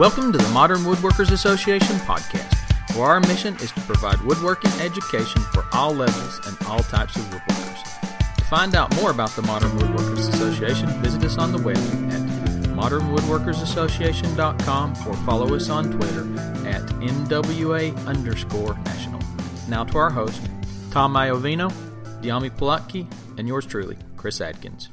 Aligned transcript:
Welcome 0.00 0.32
to 0.32 0.38
the 0.38 0.48
Modern 0.48 0.78
Woodworkers 0.78 1.30
Association 1.30 1.96
podcast, 1.96 2.54
where 2.96 3.04
our 3.04 3.20
mission 3.20 3.54
is 3.56 3.70
to 3.72 3.80
provide 3.82 4.18
woodworking 4.22 4.70
education 4.80 5.42
for 5.52 5.66
all 5.74 5.94
levels 5.94 6.40
and 6.46 6.56
all 6.66 6.78
types 6.78 7.16
of 7.16 7.22
woodworkers. 7.24 8.36
To 8.38 8.44
find 8.44 8.74
out 8.74 8.96
more 8.96 9.10
about 9.10 9.28
the 9.36 9.42
Modern 9.42 9.68
Woodworkers 9.72 10.32
Association, 10.32 10.88
visit 11.02 11.22
us 11.22 11.36
on 11.36 11.52
the 11.52 11.58
web 11.58 11.76
at 11.76 12.22
modernwoodworkersassociation.com 12.70 14.90
or 15.06 15.14
follow 15.26 15.54
us 15.54 15.68
on 15.68 15.90
Twitter 15.90 16.22
at 16.66 16.80
MWA 17.02 17.94
underscore 18.06 18.78
national. 18.86 19.20
Now 19.68 19.84
to 19.84 19.98
our 19.98 20.08
host, 20.08 20.40
Tom 20.90 21.12
Iovino, 21.12 21.70
Dyami 22.22 22.50
Plotke, 22.50 23.06
and 23.36 23.46
yours 23.46 23.66
truly, 23.66 23.98
Chris 24.16 24.40
Adkins. 24.40 24.88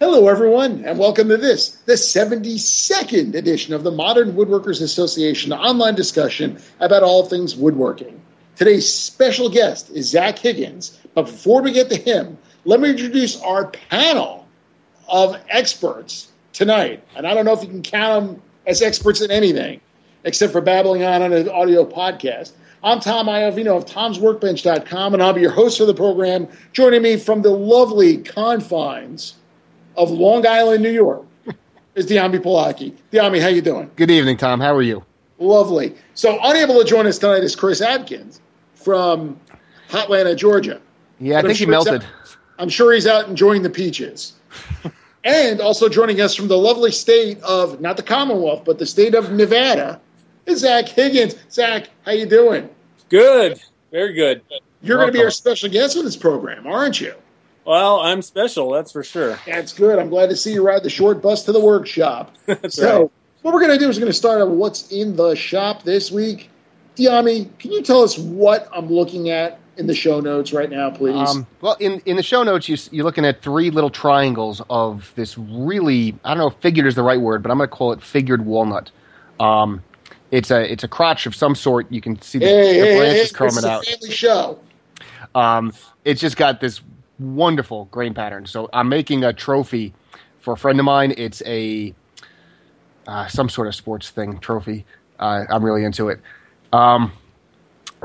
Hello, 0.00 0.28
everyone, 0.28 0.84
and 0.84 0.96
welcome 0.96 1.28
to 1.28 1.36
this, 1.36 1.70
the 1.86 1.94
72nd 1.94 3.34
edition 3.34 3.74
of 3.74 3.82
the 3.82 3.90
Modern 3.90 4.34
Woodworkers 4.34 4.80
Association 4.80 5.52
online 5.52 5.96
discussion 5.96 6.56
about 6.78 7.02
all 7.02 7.24
things 7.24 7.56
woodworking. 7.56 8.20
Today's 8.54 8.88
special 8.88 9.48
guest 9.48 9.90
is 9.90 10.08
Zac 10.08 10.38
Higgins, 10.38 11.00
but 11.14 11.22
before 11.22 11.62
we 11.62 11.72
get 11.72 11.90
to 11.90 11.96
him, 11.96 12.38
let 12.64 12.78
me 12.78 12.90
introduce 12.90 13.40
our 13.42 13.72
panel 13.90 14.46
of 15.08 15.36
experts 15.48 16.30
tonight. 16.52 17.02
And 17.16 17.26
I 17.26 17.34
don't 17.34 17.44
know 17.44 17.54
if 17.54 17.62
you 17.62 17.68
can 17.68 17.82
count 17.82 18.24
them 18.24 18.42
as 18.68 18.82
experts 18.82 19.20
in 19.20 19.32
anything 19.32 19.80
except 20.22 20.52
for 20.52 20.60
babbling 20.60 21.02
on 21.02 21.22
on 21.22 21.32
an 21.32 21.48
audio 21.48 21.84
podcast. 21.84 22.52
I'm 22.84 23.00
Tom 23.00 23.26
Iovino 23.26 23.76
of 23.76 23.86
Tom'sWorkbench.com, 23.86 25.14
and 25.14 25.20
I'll 25.20 25.32
be 25.32 25.40
your 25.40 25.50
host 25.50 25.78
for 25.78 25.86
the 25.86 25.94
program. 25.94 26.46
Joining 26.72 27.02
me 27.02 27.16
from 27.16 27.42
the 27.42 27.50
lovely 27.50 28.18
confines 28.18 29.34
of 29.98 30.10
Long 30.10 30.46
Island, 30.46 30.82
New 30.82 30.90
York, 30.92 31.24
is 31.94 32.06
Dyami 32.06 32.38
Plotke. 32.38 32.94
Dyami, 33.12 33.40
how 33.42 33.48
you 33.48 33.60
doing? 33.60 33.90
Good 33.96 34.10
evening, 34.10 34.36
Tom. 34.36 34.60
How 34.60 34.74
are 34.74 34.82
you? 34.82 35.04
Lovely. 35.38 35.94
So 36.14 36.38
unable 36.42 36.78
to 36.78 36.84
join 36.84 37.06
us 37.06 37.18
tonight 37.18 37.42
is 37.44 37.54
Chris 37.54 37.80
Adkins 37.80 38.40
from 38.74 39.38
Hotlanta, 39.90 40.36
Georgia. 40.36 40.80
Yeah, 41.20 41.38
I 41.38 41.42
But 41.42 41.50
I'm 41.50 41.56
think 41.56 41.58
he 41.58 41.64
sure 41.64 41.74
he's 41.74 41.84
melted. 41.86 42.02
out- 42.08 42.36
I'm 42.60 42.68
sure 42.68 42.92
he's 42.92 43.06
out 43.06 43.28
enjoying 43.28 43.62
the 43.62 43.70
peaches. 43.70 44.32
and 45.24 45.60
also 45.60 45.88
joining 45.88 46.20
us 46.20 46.34
from 46.34 46.48
the 46.48 46.56
lovely 46.58 46.90
state 46.92 47.40
of 47.42 47.80
not 47.80 47.96
the 47.96 48.02
Commonwealth, 48.02 48.62
but 48.64 48.78
the 48.78 48.86
state 48.86 49.14
of 49.14 49.32
Nevada 49.32 50.00
is 50.46 50.60
Zac 50.60 50.88
Higgins. 50.88 51.34
Zac, 51.50 51.88
how 52.04 52.12
you 52.12 52.26
doing? 52.26 52.68
Good, 53.08 53.60
very 53.92 54.12
good. 54.12 54.42
You're 54.82 54.96
going 54.96 55.08
to 55.08 55.12
be 55.12 55.22
our 55.24 55.30
special 55.30 55.68
guest 55.68 55.96
for 55.96 56.02
this 56.04 56.16
program, 56.16 56.66
aren't 56.66 57.00
you? 57.00 57.14
Well, 57.68 58.00
I'm 58.00 58.22
special, 58.22 58.70
that's 58.70 58.92
for 58.92 59.04
sure. 59.04 59.38
That's 59.44 59.74
good. 59.74 59.98
I'm 59.98 60.08
glad 60.08 60.30
to 60.30 60.36
see 60.36 60.54
you 60.54 60.66
ride 60.66 60.82
the 60.82 60.88
short 60.88 61.20
bus 61.20 61.44
to 61.44 61.52
the 61.52 61.60
workshop. 61.60 62.34
That's 62.46 62.76
so, 62.76 63.02
right. 63.02 63.10
what 63.42 63.52
we're 63.52 63.60
going 63.60 63.72
to 63.72 63.78
do 63.78 63.90
is 63.90 63.96
we're 63.96 64.04
going 64.04 64.12
to 64.12 64.16
start 64.16 64.40
out 64.40 64.48
with 64.48 64.58
what's 64.58 64.90
in 64.90 65.16
the 65.16 65.34
shop 65.34 65.82
this 65.82 66.10
week. 66.10 66.48
Dyami, 66.96 67.46
can 67.58 67.70
you 67.72 67.82
tell 67.82 68.02
us 68.02 68.16
what 68.16 68.70
I'm 68.74 68.88
looking 68.88 69.28
at 69.28 69.60
in 69.76 69.86
the 69.86 69.94
show 69.94 70.18
notes 70.20 70.54
right 70.54 70.70
now, 70.70 70.88
please? 70.88 71.28
Um, 71.28 71.46
well, 71.60 71.76
in, 71.78 72.00
in 72.06 72.16
the 72.16 72.22
show 72.22 72.42
notes, 72.42 72.70
you, 72.70 72.78
you're 72.90 73.04
looking 73.04 73.26
at 73.26 73.42
three 73.42 73.68
little 73.68 73.90
triangles 73.90 74.62
of 74.70 75.12
this 75.14 75.36
really, 75.36 76.16
I 76.24 76.30
don't 76.30 76.38
know 76.38 76.46
if 76.46 76.54
figured 76.62 76.86
is 76.86 76.94
the 76.94 77.02
right 77.02 77.20
word, 77.20 77.42
but 77.42 77.50
I'm 77.50 77.58
going 77.58 77.68
to 77.68 77.76
call 77.76 77.92
it 77.92 78.00
figured 78.02 78.46
walnut. 78.46 78.90
Um, 79.38 79.82
it's 80.30 80.50
a 80.50 80.72
it's 80.72 80.84
a 80.84 80.88
crotch 80.88 81.26
of 81.26 81.34
some 81.34 81.54
sort. 81.54 81.92
You 81.92 82.00
can 82.00 82.18
see 82.22 82.38
the, 82.38 82.46
hey, 82.46 82.56
the 82.56 82.62
hey, 82.62 82.78
hey, 82.78 82.98
branches 82.98 83.20
this 83.24 83.32
coming 83.32 83.58
is 83.58 83.64
a 83.64 83.70
out. 83.70 83.84
family 83.84 84.10
show. 84.10 84.58
Um, 85.34 85.74
it's 86.06 86.22
just 86.22 86.38
got 86.38 86.62
this 86.62 86.80
wonderful 87.18 87.86
grain 87.86 88.14
pattern. 88.14 88.46
So 88.46 88.68
I'm 88.72 88.88
making 88.88 89.24
a 89.24 89.32
trophy 89.32 89.94
for 90.40 90.54
a 90.54 90.56
friend 90.56 90.78
of 90.78 90.84
mine. 90.84 91.14
It's 91.16 91.42
a 91.46 91.94
uh, 93.06 93.26
some 93.26 93.48
sort 93.48 93.66
of 93.66 93.74
sports 93.74 94.10
thing 94.10 94.38
trophy. 94.38 94.84
Uh, 95.18 95.44
I'm 95.50 95.64
really 95.64 95.84
into 95.84 96.08
it. 96.08 96.20
Um, 96.72 97.12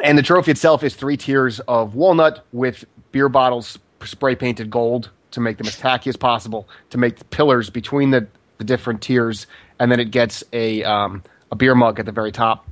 and 0.04 0.18
the 0.18 0.24
trophy 0.24 0.52
itself 0.52 0.84
is 0.84 0.96
three 0.96 1.18
tiers 1.18 1.60
of 1.62 1.94
walnut 1.94 2.46
with 2.52 2.86
beer 3.12 3.30
bottles 3.30 3.78
spray 4.04 4.36
painted 4.36 4.70
gold 4.70 5.12
to 5.32 5.40
make 5.40 5.58
them 5.58 5.68
as 5.68 5.78
tacky 5.78 6.10
as 6.10 6.18
possible 6.18 6.68
to 6.90 6.98
make 6.98 7.18
the 7.18 7.26
pillars 7.26 7.70
between 7.70 8.12
the, 8.12 8.28
the 8.58 8.64
different 8.64 9.02
tiers, 9.02 9.48
and 9.80 9.92
then 9.92 10.00
it 10.00 10.12
gets 10.12 10.44
a 10.54 10.84
um, 10.84 11.24
a 11.52 11.56
beer 11.56 11.76
mug 11.76 12.00
at 12.00 12.06
the 12.06 12.12
very 12.12 12.32
top. 12.32 12.68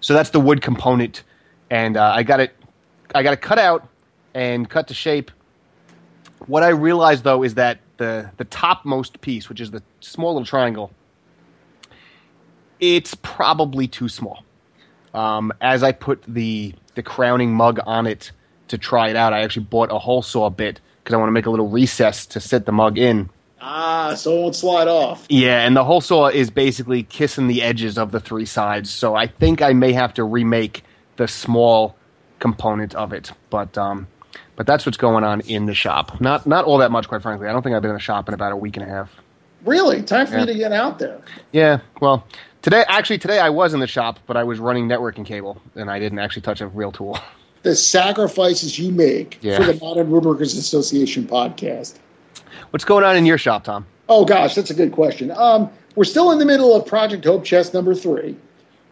So 0.00 0.14
that's 0.14 0.30
the 0.30 0.40
wood 0.40 0.62
component, 0.62 1.24
and 1.70 1.96
uh, 1.96 2.12
I 2.14 2.22
got 2.22 2.40
it. 2.40 2.54
I 3.14 3.22
got 3.22 3.32
it 3.32 3.40
cut 3.40 3.58
out 3.58 3.88
and 4.38 4.70
cut 4.70 4.86
to 4.86 4.94
shape. 4.94 5.32
What 6.46 6.62
I 6.62 6.68
realized 6.68 7.24
though 7.24 7.42
is 7.42 7.54
that 7.54 7.80
the 7.96 8.30
the 8.36 8.44
topmost 8.44 9.20
piece, 9.20 9.48
which 9.48 9.60
is 9.60 9.72
the 9.72 9.82
small 9.98 10.34
little 10.34 10.46
triangle, 10.46 10.92
it's 12.78 13.16
probably 13.16 13.88
too 13.88 14.08
small. 14.08 14.44
Um, 15.12 15.52
as 15.60 15.82
I 15.82 15.90
put 15.90 16.22
the 16.28 16.72
the 16.94 17.02
crowning 17.02 17.52
mug 17.52 17.80
on 17.84 18.06
it 18.06 18.30
to 18.68 18.78
try 18.78 19.08
it 19.08 19.16
out, 19.16 19.32
I 19.32 19.40
actually 19.40 19.64
bought 19.64 19.90
a 19.90 19.98
hole 19.98 20.22
saw 20.22 20.48
bit 20.50 20.80
because 21.02 21.14
I 21.14 21.16
want 21.16 21.28
to 21.28 21.32
make 21.32 21.46
a 21.46 21.50
little 21.50 21.68
recess 21.68 22.24
to 22.26 22.40
sit 22.40 22.64
the 22.64 22.72
mug 22.72 22.96
in. 22.96 23.30
Ah, 23.60 24.14
so 24.14 24.38
it 24.38 24.40
won't 24.42 24.54
slide 24.54 24.86
off. 24.86 25.26
Yeah, 25.28 25.66
and 25.66 25.74
the 25.74 25.82
hole 25.82 26.00
saw 26.00 26.28
is 26.28 26.48
basically 26.48 27.02
kissing 27.02 27.48
the 27.48 27.60
edges 27.62 27.98
of 27.98 28.12
the 28.12 28.20
three 28.20 28.46
sides. 28.46 28.88
So 28.88 29.16
I 29.16 29.26
think 29.26 29.62
I 29.62 29.72
may 29.72 29.92
have 29.94 30.14
to 30.14 30.22
remake 30.22 30.84
the 31.16 31.26
small 31.26 31.96
component 32.38 32.94
of 32.94 33.12
it. 33.12 33.32
But 33.50 33.76
um, 33.76 34.06
but 34.56 34.66
that's 34.66 34.84
what's 34.86 34.98
going 34.98 35.24
on 35.24 35.40
in 35.42 35.66
the 35.66 35.74
shop. 35.74 36.20
Not 36.20 36.46
not 36.46 36.64
all 36.64 36.78
that 36.78 36.90
much, 36.90 37.08
quite 37.08 37.22
frankly. 37.22 37.48
I 37.48 37.52
don't 37.52 37.62
think 37.62 37.74
I've 37.76 37.82
been 37.82 37.90
in 37.90 37.96
the 37.96 38.00
shop 38.00 38.28
in 38.28 38.34
about 38.34 38.52
a 38.52 38.56
week 38.56 38.76
and 38.76 38.84
a 38.84 38.88
half. 38.88 39.10
Really? 39.64 40.02
Time 40.02 40.26
for 40.26 40.34
Yeah. 40.34 40.40
you 40.40 40.46
to 40.46 40.54
get 40.54 40.72
out 40.72 40.98
there. 40.98 41.18
Yeah, 41.52 41.78
well, 42.00 42.24
today 42.62 42.84
actually 42.88 43.18
today 43.18 43.40
I 43.40 43.50
was 43.50 43.74
in 43.74 43.80
the 43.80 43.86
shop, 43.86 44.18
but 44.26 44.36
I 44.36 44.44
was 44.44 44.58
running 44.58 44.88
networking 44.88 45.24
cable 45.26 45.60
and 45.74 45.90
I 45.90 45.98
didn't 45.98 46.18
actually 46.20 46.42
touch 46.42 46.60
a 46.60 46.66
real 46.66 46.92
tool. 46.92 47.18
The 47.64 47.74
sacrifices 47.74 48.78
you 48.78 48.92
make 48.92 49.38
Yeah. 49.42 49.56
for 49.56 49.64
the 49.64 49.74
Modern 49.84 50.10
Woodworkers 50.10 50.56
Association 50.56 51.24
podcast. 51.24 51.94
What's 52.70 52.84
going 52.84 53.02
on 53.04 53.16
in 53.16 53.26
your 53.26 53.36
shop, 53.36 53.64
Tom? 53.64 53.84
Oh 54.08 54.24
gosh, 54.24 54.54
that's 54.54 54.70
a 54.70 54.74
good 54.74 54.92
question. 54.92 55.32
Um, 55.36 55.68
we're 55.96 56.04
still 56.04 56.30
in 56.30 56.38
the 56.38 56.46
middle 56.46 56.74
of 56.76 56.86
Project 56.86 57.24
Hope 57.24 57.44
Chest 57.44 57.74
number 57.74 57.96
three. 57.96 58.36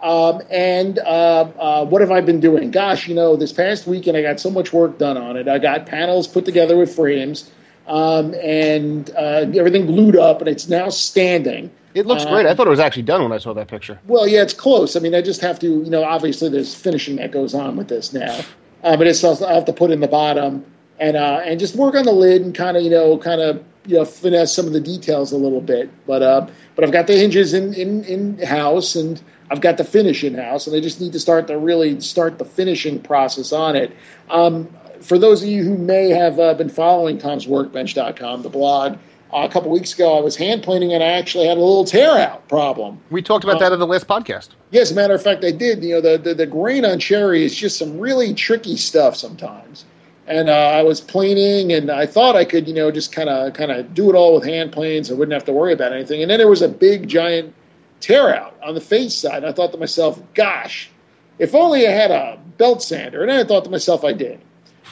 Um, 0.02 0.42
and 0.50 0.98
uh, 0.98 1.48
uh, 1.58 1.84
what 1.86 2.00
have 2.02 2.10
I 2.10 2.20
been 2.20 2.40
doing? 2.40 2.70
Gosh, 2.70 3.08
you 3.08 3.14
know, 3.14 3.34
this 3.36 3.52
past 3.52 3.86
weekend 3.86 4.16
I 4.16 4.22
got 4.22 4.38
so 4.38 4.50
much 4.50 4.72
work 4.72 4.98
done 4.98 5.16
on 5.16 5.36
it. 5.36 5.48
I 5.48 5.58
got 5.58 5.86
panels 5.86 6.28
put 6.28 6.44
together 6.44 6.76
with 6.76 6.94
frames 6.94 7.50
um, 7.86 8.34
and 8.34 9.10
uh, 9.16 9.46
everything 9.54 9.86
glued 9.86 10.16
up, 10.16 10.40
and 10.40 10.48
it's 10.48 10.68
now 10.68 10.88
standing. 10.90 11.70
It 11.94 12.04
looks 12.04 12.24
Uh, 12.24 12.30
great. 12.30 12.46
I 12.46 12.54
thought 12.54 12.66
it 12.66 12.70
was 12.70 12.80
actually 12.80 13.04
done 13.04 13.22
when 13.22 13.32
I 13.32 13.38
saw 13.38 13.54
that 13.54 13.68
picture. 13.68 13.98
Well, 14.06 14.28
yeah, 14.28 14.42
it's 14.42 14.52
close. 14.52 14.96
I 14.96 15.00
mean, 15.00 15.14
I 15.14 15.22
just 15.22 15.40
have 15.40 15.58
to, 15.60 15.66
you 15.66 15.90
know, 15.90 16.04
obviously 16.04 16.50
there's 16.50 16.74
finishing 16.74 17.16
that 17.16 17.30
goes 17.30 17.54
on 17.54 17.76
with 17.76 17.88
this 17.88 18.12
now, 18.12 18.40
uh, 18.84 18.96
but 18.96 19.06
it's 19.06 19.24
also, 19.24 19.46
I 19.46 19.54
have 19.54 19.64
to 19.64 19.72
put 19.72 19.90
in 19.90 20.00
the 20.00 20.08
bottom 20.08 20.64
and 20.98 21.16
uh, 21.16 21.40
and 21.44 21.58
just 21.58 21.74
work 21.74 21.94
on 21.94 22.04
the 22.04 22.12
lid 22.12 22.42
and 22.42 22.54
kind 22.54 22.76
of, 22.76 22.82
you 22.82 22.90
know, 22.90 23.16
kind 23.18 23.40
of 23.40 23.62
you 23.86 23.96
know 23.96 24.04
finesse 24.04 24.52
some 24.52 24.66
of 24.66 24.72
the 24.72 24.80
details 24.80 25.32
a 25.32 25.36
little 25.36 25.60
bit. 25.60 25.88
But 26.06 26.22
uh, 26.22 26.46
but 26.74 26.84
I've 26.84 26.92
got 26.92 27.06
the 27.06 27.16
hinges 27.16 27.54
in 27.54 27.72
in 27.72 28.04
in 28.04 28.38
house 28.38 28.94
and 28.96 29.20
I've 29.50 29.60
got 29.60 29.76
the 29.76 29.84
finish 29.84 30.24
in 30.24 30.34
house, 30.34 30.66
and 30.66 30.74
I 30.76 30.80
just 30.80 31.00
need 31.00 31.12
to 31.12 31.20
start 31.20 31.46
to 31.48 31.58
really 31.58 32.00
start 32.00 32.38
the 32.38 32.44
finishing 32.44 33.00
process 33.00 33.52
on 33.52 33.76
it. 33.76 33.96
Um, 34.28 34.68
for 35.00 35.18
those 35.18 35.42
of 35.42 35.48
you 35.48 35.62
who 35.62 35.76
may 35.76 36.08
have 36.10 36.38
uh, 36.38 36.54
been 36.54 36.68
following 36.68 37.18
Tom's 37.18 37.46
Tom'sWorkbench.com, 37.46 38.42
the 38.42 38.48
blog. 38.48 38.98
Uh, 39.32 39.44
a 39.44 39.48
couple 39.48 39.70
weeks 39.70 39.92
ago, 39.92 40.16
I 40.16 40.20
was 40.20 40.36
hand 40.36 40.62
planing 40.62 40.92
and 40.92 41.02
I 41.02 41.08
actually 41.08 41.48
had 41.48 41.56
a 41.56 41.60
little 41.60 41.84
tear 41.84 42.16
out 42.16 42.48
problem. 42.48 43.00
We 43.10 43.22
talked 43.22 43.42
about 43.42 43.58
that 43.58 43.72
in 43.72 43.80
the 43.80 43.86
last 43.86 44.06
podcast. 44.06 44.50
Yes, 44.70 44.92
matter 44.92 45.14
of 45.14 45.22
fact, 45.22 45.44
I 45.44 45.50
did. 45.50 45.82
You 45.82 45.96
know, 45.96 46.00
the, 46.00 46.16
the, 46.16 46.34
the 46.34 46.46
grain 46.46 46.84
on 46.84 47.00
cherry 47.00 47.44
is 47.44 47.54
just 47.54 47.76
some 47.76 47.98
really 47.98 48.34
tricky 48.34 48.76
stuff 48.76 49.16
sometimes. 49.16 49.84
And 50.28 50.48
uh, 50.48 50.52
I 50.52 50.82
was 50.82 51.00
planing, 51.00 51.72
and 51.72 51.90
I 51.90 52.06
thought 52.06 52.34
I 52.34 52.44
could, 52.44 52.66
you 52.66 52.74
know, 52.74 52.90
just 52.90 53.12
kind 53.12 53.28
of 53.28 53.52
kind 53.52 53.70
of 53.70 53.94
do 53.94 54.10
it 54.10 54.16
all 54.16 54.34
with 54.34 54.44
hand 54.44 54.72
planes. 54.72 55.10
I 55.10 55.14
wouldn't 55.14 55.32
have 55.32 55.44
to 55.44 55.52
worry 55.52 55.72
about 55.72 55.92
anything. 55.92 56.20
And 56.22 56.30
then 56.30 56.38
there 56.38 56.48
was 56.48 56.62
a 56.62 56.68
big, 56.68 57.06
giant 57.06 57.54
tear 58.00 58.34
out 58.34 58.56
on 58.62 58.74
the 58.74 58.80
face 58.80 59.14
side. 59.14 59.38
And 59.38 59.46
I 59.46 59.52
thought 59.52 59.72
to 59.72 59.78
myself, 59.78 60.20
gosh, 60.34 60.90
if 61.38 61.54
only 61.54 61.86
I 61.86 61.90
had 61.90 62.10
a 62.10 62.38
belt 62.58 62.82
sander. 62.82 63.22
And 63.22 63.30
I 63.30 63.44
thought 63.44 63.64
to 63.64 63.70
myself, 63.70 64.04
I 64.04 64.12
did. 64.12 64.40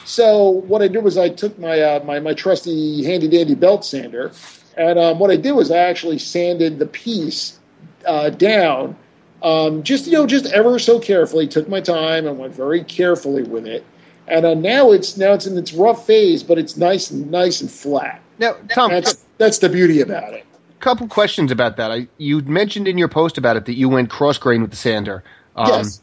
So 0.05 0.49
what 0.49 0.83
I 0.83 0.87
did 0.87 1.03
was 1.03 1.17
I 1.17 1.29
took 1.29 1.57
my 1.57 1.81
uh, 1.81 2.03
my, 2.03 2.19
my 2.19 2.33
trusty 2.35 3.03
handy 3.03 3.27
dandy 3.27 3.55
belt 3.55 3.83
sander, 3.83 4.31
and 4.77 4.99
um, 4.99 5.17
what 5.17 5.31
I 5.31 5.35
did 5.35 5.53
was 5.53 5.71
I 5.71 5.77
actually 5.77 6.19
sanded 6.19 6.77
the 6.77 6.85
piece 6.85 7.59
uh, 8.05 8.29
down, 8.29 8.95
um, 9.41 9.81
just 9.81 10.05
you 10.05 10.13
know, 10.13 10.27
just 10.27 10.45
ever 10.53 10.77
so 10.77 10.99
carefully. 10.99 11.47
Took 11.47 11.67
my 11.67 11.81
time 11.81 12.27
and 12.27 12.37
went 12.37 12.53
very 12.53 12.83
carefully 12.83 13.41
with 13.41 13.65
it, 13.65 13.83
and 14.27 14.45
uh, 14.45 14.53
now 14.53 14.91
it's 14.91 15.17
now 15.17 15.33
it's 15.33 15.47
in 15.47 15.57
its 15.57 15.73
rough 15.73 16.05
phase, 16.05 16.43
but 16.43 16.59
it's 16.59 16.77
nice 16.77 17.09
and 17.09 17.31
nice 17.31 17.61
and 17.61 17.71
flat. 17.71 18.21
Now, 18.37 18.57
Tom, 18.69 18.91
That's 18.91 19.25
that's 19.39 19.57
the 19.57 19.69
beauty 19.69 20.01
about 20.01 20.33
it. 20.33 20.45
Couple 20.85 21.07
questions 21.07 21.49
about 21.49 21.77
that. 21.77 21.91
I, 21.91 22.07
you 22.19 22.41
mentioned 22.41 22.87
in 22.87 22.99
your 22.99 23.07
post 23.07 23.39
about 23.39 23.57
it 23.57 23.65
that 23.65 23.73
you 23.73 23.89
went 23.89 24.11
cross 24.11 24.37
grain 24.37 24.61
with 24.61 24.69
the 24.69 24.77
sander. 24.77 25.23
Um, 25.55 25.67
yes. 25.67 25.99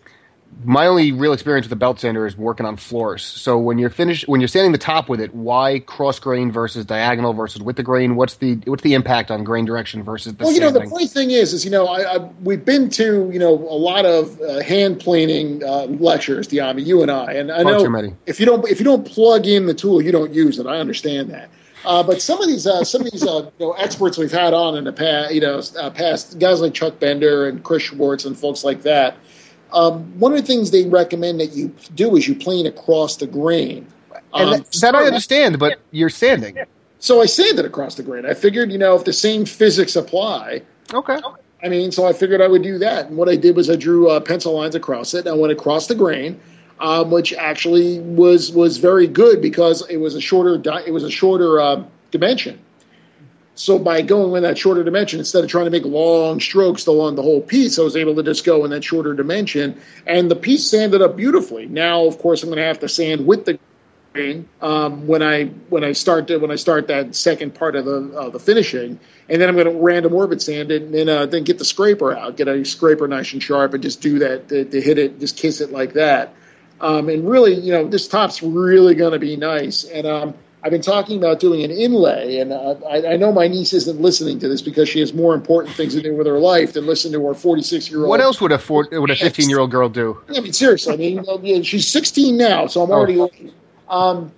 my 0.64 0.88
only 0.88 1.12
real 1.12 1.32
experience 1.32 1.66
with 1.66 1.72
a 1.72 1.76
belt 1.76 2.00
sander 2.00 2.26
is 2.26 2.36
working 2.36 2.66
on 2.66 2.76
floors. 2.76 3.22
So 3.24 3.58
when 3.58 3.78
you're 3.78 3.90
finished, 3.90 4.26
when 4.26 4.40
you're 4.40 4.48
sanding 4.48 4.72
the 4.72 4.78
top 4.78 5.08
with 5.08 5.20
it, 5.20 5.32
why 5.36 5.78
cross 5.78 6.18
grain 6.18 6.50
versus 6.50 6.84
diagonal 6.84 7.32
versus 7.32 7.62
with 7.62 7.76
the 7.76 7.84
grain? 7.84 8.16
What's 8.16 8.34
the 8.34 8.56
what's 8.64 8.82
the 8.82 8.94
impact 8.94 9.30
on 9.30 9.44
grain 9.44 9.66
direction 9.66 10.02
versus 10.02 10.34
the 10.34 10.42
well, 10.42 10.52
you 10.52 10.58
know, 10.58 10.72
sanding? 10.72 10.82
the 10.82 10.90
funny 10.90 11.06
thing 11.06 11.30
is, 11.30 11.52
is 11.52 11.64
you 11.64 11.70
know, 11.70 11.86
I, 11.86 12.16
I, 12.16 12.18
we've 12.42 12.64
been 12.64 12.90
to 12.90 13.30
you 13.32 13.38
know 13.38 13.54
a 13.54 13.78
lot 13.78 14.04
of 14.04 14.40
uh, 14.40 14.64
hand 14.64 14.98
planing 14.98 15.62
uh, 15.62 15.84
lectures, 15.84 16.48
Dyami, 16.48 16.84
you 16.84 17.02
and 17.02 17.10
I, 17.12 17.34
and 17.34 17.52
I 17.52 17.62
Far 17.62 17.70
know 17.70 17.84
too 17.84 17.90
many. 17.90 18.16
if 18.26 18.40
you 18.40 18.46
don't 18.46 18.68
if 18.68 18.80
you 18.80 18.84
don't 18.84 19.06
plug 19.06 19.46
in 19.46 19.66
the 19.66 19.74
tool, 19.74 20.02
you 20.02 20.10
don't 20.10 20.34
use 20.34 20.58
it. 20.58 20.66
I 20.66 20.78
understand 20.78 21.30
that. 21.30 21.50
Uh, 21.84 22.02
but 22.02 22.22
some 22.22 22.40
of 22.40 22.48
these 22.48 22.66
uh, 22.66 22.84
some 22.84 23.02
of 23.04 23.10
these 23.10 23.26
uh, 23.26 23.50
you 23.58 23.66
know, 23.66 23.72
experts 23.72 24.16
we've 24.18 24.30
had 24.32 24.54
on 24.54 24.76
in 24.76 24.84
the 24.84 24.92
past, 24.92 25.34
you 25.34 25.40
know, 25.40 25.60
uh, 25.78 25.90
past 25.90 26.38
guys 26.38 26.60
like 26.60 26.74
Chuck 26.74 26.98
Bender 27.00 27.48
and 27.48 27.62
Chris 27.64 27.84
Schwarz 27.84 28.24
and 28.24 28.36
folks 28.38 28.62
like 28.64 28.82
that. 28.82 29.16
Um, 29.72 30.18
one 30.18 30.32
of 30.32 30.38
the 30.38 30.46
things 30.46 30.70
they 30.70 30.86
recommend 30.86 31.40
that 31.40 31.52
you 31.52 31.74
do 31.94 32.14
is 32.16 32.28
you 32.28 32.34
plane 32.34 32.66
across 32.66 33.16
the 33.16 33.26
grain. 33.26 33.86
and 34.34 34.48
Um, 34.48 34.50
that, 34.50 34.70
that 34.80 34.94
I 34.94 35.04
understand, 35.04 35.58
but 35.58 35.80
you're 35.92 36.10
sanding. 36.10 36.58
so 36.98 37.22
I 37.22 37.26
sanded 37.26 37.64
across 37.64 37.94
the 37.94 38.02
grain. 38.02 38.26
I 38.26 38.34
figured, 38.34 38.70
you 38.70 38.78
know, 38.78 38.94
if 38.96 39.04
the 39.04 39.12
same 39.14 39.44
physics 39.46 39.96
apply, 39.96 40.62
Okay. 40.92 41.18
I 41.64 41.68
mean, 41.68 41.90
so 41.92 42.06
I 42.06 42.12
figured 42.12 42.40
I 42.42 42.48
would 42.48 42.62
do 42.62 42.76
that. 42.78 43.06
And 43.06 43.16
what 43.16 43.28
I 43.28 43.36
did 43.36 43.56
was 43.56 43.70
I 43.70 43.76
drew 43.76 44.10
uh, 44.10 44.20
pencil 44.20 44.52
lines 44.52 44.74
across 44.74 45.14
it. 45.14 45.20
And 45.20 45.28
I 45.28 45.32
went 45.32 45.52
across 45.52 45.86
the 45.86 45.94
grain, 45.94 46.38
um, 46.82 47.12
which 47.12 47.32
actually 47.32 48.00
was 48.00 48.50
was 48.50 48.76
very 48.78 49.06
good 49.06 49.40
because 49.40 49.88
it 49.88 49.98
was 49.98 50.16
a 50.16 50.20
shorter 50.20 50.58
di- 50.58 50.82
it 50.84 50.90
was 50.90 51.04
a 51.04 51.10
shorter 51.10 51.60
uh, 51.60 51.84
dimension. 52.10 52.58
So 53.54 53.78
by 53.78 54.02
going 54.02 54.34
in 54.34 54.42
that 54.42 54.58
shorter 54.58 54.82
dimension, 54.82 55.18
instead 55.18 55.44
of 55.44 55.50
trying 55.50 55.66
to 55.66 55.70
make 55.70 55.84
long 55.84 56.40
strokes 56.40 56.86
along 56.86 57.16
the 57.16 57.22
whole 57.22 57.40
piece, 57.40 57.78
I 57.78 57.82
was 57.82 57.96
able 57.96 58.14
to 58.16 58.22
just 58.22 58.44
go 58.44 58.64
in 58.64 58.70
that 58.72 58.82
shorter 58.82 59.14
dimension, 59.14 59.80
and 60.06 60.30
the 60.30 60.34
piece 60.34 60.68
sanded 60.68 61.02
up 61.02 61.16
beautifully. 61.16 61.66
Now, 61.66 62.04
of 62.06 62.18
course, 62.18 62.42
I'm 62.42 62.48
going 62.48 62.58
to 62.58 62.64
have 62.64 62.80
to 62.80 62.88
sand 62.88 63.26
with 63.26 63.44
the 63.44 63.58
grain 64.12 64.48
um, 64.60 65.06
when 65.06 65.22
I 65.22 65.44
when 65.68 65.84
I 65.84 65.92
start 65.92 66.26
to, 66.28 66.38
when 66.38 66.50
I 66.50 66.56
start 66.56 66.88
that 66.88 67.14
second 67.14 67.54
part 67.54 67.76
of 67.76 67.84
the 67.84 68.18
uh, 68.18 68.30
the 68.30 68.40
finishing, 68.40 68.98
and 69.28 69.40
then 69.40 69.48
I'm 69.48 69.54
going 69.54 69.72
to 69.72 69.80
random 69.80 70.14
orbit 70.14 70.42
sand 70.42 70.72
it, 70.72 70.82
and 70.82 70.92
then 70.94 71.08
uh, 71.08 71.26
then 71.26 71.44
get 71.44 71.58
the 71.58 71.64
scraper 71.64 72.12
out, 72.12 72.36
get 72.36 72.48
a 72.48 72.64
scraper 72.64 73.06
nice 73.06 73.32
and 73.34 73.42
sharp, 73.42 73.72
and 73.74 73.82
just 73.84 74.00
do 74.00 74.18
that 74.18 74.48
to, 74.48 74.64
to 74.64 74.80
hit 74.80 74.98
it, 74.98 75.20
just 75.20 75.36
kiss 75.36 75.60
it 75.60 75.70
like 75.70 75.92
that. 75.92 76.34
Um, 76.82 77.08
and 77.08 77.28
really, 77.28 77.54
you 77.54 77.72
know, 77.72 77.86
this 77.86 78.08
top's 78.08 78.42
really 78.42 78.94
going 78.94 79.12
to 79.12 79.18
be 79.18 79.36
nice. 79.36 79.84
And 79.84 80.04
um, 80.04 80.34
I've 80.64 80.72
been 80.72 80.82
talking 80.82 81.16
about 81.16 81.38
doing 81.38 81.62
an 81.62 81.70
inlay, 81.70 82.38
and 82.38 82.52
uh, 82.52 82.74
I, 82.88 83.12
I 83.12 83.16
know 83.16 83.32
my 83.32 83.46
niece 83.48 83.72
isn't 83.72 84.00
listening 84.00 84.40
to 84.40 84.48
this 84.48 84.62
because 84.62 84.88
she 84.88 84.98
has 84.98 85.14
more 85.14 85.34
important 85.34 85.74
things 85.76 85.94
to 85.94 86.02
do 86.02 86.14
with 86.14 86.26
her 86.26 86.38
life 86.38 86.72
than 86.72 86.86
listen 86.86 87.12
to 87.12 87.26
her 87.26 87.34
46 87.34 87.88
year 87.88 88.00
old. 88.00 88.08
What 88.08 88.20
else 88.20 88.40
would 88.40 88.52
a 88.52 88.58
four, 88.58 88.88
would 88.90 89.10
a 89.10 89.16
15 89.16 89.48
year 89.48 89.60
old 89.60 89.70
girl 89.70 89.88
do? 89.88 90.20
I 90.28 90.40
mean, 90.40 90.52
seriously. 90.52 90.92
I 90.92 90.96
mean, 90.96 91.16
you 91.16 91.22
know, 91.22 91.40
yeah, 91.42 91.62
she's 91.62 91.88
16 91.88 92.36
now, 92.36 92.66
so 92.66 92.82
I'm 92.82 92.90
already. 92.90 93.52
Um, 93.88 94.32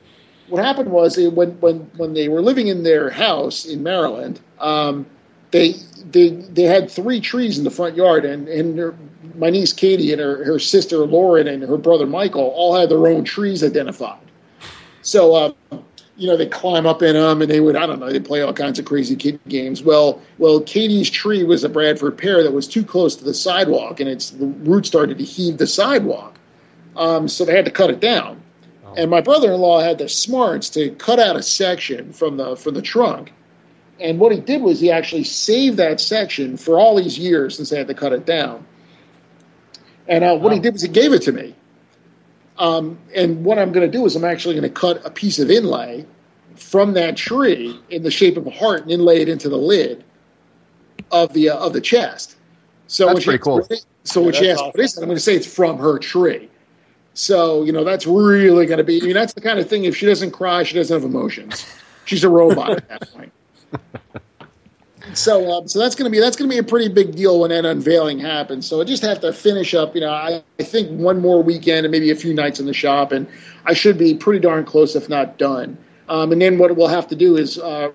what 0.49 0.63
happened 0.63 0.91
was 0.91 1.17
when 1.17 1.59
when 1.61 1.91
when 1.97 2.13
they 2.13 2.29
were 2.29 2.43
living 2.43 2.69
in 2.69 2.83
their 2.83 3.09
house 3.09 3.65
in 3.65 3.83
Maryland, 3.83 4.41
um, 4.61 5.07
they 5.51 5.75
they 6.11 6.29
they 6.29 6.65
had 6.65 6.91
three 6.91 7.21
trees 7.21 7.57
in 7.57 7.65
the 7.65 7.71
front 7.71 7.97
yard, 7.97 8.25
and 8.25 8.49
and 8.49 8.95
my 9.37 9.51
niece 9.51 9.73
Katie 9.73 10.13
and 10.13 10.21
her 10.21 10.45
her 10.45 10.59
sister 10.59 10.99
Lauren 10.99 11.49
and 11.49 11.63
her 11.63 11.77
brother 11.77 12.07
Michael 12.07 12.53
all 12.55 12.75
had 12.75 12.89
their 12.89 13.07
own 13.07 13.25
trees 13.25 13.63
identified. 13.63 14.19
So. 15.03 15.35
Uh, 15.35 15.53
you 16.17 16.29
know, 16.29 16.37
they 16.37 16.47
climb 16.47 16.87
up 16.87 17.03
in 17.03 17.15
them 17.15 17.43
and 17.43 17.51
they 17.51 17.59
would, 17.59 17.75
I 17.75 17.87
don't 17.87 17.99
know, 17.99 18.09
they 18.09 18.21
play 18.21 18.41
all 18.41 18.53
kinds 18.53 18.79
of 18.79 18.85
crazy 18.85 19.17
kid 19.17 19.41
games. 19.49 19.83
Well, 19.83 20.23
well, 20.39 20.61
Katie's 20.61 21.11
tree 21.11 21.43
was 21.43 21.65
a 21.65 21.69
Bradford 21.69 22.17
pear 22.17 22.43
that 22.45 22.53
was 22.53 22.69
too 22.69 22.85
close 22.85 23.17
to 23.17 23.25
the 23.25 23.35
sidewalk 23.35 23.99
and 23.99 24.09
its 24.09 24.31
the 24.31 24.47
roots 24.47 24.89
started 24.89 25.19
to 25.19 25.25
heave 25.25 25.59
the 25.59 25.67
sidewalk. 25.67 26.39
Um, 26.97 27.27
so 27.27 27.45
they 27.45 27.57
had 27.57 27.65
to 27.65 27.71
cut 27.73 27.91
it 27.91 27.99
down. 27.99 28.41
And 28.97 29.11
my 29.11 29.21
brother-in-law 29.21 29.81
had 29.81 29.99
the 29.99 30.09
smarts 30.09 30.71
to 30.71 30.91
cut 30.91 31.19
out 31.19 31.35
a 31.37 31.43
section 31.43 32.13
from 32.13 32.37
the 32.37 32.55
from 32.55 32.75
the 32.75 32.83
trunk. 32.83 33.33
And 33.99 34.19
what 34.19 34.33
he 34.33 34.41
did 34.41 34.63
was 34.63 34.81
he 34.81 34.91
actually 34.91 35.25
saved 35.25 35.77
that 35.79 36.01
section 36.01 36.57
for 36.57 36.79
all 36.79 36.97
these 36.97 37.19
years 37.19 37.57
since 37.57 37.71
they 37.71 37.79
had 37.79 37.89
to 37.89 37.95
cut 37.95 38.13
it 38.13 38.25
down. 38.27 38.65
And 40.09 40.25
uh, 40.25 40.37
what 40.37 40.53
he 40.53 40.59
did 40.59 40.73
was 40.73 40.83
he 40.83 40.89
gave 40.89 41.13
it 41.13 41.23
to 41.23 41.33
me. 41.33 41.55
Um, 42.59 42.99
and 43.15 43.45
what 43.45 43.59
I'm 43.59 43.73
going 43.73 43.91
to 43.91 43.99
do 43.99 44.05
is 44.07 44.15
I'm 44.15 44.25
actually 44.25 44.55
going 44.55 44.63
to 44.63 44.81
cut 44.81 45.05
a 45.05 45.11
piece 45.11 45.39
of 45.39 45.51
inlay 45.51 46.07
from 46.55 46.93
that 46.95 47.17
tree 47.17 47.81
in 47.91 48.03
the 48.03 48.11
shape 48.11 48.37
of 48.37 48.47
a 48.47 48.51
heart 48.51 48.83
and 48.83 48.91
inlay 48.93 49.21
it 49.21 49.29
into 49.29 49.49
the 49.49 49.57
lid 49.57 50.05
of 51.11 51.33
the 51.33 51.51
uh, 51.51 51.59
of 51.59 51.73
the 51.73 51.81
chest. 51.81 52.37
So 52.87 53.07
That's 53.07 53.21
she 53.21 53.25
pretty 53.25 53.43
cool. 53.43 53.67
So 54.05 54.23
when 54.23 54.35
she 54.35 54.51
asks, 54.51 54.63
what 54.63 54.79
is 54.79 54.97
it? 54.97 55.01
I'm 55.01 55.07
going 55.07 55.17
to 55.17 55.23
say 55.23 55.35
it's 55.35 55.53
from 55.53 55.79
her 55.79 55.99
tree. 55.99 56.49
So 57.15 57.63
you 57.65 57.73
know 57.73 57.85
that's 57.85 58.07
really 58.07 58.67
going 58.67 58.79
to 58.79 58.85
be. 58.85 59.01
I 59.01 59.05
mean, 59.05 59.15
that's 59.15 59.33
the 59.33 59.41
kind 59.41 59.59
of 59.59 59.69
thing. 59.69 59.85
If 59.85 59.97
she 59.97 60.07
doesn't 60.07 60.33
cry, 60.33 60.63
she 60.65 60.75
doesn't 60.75 60.95
have 60.95 61.05
emotions. 61.09 61.67
She's 62.05 62.25
a 62.25 62.29
robot 62.29 62.71
at 62.71 62.89
that 62.89 63.13
point. 63.13 63.33
So, 65.13 65.51
um, 65.53 65.69
so 65.69 65.79
that's 65.79 65.95
going 65.95 66.11
to 66.11 66.11
be 66.11 66.21
that's 66.21 66.37
to 66.37 66.49
be 66.49 66.59
a 66.59 66.63
pretty 66.63 66.89
big 66.89 67.15
deal 67.15 67.41
when 67.41 67.51
that 67.51 67.65
unveiling 67.65 68.19
happens. 68.19 68.67
So 68.67 68.81
I 68.81 68.85
just 68.85 69.03
have 69.03 69.21
to 69.21 69.33
finish 69.33 69.75
up. 69.75 69.95
You 69.95 70.01
know, 70.01 70.11
I, 70.11 70.43
I 70.59 70.63
think 70.63 70.91
one 70.99 71.21
more 71.21 71.43
weekend 71.43 71.85
and 71.85 71.93
maybe 71.93 72.11
a 72.11 72.17
few 72.17 72.33
nights 72.33 72.59
in 72.59 72.67
the 72.67 72.73
shop, 72.73 73.13
and 73.13 73.27
I 73.67 73.75
should 73.75 73.99
be 73.99 74.15
pretty 74.15 74.41
darn 74.41 74.65
close, 74.65 74.97
if 74.97 75.09
not 75.09 75.39
done. 75.39 75.77
Um, 76.09 76.33
and 76.33 76.41
then 76.41 76.59
what 76.59 76.75
we'll 76.77 76.89
have 76.89 77.07
to 77.09 77.17
do 77.17 77.37
is 77.37 77.59
uh, 77.59 77.91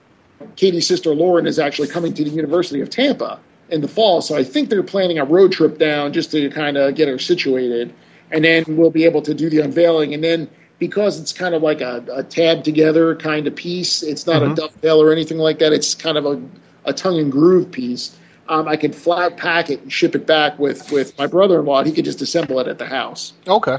Katie's 0.56 0.88
sister 0.88 1.14
Lauren 1.14 1.48
is 1.48 1.60
actually 1.60 1.88
coming 1.88 2.14
to 2.14 2.24
the 2.24 2.30
University 2.30 2.82
of 2.82 2.90
Tampa 2.90 3.40
in 3.70 3.82
the 3.82 3.88
fall, 3.88 4.22
so 4.22 4.36
I 4.36 4.44
think 4.44 4.70
they're 4.70 4.82
planning 4.82 5.20
a 5.20 5.26
road 5.26 5.52
trip 5.52 5.78
down 5.78 6.12
just 6.12 6.32
to 6.32 6.50
kind 6.50 6.76
of 6.76 6.96
get 6.96 7.08
her 7.08 7.20
situated, 7.20 7.94
and 8.32 8.44
then 8.44 8.64
we'll 8.68 8.90
be 8.90 9.06
able 9.06 9.22
to 9.24 9.34
do 9.34 9.50
the 9.50 9.60
unveiling. 9.60 10.14
And 10.14 10.24
then 10.24 10.50
because 10.80 11.20
it's 11.20 11.34
kind 11.34 11.54
of 11.54 11.62
like 11.62 11.82
a, 11.82 12.04
a 12.12 12.24
tab 12.24 12.64
together 12.64 13.16
kind 13.16 13.46
of 13.46 13.56
piece, 13.56 14.02
it's 14.02 14.26
not 14.26 14.42
a 14.42 14.56
dovetail 14.56 15.02
or 15.02 15.12
anything 15.12 15.38
like 15.38 15.60
that. 15.60 15.74
It's 15.74 15.94
kind 15.94 16.18
of 16.18 16.26
a, 16.26 16.42
a 16.90 16.94
tongue 16.94 17.20
and 17.20 17.32
groove 17.32 17.72
piece. 17.72 18.16
Um, 18.48 18.68
I 18.68 18.78
can 18.78 18.92
flat 18.92 19.38
pack 19.38 19.70
it 19.70 19.82
and 19.82 19.94
ship 19.94 20.16
it 20.16 20.26
back 20.26 20.58
with 20.58 20.92
with 20.92 21.18
my 21.18 21.28
brother-in-law. 21.28 21.84
He 21.84 21.92
could 21.92 22.06
just 22.06 22.22
assemble 22.22 22.60
it 22.60 22.68
at 22.68 22.80
the 22.80 22.88
house. 22.88 23.34
Okay. 23.48 23.78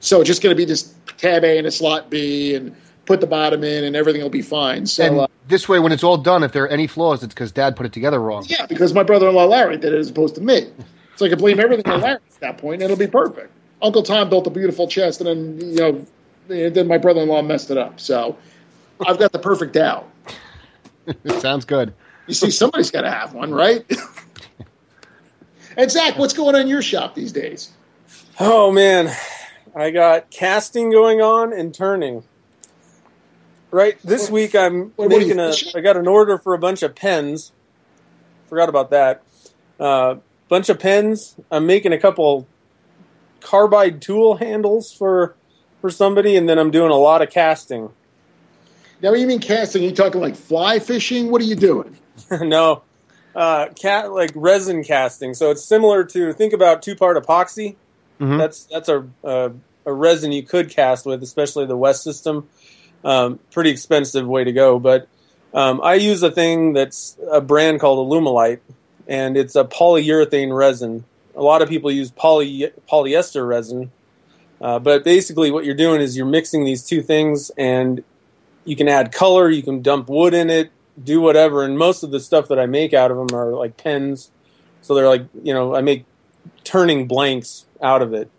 So 0.00 0.20
it's 0.20 0.28
just 0.28 0.42
going 0.42 0.54
to 0.54 0.56
be 0.56 0.66
just 0.66 0.94
tab 1.18 1.44
A 1.44 1.58
and 1.58 1.66
a 1.66 1.70
slot 1.70 2.10
B, 2.10 2.54
and 2.54 2.74
put 3.06 3.20
the 3.20 3.26
bottom 3.26 3.64
in, 3.64 3.84
and 3.84 3.96
everything 3.96 4.22
will 4.22 4.30
be 4.30 4.42
fine. 4.42 4.86
So. 4.86 5.04
And 5.04 5.18
uh, 5.20 5.26
this 5.48 5.68
way, 5.68 5.78
when 5.78 5.92
it's 5.92 6.04
all 6.04 6.16
done, 6.16 6.42
if 6.42 6.52
there 6.52 6.64
are 6.64 6.68
any 6.68 6.86
flaws, 6.86 7.22
it's 7.22 7.34
because 7.34 7.52
Dad 7.52 7.76
put 7.76 7.86
it 7.86 7.92
together 7.92 8.20
wrong. 8.20 8.44
Yeah, 8.46 8.66
because 8.66 8.94
my 8.94 9.02
brother-in-law 9.02 9.44
Larry 9.44 9.76
did 9.76 9.92
it 9.92 9.98
as 9.98 10.10
opposed 10.10 10.34
to 10.36 10.40
me. 10.40 10.70
So 11.16 11.26
I 11.26 11.28
can 11.28 11.38
blame 11.38 11.60
everything 11.60 11.90
on 11.92 12.00
Larry 12.00 12.14
at 12.14 12.40
that 12.40 12.58
point, 12.58 12.82
and 12.82 12.90
it'll 12.90 12.96
be 12.96 13.10
perfect. 13.10 13.52
Uncle 13.82 14.02
Tom 14.02 14.30
built 14.30 14.46
a 14.46 14.50
beautiful 14.50 14.88
chest, 14.88 15.20
and 15.20 15.28
then 15.28 15.70
you 15.70 15.76
know, 15.76 16.06
then 16.48 16.86
my 16.86 16.98
brother-in-law 16.98 17.42
messed 17.42 17.70
it 17.70 17.76
up. 17.76 18.00
So 18.00 18.36
I've 19.06 19.18
got 19.18 19.32
the 19.32 19.38
perfect 19.38 19.76
out. 19.76 20.08
Sounds 21.40 21.64
good. 21.64 21.92
You 22.26 22.34
see, 22.34 22.50
somebody's 22.50 22.90
got 22.90 23.02
to 23.02 23.10
have 23.10 23.34
one, 23.34 23.52
right? 23.52 23.84
and 25.76 25.90
Zac, 25.90 26.18
what's 26.18 26.32
going 26.32 26.54
on 26.54 26.62
in 26.62 26.68
your 26.68 26.82
shop 26.82 27.14
these 27.14 27.32
days? 27.32 27.72
Oh 28.38 28.72
man, 28.72 29.14
I 29.74 29.90
got 29.90 30.30
casting 30.30 30.90
going 30.90 31.20
on 31.20 31.52
and 31.52 31.74
turning. 31.74 32.24
Right 33.70 33.98
this 34.02 34.30
week, 34.30 34.54
I'm 34.54 34.92
what 34.96 35.08
making 35.08 35.38
a. 35.38 35.48
fishing? 35.48 35.72
I 35.74 35.80
got 35.80 35.96
an 35.96 36.06
order 36.06 36.38
for 36.38 36.52
a 36.52 36.58
bunch 36.58 36.82
of 36.82 36.94
pens. 36.94 37.52
Forgot 38.48 38.68
about 38.68 38.90
that. 38.90 39.22
Uh, 39.80 40.16
bunch 40.48 40.68
of 40.68 40.78
pens. 40.78 41.36
I'm 41.50 41.66
making 41.66 41.92
a 41.92 41.98
couple 41.98 42.46
carbide 43.40 44.02
tool 44.02 44.36
handles 44.36 44.92
for 44.92 45.36
for 45.80 45.90
somebody, 45.90 46.36
and 46.36 46.48
then 46.48 46.58
I'm 46.58 46.70
doing 46.70 46.90
a 46.90 46.96
lot 46.96 47.22
of 47.22 47.30
casting. 47.30 47.90
Now, 49.00 49.10
what 49.10 49.16
do 49.16 49.20
you 49.22 49.26
mean 49.26 49.40
casting? 49.40 49.82
Are 49.82 49.86
you 49.86 49.92
talking 49.92 50.20
like 50.20 50.36
fly 50.36 50.78
fishing? 50.78 51.30
What 51.30 51.40
are 51.40 51.44
you 51.44 51.56
doing? 51.56 51.96
no, 52.30 52.82
uh, 53.34 53.68
cat 53.80 54.12
like 54.12 54.32
resin 54.34 54.84
casting. 54.84 55.34
So 55.34 55.50
it's 55.50 55.64
similar 55.64 56.04
to 56.04 56.32
think 56.32 56.52
about 56.52 56.82
two 56.82 56.94
part 56.94 57.16
epoxy. 57.22 57.76
Mhm. 58.20 58.38
That's 58.38 58.64
that's 58.64 58.88
a, 58.88 59.06
a 59.24 59.52
a 59.84 59.92
resin 59.92 60.32
you 60.32 60.42
could 60.42 60.70
cast 60.70 61.06
with, 61.06 61.22
especially 61.22 61.66
the 61.66 61.76
West 61.76 62.02
system. 62.02 62.48
Um, 63.04 63.40
pretty 63.50 63.70
expensive 63.70 64.28
way 64.28 64.44
to 64.44 64.52
go, 64.52 64.78
but 64.78 65.08
um, 65.52 65.80
I 65.82 65.94
use 65.94 66.22
a 66.22 66.30
thing 66.30 66.72
that's 66.72 67.16
a 67.30 67.40
brand 67.40 67.80
called 67.80 68.08
Alumilite, 68.08 68.60
and 69.08 69.36
it's 69.36 69.56
a 69.56 69.64
polyurethane 69.64 70.56
resin. 70.56 71.04
A 71.34 71.42
lot 71.42 71.62
of 71.62 71.68
people 71.68 71.90
use 71.90 72.12
poly 72.12 72.70
polyester 72.88 73.46
resin, 73.46 73.90
uh, 74.60 74.78
but 74.78 75.02
basically 75.02 75.50
what 75.50 75.64
you're 75.64 75.74
doing 75.74 76.00
is 76.00 76.16
you're 76.16 76.26
mixing 76.26 76.64
these 76.64 76.86
two 76.86 77.02
things, 77.02 77.50
and 77.58 78.04
you 78.64 78.76
can 78.76 78.86
add 78.86 79.10
color, 79.10 79.50
you 79.50 79.64
can 79.64 79.82
dump 79.82 80.08
wood 80.08 80.32
in 80.32 80.48
it, 80.48 80.70
do 81.02 81.20
whatever. 81.20 81.64
And 81.64 81.78
most 81.78 82.02
of 82.02 82.10
the 82.10 82.20
stuff 82.20 82.48
that 82.48 82.58
I 82.58 82.66
make 82.66 82.92
out 82.92 83.10
of 83.10 83.16
them 83.16 83.38
are 83.38 83.52
like 83.52 83.76
pens, 83.76 84.30
so 84.80 84.94
they're 84.94 85.08
like 85.08 85.26
you 85.42 85.54
know 85.54 85.74
I 85.74 85.80
make 85.80 86.04
turning 86.64 87.06
blanks 87.06 87.66
out 87.80 88.02
of 88.02 88.14
it. 88.14 88.30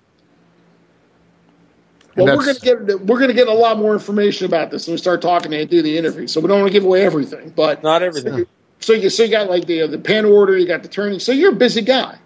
Well, 2.16 2.38
we're 2.38 2.46
gonna 2.46 2.60
get 2.60 3.02
we're 3.02 3.18
going 3.18 3.30
to 3.30 3.34
get 3.34 3.48
a 3.48 3.54
lot 3.54 3.80
more 3.80 3.94
information 3.94 4.46
about 4.46 4.70
this 4.70 4.86
when 4.86 4.94
we 4.94 4.98
start 5.00 5.22
talking 5.22 5.52
and 5.54 5.68
do 5.68 5.82
the 5.82 5.98
interview. 5.98 6.28
So 6.28 6.42
we 6.42 6.48
don't 6.48 6.60
want 6.60 6.72
to 6.72 6.74
give 6.74 6.86
away 6.86 7.04
everything, 7.04 7.50
but 7.56 7.82
Not 7.82 8.04
everything. 8.04 8.46
So 8.80 8.94
you 8.94 9.10
so 9.10 9.24
you 9.24 9.32
got 9.32 9.50
like 9.50 9.66
the 9.66 9.84
uh, 9.84 9.88
the 9.88 9.98
pen 9.98 10.26
order, 10.26 10.58
you 10.58 10.68
got 10.68 10.84
the 10.84 10.90
turning. 10.90 11.20
So 11.20 11.32
you're 11.32 11.54
a 11.54 11.56
busy 11.56 11.82
guy. 11.82 12.20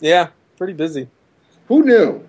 Yeah, 0.00 0.28
pretty 0.58 0.74
busy. 0.74 1.08
Who 1.68 1.84
knew? 1.84 2.26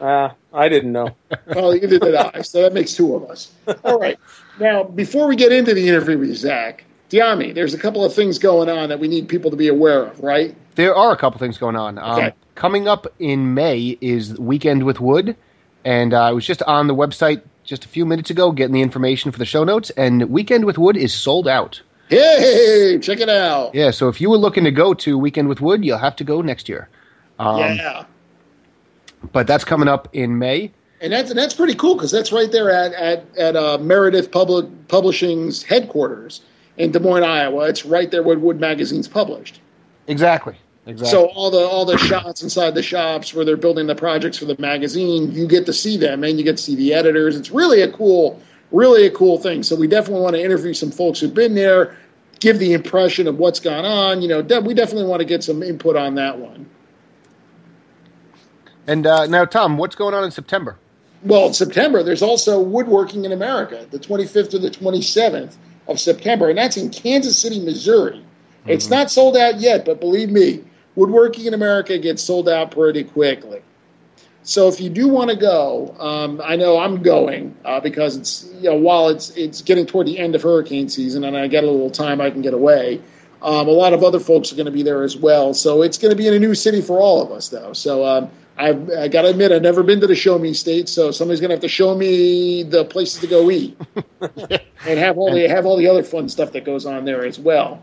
Ah, 0.00 0.34
I 0.52 0.68
didn't 0.68 0.92
know. 0.92 1.10
Well, 1.46 1.74
either 1.74 1.98
did 1.98 2.14
I. 2.14 2.42
So 2.42 2.62
that 2.62 2.72
makes 2.72 2.94
two 2.94 3.14
of 3.14 3.24
us. 3.30 3.52
All 3.84 3.98
right. 3.98 4.18
Now, 4.60 4.82
before 4.84 5.26
we 5.26 5.36
get 5.36 5.52
into 5.52 5.74
the 5.74 5.88
interview 5.88 6.18
with 6.18 6.34
Zac, 6.36 6.84
Dyami, 7.10 7.54
there's 7.54 7.72
a 7.74 7.78
couple 7.78 8.04
of 8.04 8.12
things 8.14 8.38
going 8.38 8.68
on 8.68 8.88
that 8.88 8.98
we 8.98 9.08
need 9.08 9.28
people 9.28 9.50
to 9.50 9.56
be 9.56 9.68
aware 9.68 10.04
of, 10.04 10.20
right? 10.20 10.54
There 10.74 10.94
are 10.94 11.12
a 11.12 11.16
couple 11.16 11.38
things 11.38 11.56
going 11.58 11.76
on. 11.76 11.98
Um, 11.98 12.32
Coming 12.56 12.88
up 12.88 13.06
in 13.18 13.52
May 13.54 13.98
is 14.00 14.38
Weekend 14.38 14.84
with 14.84 14.98
Wood, 15.00 15.36
and 15.84 16.14
uh, 16.14 16.22
I 16.22 16.32
was 16.32 16.46
just 16.46 16.62
on 16.62 16.86
the 16.86 16.94
website 16.94 17.42
just 17.64 17.84
a 17.84 17.88
few 17.88 18.06
minutes 18.06 18.30
ago 18.30 18.50
getting 18.50 18.72
the 18.72 18.80
information 18.82 19.30
for 19.30 19.38
the 19.38 19.44
show 19.44 19.62
notes, 19.62 19.90
and 19.90 20.30
Weekend 20.30 20.64
with 20.64 20.78
Wood 20.78 20.96
is 20.96 21.12
sold 21.12 21.46
out. 21.48 21.82
Hey, 22.08 22.98
check 23.02 23.20
it 23.20 23.28
out. 23.28 23.74
Yeah, 23.74 23.90
so 23.90 24.08
if 24.08 24.20
you 24.20 24.30
were 24.30 24.38
looking 24.38 24.64
to 24.64 24.70
go 24.70 24.94
to 24.94 25.18
Weekend 25.18 25.48
with 25.48 25.60
Wood, 25.60 25.84
you'll 25.84 25.98
have 25.98 26.16
to 26.16 26.24
go 26.24 26.40
next 26.40 26.68
year. 26.68 26.88
Um, 27.38 27.58
yeah. 27.76 28.04
But 29.32 29.46
that's 29.46 29.64
coming 29.64 29.88
up 29.88 30.08
in 30.12 30.38
May. 30.38 30.72
And 31.00 31.12
that's 31.12 31.30
and 31.30 31.38
that's 31.38 31.54
pretty 31.54 31.74
cool 31.74 31.94
because 31.94 32.10
that's 32.10 32.32
right 32.32 32.50
there 32.50 32.70
at 32.70 32.92
at 32.94 33.36
at 33.36 33.56
uh, 33.56 33.78
Meredith 33.78 34.30
Public 34.30 34.66
Publishing's 34.88 35.62
headquarters 35.62 36.40
in 36.78 36.90
Des 36.90 37.00
Moines, 37.00 37.22
Iowa. 37.22 37.68
It's 37.68 37.84
right 37.84 38.10
there 38.10 38.22
where 38.22 38.38
Wood 38.38 38.60
Magazine's 38.60 39.08
published. 39.08 39.60
Exactly. 40.06 40.56
Exactly. 40.86 41.10
So 41.10 41.26
all 41.34 41.50
the 41.50 41.58
all 41.58 41.84
the 41.84 41.98
shots 41.98 42.42
inside 42.42 42.74
the 42.74 42.82
shops 42.82 43.34
where 43.34 43.44
they're 43.44 43.56
building 43.56 43.88
the 43.88 43.94
projects 43.94 44.38
for 44.38 44.44
the 44.44 44.56
magazine, 44.58 45.32
you 45.32 45.48
get 45.48 45.66
to 45.66 45.72
see 45.72 45.96
them 45.96 46.22
and 46.22 46.38
you 46.38 46.44
get 46.44 46.58
to 46.58 46.62
see 46.62 46.76
the 46.76 46.94
editors. 46.94 47.36
It's 47.36 47.50
really 47.50 47.82
a 47.82 47.90
cool, 47.90 48.40
really 48.70 49.04
a 49.06 49.10
cool 49.10 49.38
thing. 49.38 49.64
So 49.64 49.74
we 49.74 49.88
definitely 49.88 50.22
want 50.22 50.36
to 50.36 50.42
interview 50.42 50.72
some 50.74 50.92
folks 50.92 51.18
who've 51.18 51.34
been 51.34 51.56
there, 51.56 51.96
give 52.38 52.60
the 52.60 52.72
impression 52.72 53.26
of 53.26 53.38
what's 53.38 53.58
gone 53.58 53.84
on. 53.84 54.22
You 54.22 54.28
know, 54.28 54.60
we 54.60 54.74
definitely 54.74 55.06
want 55.06 55.20
to 55.20 55.26
get 55.26 55.42
some 55.42 55.60
input 55.62 55.96
on 55.96 56.14
that 56.14 56.38
one. 56.38 56.70
And 58.86 59.06
uh, 59.06 59.26
now, 59.26 59.44
Tom, 59.44 59.78
what's 59.78 59.96
going 59.96 60.14
on 60.14 60.24
in 60.24 60.30
September? 60.30 60.76
Well, 61.22 61.48
in 61.48 61.54
September, 61.54 62.02
there's 62.02 62.22
also 62.22 62.60
Woodworking 62.60 63.24
in 63.24 63.32
America, 63.32 63.86
the 63.90 63.98
25th 63.98 64.50
to 64.50 64.58
the 64.58 64.70
27th 64.70 65.56
of 65.88 65.98
September, 65.98 66.48
and 66.48 66.58
that's 66.58 66.76
in 66.76 66.90
Kansas 66.90 67.38
City, 67.38 67.60
Missouri. 67.60 68.24
It's 68.66 68.90
not 68.90 69.10
sold 69.10 69.36
out 69.36 69.60
yet, 69.60 69.84
but 69.84 70.00
believe 70.00 70.30
me, 70.30 70.64
Woodworking 70.96 71.46
in 71.46 71.54
America 71.54 71.98
gets 71.98 72.22
sold 72.22 72.48
out 72.48 72.70
pretty 72.72 73.04
quickly. 73.04 73.62
So 74.42 74.68
if 74.68 74.80
you 74.80 74.88
do 74.88 75.08
want 75.08 75.30
to 75.30 75.36
go, 75.36 75.94
um, 75.98 76.40
I 76.42 76.54
know 76.54 76.78
I'm 76.78 77.02
going 77.02 77.56
uh, 77.64 77.80
because 77.80 78.16
it's 78.16 78.48
you 78.60 78.70
know 78.70 78.76
while 78.76 79.08
it's 79.08 79.30
it's 79.30 79.60
getting 79.60 79.86
toward 79.86 80.06
the 80.06 80.18
end 80.18 80.36
of 80.36 80.42
hurricane 80.42 80.88
season 80.88 81.24
and 81.24 81.36
I 81.36 81.48
get 81.48 81.64
a 81.64 81.70
little 81.70 81.90
time 81.90 82.20
I 82.20 82.30
can 82.30 82.42
get 82.42 82.54
away. 82.54 83.00
Um, 83.42 83.66
a 83.66 83.72
lot 83.72 83.92
of 83.92 84.04
other 84.04 84.20
folks 84.20 84.52
are 84.52 84.56
going 84.56 84.66
to 84.66 84.72
be 84.72 84.84
there 84.84 85.02
as 85.02 85.16
well, 85.16 85.52
so 85.52 85.82
it's 85.82 85.98
going 85.98 86.10
to 86.10 86.16
be 86.16 86.28
in 86.28 86.34
a 86.34 86.38
new 86.38 86.54
city 86.54 86.80
for 86.80 87.00
all 87.00 87.20
of 87.20 87.32
us 87.32 87.48
though. 87.48 87.72
So 87.72 88.06
um, 88.06 88.30
I've, 88.58 88.90
I 88.90 89.08
got 89.08 89.22
to 89.22 89.28
admit 89.28 89.52
I've 89.52 89.62
never 89.62 89.82
been 89.82 90.00
to 90.00 90.06
the 90.06 90.14
Show 90.14 90.38
Me 90.38 90.54
State, 90.54 90.88
so 90.88 91.10
somebody's 91.10 91.40
going 91.40 91.50
to 91.50 91.54
have 91.56 91.62
to 91.62 91.68
show 91.68 91.94
me 91.94 92.62
the 92.62 92.84
places 92.86 93.20
to 93.20 93.26
go 93.26 93.50
eat 93.50 93.78
and 94.20 94.98
have 94.98 95.18
all 95.18 95.32
the 95.32 95.46
have 95.46 95.66
all 95.66 95.76
the 95.76 95.88
other 95.88 96.02
fun 96.02 96.28
stuff 96.28 96.52
that 96.52 96.64
goes 96.64 96.86
on 96.86 97.04
there 97.04 97.24
as 97.26 97.38
well. 97.38 97.82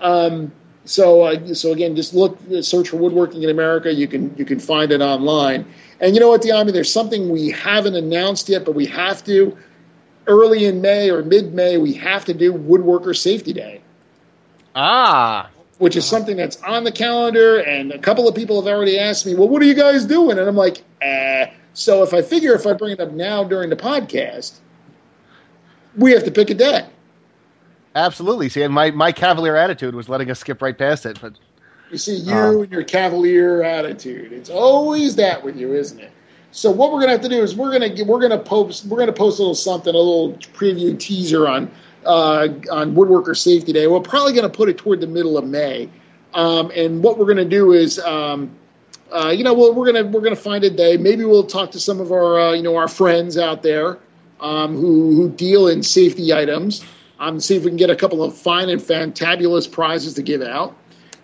Um, 0.00 0.50
so, 0.86 1.22
uh, 1.22 1.54
so 1.54 1.72
again, 1.72 1.96
just 1.96 2.14
look, 2.14 2.38
search 2.62 2.88
for 2.90 2.96
woodworking 2.96 3.42
in 3.42 3.50
America. 3.50 3.92
You 3.92 4.08
can 4.08 4.34
you 4.36 4.44
can 4.44 4.58
find 4.58 4.92
it 4.92 5.00
online. 5.00 5.66
And 6.00 6.14
you 6.14 6.20
know 6.20 6.28
what, 6.28 6.42
Dyami, 6.42 6.72
there's 6.72 6.92
something 6.92 7.30
we 7.30 7.50
haven't 7.50 7.94
announced 7.94 8.48
yet, 8.48 8.64
but 8.64 8.74
we 8.74 8.86
have 8.86 9.24
to. 9.24 9.56
Early 10.26 10.64
in 10.64 10.80
May 10.80 11.10
or 11.10 11.22
mid 11.22 11.52
May, 11.52 11.76
we 11.76 11.92
have 11.94 12.24
to 12.24 12.32
do 12.32 12.50
Woodworker 12.50 13.14
Safety 13.14 13.52
Day, 13.52 13.82
Ah, 14.74 15.50
which 15.84 15.96
is 15.96 16.06
something 16.06 16.34
that's 16.34 16.62
on 16.62 16.82
the 16.82 16.90
calendar. 16.90 17.58
And 17.58 17.92
a 17.92 17.98
couple 17.98 18.26
of 18.26 18.34
people 18.34 18.56
have 18.62 18.72
already 18.74 18.98
asked 18.98 19.26
me, 19.26 19.34
"Well, 19.34 19.48
what 19.48 19.60
are 19.60 19.66
you 19.66 19.74
guys 19.74 20.06
doing?" 20.06 20.38
And 20.38 20.48
I'm 20.48 20.56
like, 20.56 20.82
eh. 21.02 21.50
So 21.74 22.02
if 22.02 22.14
I 22.14 22.22
figure 22.22 22.54
if 22.54 22.66
I 22.66 22.72
bring 22.72 22.92
it 22.92 23.00
up 23.00 23.12
now 23.12 23.44
during 23.44 23.68
the 23.68 23.76
podcast, 23.76 24.54
we 25.94 26.12
have 26.12 26.24
to 26.24 26.30
pick 26.30 26.48
a 26.48 26.54
day. 26.54 26.86
absolutely. 27.94 28.48
See, 28.48 28.62
and 28.62 28.72
my, 28.72 28.92
my 28.92 29.12
cavalier 29.12 29.56
attitude 29.56 29.94
was 29.94 30.08
letting 30.08 30.30
us 30.30 30.40
skip 30.40 30.62
right 30.62 30.76
past 30.76 31.04
it. 31.04 31.20
But 31.20 31.34
You 31.90 31.98
see, 31.98 32.16
you 32.16 32.32
Um, 32.32 32.62
and 32.62 32.72
your 32.72 32.82
cavalier 32.82 33.62
attitude. 33.62 34.32
It's 34.32 34.48
always 34.48 35.16
that 35.16 35.44
with 35.44 35.56
you, 35.56 35.74
isn't 35.74 36.00
it? 36.00 36.12
So 36.50 36.70
what 36.70 36.92
we're 36.92 37.00
gonna 37.00 37.12
have 37.12 37.20
to 37.20 37.28
do 37.28 37.42
is 37.42 37.54
we're 37.54 37.72
gonna 37.72 38.04
we're 38.04 38.20
gonna 38.20 38.38
post 38.38 38.86
we're 38.86 38.98
gonna 38.98 39.12
post 39.12 39.38
a 39.38 39.42
little 39.42 39.54
something, 39.54 39.94
a 39.94 39.98
little 39.98 40.32
preview 40.54 40.98
teaser 40.98 41.46
on 41.46 41.70
uh, 42.06 42.48
on 42.70 42.94
Woodworker 42.94 43.36
Safety 43.36 43.72
Day. 43.72 43.86
We're 43.86 44.00
probably 44.00 44.32
gonna 44.32 44.48
put 44.48 44.68
it 44.68 44.78
toward 44.78 45.00
the 45.00 45.06
middle 45.06 45.36
of 45.38 45.44
May, 45.44 45.88
um, 46.34 46.70
and 46.74 47.02
what 47.02 47.18
we're 47.18 47.26
gonna 47.26 47.44
do 47.44 47.72
is. 47.72 47.98
Um, 48.00 48.50
uh, 49.12 49.28
you 49.28 49.44
know, 49.44 49.54
well, 49.54 49.72
we're 49.72 49.86
gonna 49.86 50.04
we're 50.04 50.22
gonna 50.22 50.34
find 50.34 50.64
a 50.64 50.70
day. 50.70 50.96
Maybe 50.96 51.24
we'll 51.24 51.46
talk 51.46 51.70
to 51.72 51.78
some 51.78 52.00
of 52.00 52.10
our 52.10 52.40
uh, 52.40 52.52
you 52.52 52.62
know 52.62 52.74
our 52.74 52.88
friends 52.88 53.38
out 53.38 53.62
there 53.62 53.98
um, 54.40 54.76
who 54.76 55.14
who 55.14 55.30
deal 55.30 55.68
in 55.68 55.82
safety 55.82 56.32
items. 56.32 56.84
Um, 57.20 57.38
see 57.40 57.56
if 57.56 57.64
we 57.64 57.70
can 57.70 57.76
get 57.76 57.90
a 57.90 57.96
couple 57.96 58.22
of 58.22 58.36
fine 58.36 58.68
and 58.68 58.80
fantabulous 58.80 59.70
prizes 59.70 60.14
to 60.14 60.22
give 60.22 60.42
out. 60.42 60.76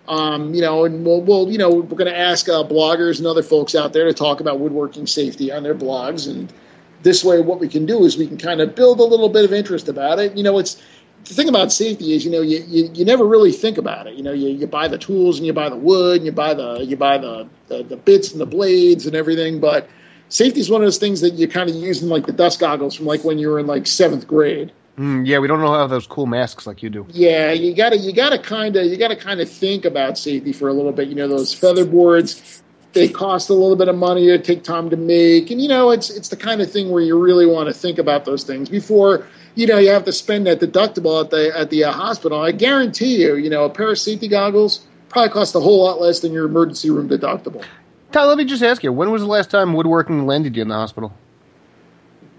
Um, 0.08 0.54
you 0.54 0.60
know, 0.60 0.84
and 0.84 1.04
we'll, 1.04 1.20
we'll 1.20 1.50
you 1.50 1.58
know 1.58 1.70
we're 1.70 1.96
going 1.96 2.10
to 2.10 2.18
ask 2.18 2.48
uh, 2.48 2.64
bloggers 2.64 3.18
and 3.18 3.26
other 3.26 3.42
folks 3.42 3.74
out 3.74 3.92
there 3.92 4.06
to 4.06 4.14
talk 4.14 4.40
about 4.40 4.58
woodworking 4.58 5.06
safety 5.06 5.52
on 5.52 5.62
their 5.62 5.74
blogs, 5.74 6.28
and 6.28 6.52
this 7.02 7.24
way, 7.24 7.40
what 7.40 7.60
we 7.60 7.68
can 7.68 7.86
do 7.86 8.04
is 8.04 8.16
we 8.16 8.26
can 8.26 8.36
kind 8.36 8.60
of 8.60 8.74
build 8.74 9.00
a 9.00 9.04
little 9.04 9.28
bit 9.28 9.44
of 9.44 9.52
interest 9.52 9.88
about 9.88 10.18
it. 10.18 10.36
You 10.36 10.42
know, 10.42 10.58
it's 10.58 10.80
the 11.24 11.34
thing 11.34 11.48
about 11.48 11.72
safety 11.72 12.14
is 12.14 12.24
you 12.24 12.30
know 12.30 12.40
you, 12.40 12.64
you, 12.66 12.90
you 12.94 13.04
never 13.04 13.26
really 13.26 13.52
think 13.52 13.78
about 13.78 14.06
it. 14.06 14.14
You 14.14 14.22
know, 14.22 14.32
you, 14.32 14.48
you 14.48 14.66
buy 14.66 14.88
the 14.88 14.98
tools 14.98 15.38
and 15.38 15.46
you 15.46 15.52
buy 15.52 15.68
the 15.68 15.76
wood 15.76 16.18
and 16.18 16.26
you 16.26 16.32
buy 16.32 16.54
the 16.54 16.80
you 16.80 16.96
buy 16.96 17.18
the, 17.18 17.48
the 17.68 17.82
the 17.82 17.96
bits 17.96 18.32
and 18.32 18.40
the 18.40 18.46
blades 18.46 19.06
and 19.06 19.14
everything, 19.14 19.60
but 19.60 19.88
safety 20.28 20.60
is 20.60 20.70
one 20.70 20.80
of 20.80 20.86
those 20.86 20.98
things 20.98 21.20
that 21.20 21.34
you 21.34 21.48
kind 21.48 21.68
of 21.68 21.76
use 21.76 22.02
in 22.02 22.08
like 22.08 22.26
the 22.26 22.32
dust 22.32 22.60
goggles 22.60 22.94
from 22.94 23.06
like 23.06 23.24
when 23.24 23.38
you 23.38 23.48
were 23.48 23.58
in 23.58 23.66
like 23.66 23.86
seventh 23.86 24.26
grade. 24.26 24.72
mm, 24.96 25.26
yeah, 25.26 25.38
we 25.38 25.48
don't 25.48 25.60
know 25.60 25.72
how 25.72 25.86
those 25.86 26.06
cool 26.06 26.26
masks 26.26 26.66
like 26.66 26.82
you 26.82 26.90
do. 26.90 27.06
Yeah, 27.10 27.52
you 27.52 27.74
gotta 27.74 27.96
you 27.96 28.12
gotta 28.12 28.38
kind 28.38 28.76
of 28.76 28.86
you 28.86 28.96
gotta 28.96 29.16
kind 29.16 29.40
of 29.40 29.50
think 29.50 29.84
about 29.84 30.18
safety 30.18 30.52
for 30.52 30.68
a 30.68 30.72
little 30.72 30.92
bit. 30.92 31.08
You 31.08 31.16
know, 31.16 31.28
those 31.28 31.52
feather 31.52 31.84
boards 31.84 32.62
they 32.92 33.08
cost 33.08 33.50
a 33.50 33.54
little 33.54 33.76
bit 33.76 33.88
of 33.88 33.96
money. 33.96 34.26
They 34.26 34.38
take 34.38 34.64
time 34.64 34.90
to 34.90 34.96
make, 34.96 35.50
and 35.50 35.60
you 35.60 35.68
know, 35.68 35.90
it's 35.90 36.10
it's 36.10 36.28
the 36.28 36.36
kind 36.36 36.60
of 36.60 36.70
thing 36.70 36.90
where 36.90 37.02
you 37.02 37.18
really 37.18 37.46
want 37.46 37.68
to 37.68 37.74
think 37.74 37.98
about 37.98 38.24
those 38.24 38.44
things 38.44 38.68
before 38.68 39.26
you 39.54 39.66
know 39.66 39.78
you 39.78 39.90
have 39.90 40.04
to 40.04 40.12
spend 40.12 40.46
that 40.46 40.60
deductible 40.60 41.22
at 41.22 41.30
the 41.30 41.56
at 41.56 41.70
the 41.70 41.84
uh, 41.84 41.92
hospital. 41.92 42.40
I 42.40 42.52
guarantee 42.52 43.22
you, 43.22 43.36
you 43.36 43.50
know, 43.50 43.64
a 43.64 43.70
pair 43.70 43.90
of 43.90 43.98
safety 43.98 44.28
goggles 44.28 44.86
probably 45.08 45.30
cost 45.30 45.54
a 45.54 45.60
whole 45.60 45.84
lot 45.84 46.00
less 46.00 46.20
than 46.20 46.32
your 46.32 46.46
emergency 46.46 46.90
room 46.90 47.08
deductible. 47.08 47.64
Tom, 48.12 48.28
let 48.28 48.38
me 48.38 48.44
just 48.44 48.62
ask 48.62 48.82
you, 48.82 48.92
when 48.92 49.10
was 49.10 49.22
the 49.22 49.28
last 49.28 49.50
time 49.50 49.72
woodworking 49.74 50.26
landed 50.26 50.56
you 50.56 50.62
in 50.62 50.68
the 50.68 50.74
hospital? 50.74 51.12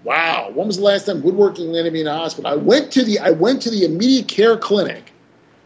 Wow, 0.04 0.50
when 0.52 0.66
was 0.66 0.78
the 0.78 0.82
last 0.82 1.06
time 1.06 1.22
woodworking 1.22 1.70
landed 1.70 1.92
me 1.92 2.00
in 2.00 2.06
the 2.06 2.12
hospital? 2.12 2.50
I 2.50 2.56
went 2.56 2.92
to 2.92 3.04
the 3.04 3.18
I 3.20 3.30
went 3.30 3.62
to 3.62 3.70
the 3.70 3.84
immediate 3.84 4.28
care 4.28 4.56
clinic 4.56 5.12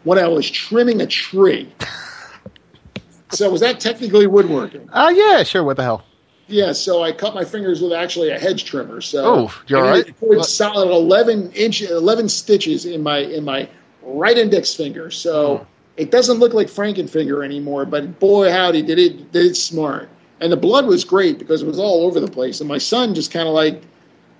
when 0.03 0.19
I 0.19 0.27
was 0.27 0.49
trimming 0.49 1.01
a 1.01 1.07
tree. 1.07 1.73
so 3.29 3.49
was 3.49 3.61
that 3.61 3.79
technically 3.79 4.27
woodworking? 4.27 4.89
Oh, 4.93 5.09
yeah, 5.09 5.43
sure. 5.43 5.63
What 5.63 5.77
the 5.77 5.83
hell? 5.83 6.03
Yeah, 6.47 6.71
so 6.71 7.03
I 7.03 7.11
cut 7.11 7.35
my 7.35 7.43
fingers 7.43 7.81
with 7.81 7.91
actually 7.91 8.29
a 8.29 8.39
hedge 8.39 8.63
trimmer. 8.63 9.01
So 9.01 9.23
Oh, 9.25 9.61
you 9.67 9.77
all 9.77 9.83
I 9.83 10.03
right? 10.03 10.17
put 10.17 10.45
solid 10.45 10.89
eleven 10.89 11.51
inch, 11.51 11.81
eleven 11.81 12.29
stitches 12.29 12.85
in 12.85 13.03
my 13.03 13.17
in 13.19 13.43
my 13.43 13.67
right 14.01 14.37
index 14.37 14.73
finger. 14.73 15.11
So 15.11 15.57
Hmm. 15.57 15.63
it 15.97 16.09
doesn't 16.09 16.39
look 16.39 16.53
like 16.53 16.67
Frankenfinger 16.67 17.43
anymore. 17.43 17.85
But 17.85 18.19
boy, 18.19 18.49
howdy, 18.49 18.81
did 18.81 18.97
it 18.97 19.31
did 19.33 19.45
it 19.45 19.55
smart. 19.55 20.07
And 20.39 20.51
the 20.51 20.57
blood 20.57 20.85
was 20.85 21.03
great 21.03 21.37
because 21.37 21.63
it 21.63 21.67
was 21.67 21.79
all 21.79 22.05
over 22.05 22.19
the 22.21 22.27
place. 22.31 22.61
And 22.61 22.69
my 22.69 22.77
son 22.77 23.13
just 23.13 23.31
kind 23.31 23.47
of 23.47 23.53
like 23.53 23.81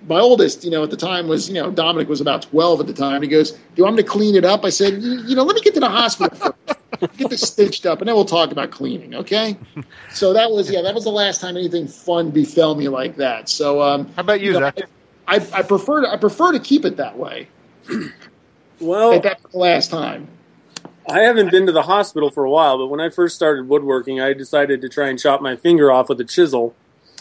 my 0.08 0.20
oldest, 0.20 0.64
you 0.64 0.70
know, 0.70 0.84
at 0.84 0.90
the 0.90 0.96
time 0.96 1.28
was, 1.28 1.48
you 1.48 1.54
know, 1.56 1.70
Dominic 1.70 2.08
was 2.08 2.20
about 2.22 2.42
12 2.42 2.80
at 2.80 2.86
the 2.86 2.94
time. 2.94 3.20
He 3.20 3.28
goes, 3.28 3.52
Do 3.52 3.58
you 3.76 3.84
want 3.84 3.96
me 3.96 4.02
to 4.02 4.08
clean 4.08 4.34
it 4.34 4.44
up? 4.46 4.64
I 4.64 4.70
said, 4.70 5.02
You, 5.02 5.22
you 5.26 5.34
know, 5.36 5.42
let 5.44 5.56
me 5.56 5.60
get 5.60 5.74
to 5.74 5.80
the 5.80 5.88
hospital 5.90 6.38
first. 6.38 6.77
Get 7.16 7.30
this 7.30 7.42
stitched 7.42 7.84
up, 7.86 8.00
and 8.00 8.08
then 8.08 8.14
we'll 8.14 8.24
talk 8.24 8.50
about 8.50 8.70
cleaning, 8.70 9.14
okay? 9.14 9.56
So 10.10 10.32
that 10.32 10.50
was, 10.50 10.70
yeah, 10.70 10.82
that 10.82 10.94
was 10.94 11.04
the 11.04 11.10
last 11.10 11.40
time 11.40 11.56
anything 11.56 11.86
fun 11.86 12.30
befell 12.30 12.74
me 12.74 12.88
like 12.88 13.16
that. 13.16 13.48
So, 13.48 13.82
um, 13.82 14.06
How 14.16 14.22
about 14.22 14.40
you, 14.40 14.54
you 14.54 14.60
know, 14.60 14.72
Zac? 14.74 14.88
I, 15.26 15.46
I 15.52 15.62
prefer 15.62 16.00
to, 16.02 16.10
I 16.10 16.16
prefer 16.16 16.52
to 16.52 16.58
keep 16.58 16.84
it 16.84 16.96
that 16.96 17.16
way. 17.18 17.48
Well, 18.80 19.10
Like 19.10 19.24
that's 19.24 19.42
the 19.50 19.58
last 19.58 19.90
time. 19.90 20.28
I 21.10 21.20
haven't 21.20 21.50
been 21.50 21.66
to 21.66 21.72
the 21.72 21.82
hospital 21.82 22.30
for 22.30 22.44
a 22.44 22.50
while, 22.50 22.78
but 22.78 22.86
when 22.86 23.00
I 23.00 23.08
first 23.08 23.34
started 23.34 23.68
woodworking, 23.68 24.20
I 24.20 24.34
decided 24.34 24.80
to 24.82 24.88
try 24.88 25.08
and 25.08 25.18
chop 25.18 25.40
my 25.40 25.56
finger 25.56 25.90
off 25.90 26.08
with 26.08 26.20
a 26.20 26.24
chisel. 26.24 26.76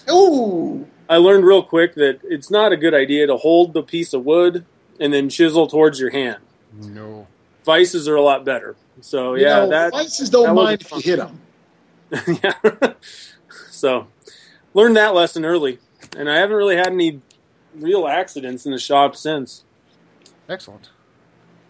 Ooh, 0.08 0.88
I 1.10 1.18
learned 1.18 1.46
real 1.46 1.64
quick 1.64 1.96
that 1.96 2.20
it's 2.24 2.52
not 2.52 2.72
a 2.72 2.78
good 2.78 2.94
idea 2.94 3.28
to 3.28 3.38
hold 3.38 3.74
the 3.74 3.82
piece 3.82 4.14
of 4.14 4.26
wood 4.26 4.66
and 5.00 5.14
then 5.14 5.30
chisel 5.30 5.68
towards 5.68 6.00
your 6.00 6.10
hand. 6.10 6.38
No. 6.74 7.28
Vices 7.68 8.08
are 8.08 8.16
a 8.16 8.22
lot 8.22 8.46
better. 8.46 8.78
So 9.02 9.36
you 9.36 9.44
yeah, 9.44 9.56
know, 9.60 9.70
that 9.72 9.92
vices 9.92 10.30
don't 10.30 10.46
that 10.48 10.54
mind 10.54 10.82
if 10.82 10.92
you 10.94 11.00
hit 11.02 11.18
them. 11.18 11.42
yeah. 12.42 12.94
so 13.70 14.08
learned 14.74 14.96
that 14.96 15.14
lesson 15.14 15.44
early, 15.44 15.80
and 16.18 16.30
I 16.30 16.38
haven't 16.38 16.56
really 16.56 16.78
had 16.78 16.88
any 16.88 17.20
real 17.76 18.08
accidents 18.08 18.66
in 18.66 18.72
the 18.72 18.80
shop 18.80 19.18
since. 19.18 19.66
Excellent. 20.48 20.90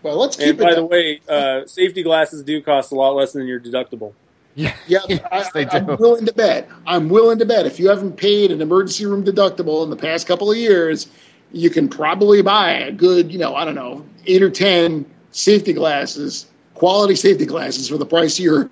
Well, 0.04 0.18
let's 0.18 0.36
keep 0.36 0.50
And 0.50 0.60
it. 0.60 0.64
by 0.64 0.70
that- 0.70 0.76
the 0.76 0.86
way, 0.86 1.20
uh, 1.28 1.66
safety 1.66 2.04
glasses 2.04 2.44
do 2.44 2.62
cost 2.62 2.92
a 2.92 2.96
lot 2.96 3.16
less 3.16 3.34
than 3.34 3.48
your 3.48 3.60
deductible. 3.60 4.14
Yeah, 4.54 4.76
Yeah, 4.88 5.00
yes, 5.10 5.52
they 5.52 5.66
I, 5.66 5.78
am 5.78 5.88
do. 5.88 5.96
willing 5.96 6.28
to 6.28 6.34
bet. 6.34 6.70
I'm 6.86 7.10
willing 7.10 7.40
to 7.40 7.46
bet. 7.46 7.66
If 7.66 7.80
you 7.80 7.90
haven't 7.90 8.18
paid 8.18 8.52
an 8.52 8.62
emergency 8.62 9.08
room 9.08 9.24
deductible 9.26 9.84
in 9.84 9.90
the 9.90 9.96
past 9.98 10.28
couple 10.28 10.52
of 10.52 10.58
years, 10.58 11.08
you 11.52 11.72
can 11.72 11.90
probably 11.90 12.44
buy 12.44 12.74
a 12.74 12.92
good, 12.92 13.32
you 13.34 13.40
know, 13.40 13.56
I 13.56 13.66
don't 13.66 13.74
know, 13.76 14.06
eight 14.28 14.44
or 14.44 14.52
ten 14.52 15.04
safety 15.32 15.74
glasses, 15.74 16.48
quality 16.74 17.16
safety 17.16 17.46
glasses 17.46 17.90
for 17.90 17.98
the 17.98 18.06
price 18.06 18.38
of 18.40 18.46
your 18.46 18.70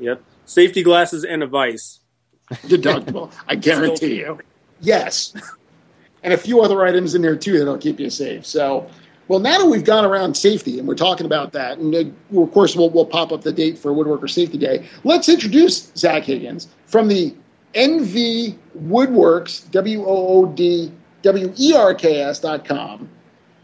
Yep. 0.00 0.22
Safety 0.46 0.82
glasses 0.82 1.24
and 1.24 1.42
a 1.42 1.46
vice. 1.46 2.00
deductible. 2.50 3.32
I 3.46 3.54
guarantee 3.56 4.16
you. 4.16 4.38
Yes, 4.80 5.34
and 6.22 6.32
a 6.32 6.38
few 6.38 6.62
other 6.62 6.84
items 6.84 7.14
in 7.14 7.22
there 7.22 7.36
too 7.36 7.58
that'll 7.58 7.76
keep 7.78 8.00
you 8.00 8.08
safe. 8.10 8.46
So, 8.46 8.88
well, 9.28 9.38
now 9.40 9.58
that 9.58 9.66
we've 9.66 9.84
gone 9.84 10.04
around 10.06 10.34
safety 10.36 10.78
and 10.78 10.88
we're 10.88 10.94
talking 10.94 11.26
about 11.26 11.52
that, 11.52 11.78
and 11.78 11.94
uh, 11.94 12.40
of 12.40 12.50
course 12.52 12.74
we'll, 12.74 12.88
we'll 12.90 13.04
pop 13.06 13.30
up 13.30 13.42
the 13.42 13.52
date 13.52 13.78
for 13.78 13.92
Woodworker 13.92 14.28
Safety 14.28 14.56
Day. 14.58 14.88
Let's 15.04 15.28
introduce 15.28 15.92
Zac 15.94 16.24
Higgins 16.24 16.68
from 16.86 17.08
the 17.08 17.34
NV 17.74 18.56
Woodwerks 18.78 19.70
W 19.70 20.02
O 20.04 20.06
O 20.28 20.46
D 20.46 20.90
W 21.22 21.52
E 21.58 21.74
R 21.76 21.94
K 21.94 22.22
S 22.22 22.40
dot 22.40 22.64
com. 22.64 23.08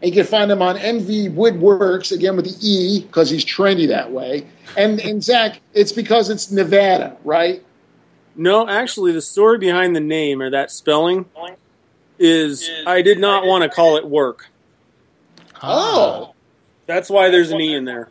And 0.01 0.13
you 0.13 0.21
can 0.21 0.29
find 0.29 0.51
him 0.51 0.61
on 0.61 0.77
NV 0.77 1.33
Woodwerks 1.33 2.11
again 2.11 2.35
with 2.35 2.45
the 2.45 2.55
E 2.67 3.01
because 3.01 3.29
he's 3.29 3.43
trendy 3.43 3.87
that 3.87 4.11
way. 4.11 4.45
And 4.77 4.99
and 4.99 5.23
Zac, 5.23 5.59
it's 5.73 5.91
because 5.91 6.29
it's 6.29 6.51
Nevada, 6.51 7.17
right? 7.23 7.63
No, 8.35 8.67
actually, 8.67 9.11
the 9.13 9.21
story 9.21 9.57
behind 9.57 9.95
the 9.95 9.99
name 9.99 10.41
or 10.41 10.51
that 10.51 10.69
spelling 10.69 11.25
is 12.19 12.69
I 12.85 13.01
did 13.01 13.17
not 13.19 13.45
want 13.45 13.63
to 13.63 13.69
call 13.69 13.97
it 13.97 14.07
work. 14.07 14.47
Oh, 15.63 16.33
That's 16.85 17.09
why 17.09 17.29
there's 17.29 17.49
an 17.51 17.59
E 17.59 17.73
in 17.73 17.85
there. 17.85 18.09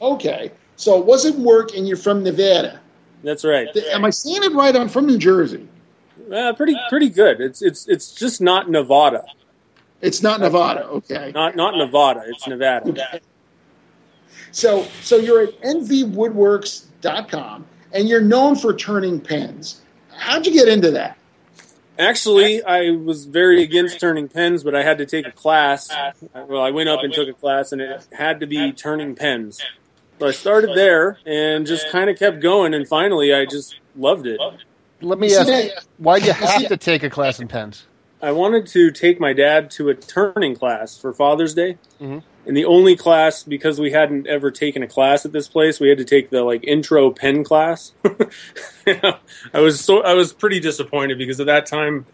okay. 0.00 0.52
So 0.78 0.98
it 0.98 1.06
wasn't 1.06 1.38
work, 1.38 1.74
and 1.74 1.88
you're 1.88 1.96
from 1.96 2.22
Nevada. 2.22 2.80
That's 3.22 3.44
right. 3.44 3.66
Am 3.92 4.04
I 4.04 4.10
saying 4.10 4.42
it 4.42 4.52
right? 4.52 4.76
I'm 4.76 4.88
from 4.90 5.06
New 5.06 5.16
Jersey. 5.18 5.66
Uh, 6.30 6.52
pretty 6.52 6.76
pretty 6.88 7.08
good. 7.08 7.40
It's 7.40 7.62
it's 7.62 7.86
it's 7.88 8.12
just 8.12 8.40
not 8.40 8.68
Nevada. 8.70 9.24
It's 10.00 10.22
not 10.22 10.40
Nevada. 10.40 10.84
Okay. 10.86 11.32
Not 11.34 11.56
not 11.56 11.76
Nevada. 11.76 12.22
It's 12.26 12.46
Nevada. 12.46 12.88
Okay. 12.90 13.20
So 14.52 14.86
so 15.02 15.16
you're 15.16 15.42
at 15.44 15.60
nvwoodwerks.com, 15.62 17.66
and 17.92 18.08
you're 18.08 18.20
known 18.20 18.56
for 18.56 18.74
turning 18.74 19.20
pens. 19.20 19.80
How'd 20.14 20.46
you 20.46 20.52
get 20.52 20.68
into 20.68 20.90
that? 20.92 21.16
Actually, 21.98 22.62
I 22.62 22.90
was 22.90 23.24
very 23.24 23.62
against 23.62 24.00
turning 24.00 24.28
pens, 24.28 24.62
but 24.62 24.74
I 24.74 24.82
had 24.82 24.98
to 24.98 25.06
take 25.06 25.26
a 25.26 25.32
class. 25.32 25.90
Well, 26.34 26.60
I 26.60 26.70
went 26.70 26.90
up 26.90 27.00
and 27.02 27.12
took 27.12 27.28
a 27.28 27.32
class, 27.32 27.72
and 27.72 27.80
it 27.80 28.06
had 28.12 28.40
to 28.40 28.46
be 28.46 28.72
turning 28.72 29.14
pens. 29.14 29.62
So 30.18 30.28
I 30.28 30.32
started 30.32 30.76
there 30.76 31.18
and 31.24 31.66
just 31.66 31.90
kind 31.90 32.10
of 32.10 32.18
kept 32.18 32.40
going, 32.40 32.74
and 32.74 32.86
finally, 32.86 33.32
I 33.32 33.46
just 33.46 33.76
loved 33.96 34.26
it. 34.26 34.38
Let 35.00 35.18
me 35.18 35.34
ask, 35.34 35.46
that- 35.46 35.84
why 35.96 36.20
do 36.20 36.26
you 36.26 36.32
have 36.32 36.68
to 36.68 36.76
take 36.76 37.02
a 37.02 37.10
class 37.10 37.40
in 37.40 37.48
pens? 37.48 37.86
I 38.26 38.32
wanted 38.32 38.66
to 38.68 38.90
take 38.90 39.20
my 39.20 39.32
dad 39.32 39.70
to 39.72 39.88
a 39.88 39.94
turning 39.94 40.56
class 40.56 40.98
for 40.98 41.12
Father's 41.12 41.54
Day. 41.54 41.78
Mhm. 42.02 42.24
And 42.44 42.56
the 42.56 42.64
only 42.64 42.96
class, 42.96 43.44
because 43.44 43.78
we 43.78 43.92
hadn't 43.92 44.26
ever 44.26 44.50
taken 44.50 44.82
a 44.82 44.88
class 44.88 45.24
at 45.24 45.30
this 45.30 45.46
place, 45.46 45.78
we 45.78 45.90
had 45.90 45.98
to 45.98 46.04
take 46.04 46.30
the 46.30 46.42
like 46.42 46.64
intro 46.64 47.12
pen 47.12 47.44
class. 47.44 47.92
I 49.54 49.60
was 49.60 49.78
so 49.78 50.02
I 50.02 50.14
was 50.14 50.32
pretty 50.32 50.58
disappointed 50.58 51.18
because 51.18 51.38
at 51.38 51.46
that 51.46 51.66
time, 51.66 52.04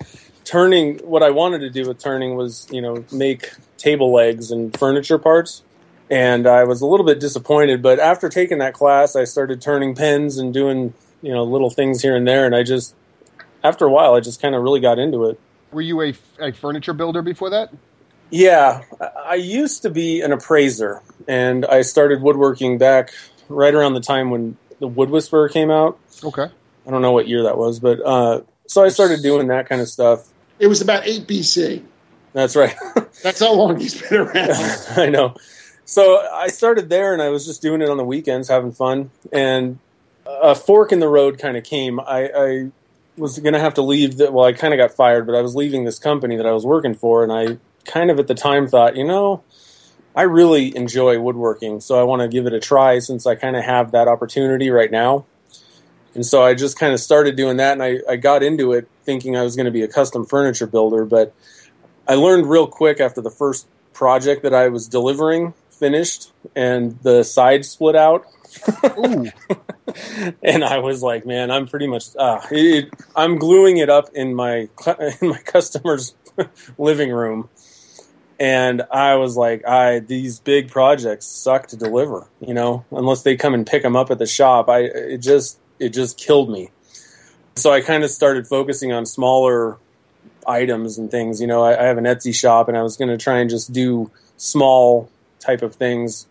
turning 0.44 0.98
what 0.98 1.22
I 1.22 1.30
wanted 1.30 1.60
to 1.60 1.70
do 1.70 1.88
with 1.88 1.98
turning 1.98 2.36
was 2.36 2.66
you 2.70 2.82
know 2.82 3.06
make 3.10 3.50
table 3.78 4.12
legs 4.12 4.50
and 4.50 4.78
furniture 4.78 5.16
parts, 5.16 5.62
and 6.10 6.46
I 6.46 6.64
was 6.64 6.82
a 6.82 6.86
little 6.86 7.06
bit 7.06 7.20
disappointed. 7.20 7.80
But 7.80 7.98
after 7.98 8.28
taking 8.28 8.58
that 8.58 8.74
class, 8.74 9.16
I 9.16 9.24
started 9.24 9.62
turning 9.62 9.94
pens 9.94 10.36
and 10.36 10.52
doing 10.52 10.92
you 11.22 11.32
know 11.32 11.42
little 11.42 11.70
things 11.70 12.02
here 12.02 12.14
and 12.14 12.28
there, 12.28 12.44
and 12.44 12.54
I 12.54 12.64
just 12.64 12.94
after 13.64 13.86
a 13.86 13.90
while, 13.90 14.12
I 14.12 14.20
just 14.20 14.42
kind 14.42 14.54
of 14.54 14.62
really 14.62 14.80
got 14.80 14.98
into 14.98 15.24
it. 15.24 15.40
Were 15.72 15.80
you 15.80 16.00
a, 16.02 16.14
a 16.38 16.52
furniture 16.52 16.92
builder 16.92 17.22
before 17.22 17.50
that? 17.50 17.70
Yeah, 18.30 18.82
I 19.00 19.06
I 19.32 19.34
used 19.36 19.82
to 19.82 19.90
be 19.90 20.20
an 20.20 20.32
appraiser, 20.32 21.00
and 21.26 21.64
I 21.64 21.82
started 21.82 22.22
woodworking 22.22 22.78
back 22.78 23.10
right 23.48 23.74
around 23.74 23.94
the 23.94 24.00
time 24.00 24.30
when 24.30 24.56
the 24.78 24.88
Wood 24.88 25.10
Whisperer 25.10 25.48
came 25.48 25.70
out. 25.70 25.98
Okay. 26.22 26.48
I 26.86 26.90
don't 26.90 27.02
know 27.02 27.12
what 27.12 27.28
year 27.28 27.44
that 27.44 27.56
was, 27.56 27.78
but 27.78 28.00
uh, 28.04 28.40
so 28.66 28.82
I 28.84 28.88
started 28.88 29.22
doing 29.22 29.46
that 29.48 29.68
kind 29.68 29.80
of 29.80 29.88
stuff. 29.88 30.28
It 30.58 30.66
was 30.66 30.80
about 30.80 31.06
8 31.06 31.26
BC. 31.26 31.84
That's 32.32 32.56
right. 32.56 32.74
That's 33.22 33.40
how 33.40 33.54
long 33.54 33.78
he's 33.78 34.00
been 34.00 34.20
around. 34.20 34.50
I 34.96 35.08
know. 35.08 35.34
So 35.84 36.18
I 36.18 36.48
started 36.48 36.88
there, 36.88 37.12
and 37.12 37.22
I 37.22 37.28
was 37.28 37.46
just 37.46 37.62
doing 37.62 37.82
it 37.82 37.88
on 37.88 37.96
the 37.96 38.04
weekends, 38.04 38.48
having 38.48 38.72
fun. 38.72 39.10
And 39.32 39.78
a 40.26 40.54
fork 40.54 40.92
in 40.92 41.00
the 41.00 41.08
road 41.08 41.38
kind 41.38 41.56
of 41.56 41.64
came. 41.64 42.00
I, 42.00 42.30
I 42.34 42.70
was 43.16 43.38
going 43.38 43.54
to 43.54 43.60
have 43.60 43.74
to 43.74 43.82
leave. 43.82 44.18
Well, 44.18 44.44
I 44.44 44.52
kind 44.52 44.72
of 44.74 44.78
got 44.78 44.94
fired, 44.94 45.26
but 45.26 45.34
I 45.34 45.40
was 45.40 45.54
leaving 45.54 45.84
this 45.84 45.98
company 45.98 46.36
that 46.36 46.46
I 46.46 46.52
was 46.52 46.64
working 46.64 46.94
for, 46.94 47.22
and 47.22 47.32
I 47.32 47.58
kind 47.84 48.10
of 48.10 48.18
at 48.18 48.26
the 48.26 48.34
time 48.34 48.68
thought, 48.68 48.96
you 48.96 49.04
know, 49.04 49.42
I 50.14 50.22
really 50.22 50.76
enjoy 50.76 51.18
woodworking, 51.18 51.80
so 51.80 51.98
I 51.98 52.02
want 52.02 52.22
to 52.22 52.28
give 52.28 52.46
it 52.46 52.52
a 52.52 52.60
try 52.60 52.98
since 52.98 53.26
I 53.26 53.34
kind 53.34 53.56
of 53.56 53.64
have 53.64 53.92
that 53.92 54.08
opportunity 54.08 54.70
right 54.70 54.90
now. 54.90 55.26
And 56.14 56.26
so 56.26 56.42
I 56.42 56.52
just 56.54 56.78
kind 56.78 56.92
of 56.92 57.00
started 57.00 57.36
doing 57.36 57.56
that, 57.56 57.72
and 57.72 57.82
I, 57.82 58.00
I 58.08 58.16
got 58.16 58.42
into 58.42 58.72
it 58.72 58.88
thinking 59.04 59.36
I 59.36 59.42
was 59.42 59.56
going 59.56 59.66
to 59.66 59.72
be 59.72 59.82
a 59.82 59.88
custom 59.88 60.26
furniture 60.26 60.66
builder, 60.66 61.04
but 61.04 61.34
I 62.06 62.14
learned 62.14 62.46
real 62.46 62.66
quick 62.66 63.00
after 63.00 63.20
the 63.20 63.30
first 63.30 63.66
project 63.92 64.42
that 64.42 64.54
I 64.54 64.68
was 64.68 64.88
delivering 64.88 65.54
finished 65.70 66.32
and 66.54 66.98
the 67.02 67.22
side 67.22 67.64
split 67.64 67.96
out. 67.96 68.26
And 70.42 70.64
I 70.64 70.78
was 70.78 71.02
like, 71.02 71.26
man, 71.26 71.50
I'm 71.50 71.66
pretty 71.66 71.86
much 71.86 72.04
uh, 72.18 72.40
it, 72.50 72.90
I'm 73.14 73.36
gluing 73.36 73.76
it 73.76 73.90
up 73.90 74.08
in 74.14 74.34
my 74.34 74.68
in 75.20 75.28
my 75.28 75.38
customer's 75.38 76.14
living 76.78 77.10
room. 77.10 77.48
And 78.40 78.82
I 78.90 79.16
was 79.16 79.36
like, 79.36 79.66
I 79.66 79.98
these 79.98 80.40
big 80.40 80.70
projects 80.70 81.26
suck 81.26 81.68
to 81.68 81.76
deliver, 81.76 82.26
you 82.40 82.54
know, 82.54 82.84
unless 82.90 83.22
they 83.22 83.36
come 83.36 83.54
and 83.54 83.66
pick 83.66 83.82
them 83.82 83.96
up 83.96 84.10
at 84.10 84.18
the 84.18 84.26
shop. 84.26 84.68
I 84.68 84.80
it 84.80 85.18
just 85.18 85.58
it 85.78 85.90
just 85.90 86.16
killed 86.16 86.50
me. 86.50 86.70
So 87.54 87.70
I 87.70 87.82
kind 87.82 88.02
of 88.02 88.10
started 88.10 88.46
focusing 88.46 88.92
on 88.92 89.04
smaller 89.04 89.76
items 90.46 90.98
and 90.98 91.10
things. 91.10 91.40
You 91.40 91.46
know, 91.46 91.62
I, 91.62 91.78
I 91.78 91.84
have 91.84 91.98
an 91.98 92.04
Etsy 92.04 92.34
shop, 92.34 92.68
and 92.68 92.76
I 92.76 92.82
was 92.82 92.96
going 92.96 93.10
to 93.10 93.18
try 93.18 93.38
and 93.38 93.50
just 93.50 93.72
do 93.72 94.10
small 94.36 95.10
type 95.38 95.62
of 95.62 95.74
things. 95.74 96.26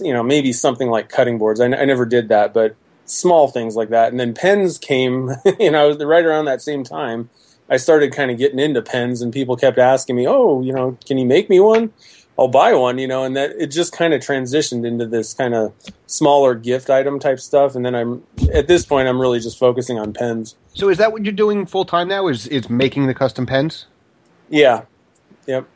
You 0.00 0.12
know, 0.12 0.22
maybe 0.22 0.52
something 0.52 0.88
like 0.88 1.08
cutting 1.08 1.38
boards. 1.38 1.60
I, 1.60 1.66
n- 1.66 1.74
I 1.74 1.84
never 1.84 2.04
did 2.04 2.28
that, 2.28 2.52
but 2.52 2.76
small 3.06 3.48
things 3.48 3.76
like 3.76 3.88
that. 3.90 4.10
And 4.10 4.20
then 4.20 4.34
pens 4.34 4.78
came. 4.78 5.30
You 5.58 5.70
know, 5.70 5.96
right 5.96 6.24
around 6.24 6.44
that 6.44 6.62
same 6.62 6.84
time, 6.84 7.30
I 7.68 7.78
started 7.78 8.12
kind 8.12 8.30
of 8.30 8.38
getting 8.38 8.58
into 8.58 8.82
pens, 8.82 9.22
and 9.22 9.32
people 9.32 9.56
kept 9.56 9.78
asking 9.78 10.16
me, 10.16 10.26
"Oh, 10.28 10.62
you 10.62 10.72
know, 10.72 10.96
can 11.06 11.18
you 11.18 11.26
make 11.26 11.50
me 11.50 11.60
one?" 11.60 11.92
I'll 12.38 12.48
buy 12.48 12.72
one, 12.72 12.98
you 12.98 13.08
know, 13.08 13.24
and 13.24 13.36
that 13.36 13.50
it 13.58 13.66
just 13.72 13.92
kind 13.92 14.14
of 14.14 14.20
transitioned 14.20 14.86
into 14.86 15.04
this 15.06 15.34
kind 15.34 15.54
of 15.54 15.72
smaller 16.06 16.54
gift 16.54 16.88
item 16.88 17.18
type 17.18 17.40
stuff. 17.40 17.74
And 17.74 17.84
then 17.84 17.96
I'm 17.96 18.22
at 18.54 18.68
this 18.68 18.86
point, 18.86 19.08
I'm 19.08 19.20
really 19.20 19.40
just 19.40 19.58
focusing 19.58 19.98
on 19.98 20.12
pens. 20.12 20.54
So 20.72 20.88
is 20.88 20.98
that 20.98 21.10
what 21.10 21.24
you're 21.24 21.32
doing 21.32 21.66
full 21.66 21.84
time 21.84 22.06
now? 22.06 22.28
Is 22.28 22.46
is 22.46 22.70
making 22.70 23.08
the 23.08 23.14
custom 23.14 23.44
pens? 23.44 23.86
Yeah. 24.48 24.82
Yep. 25.46 25.66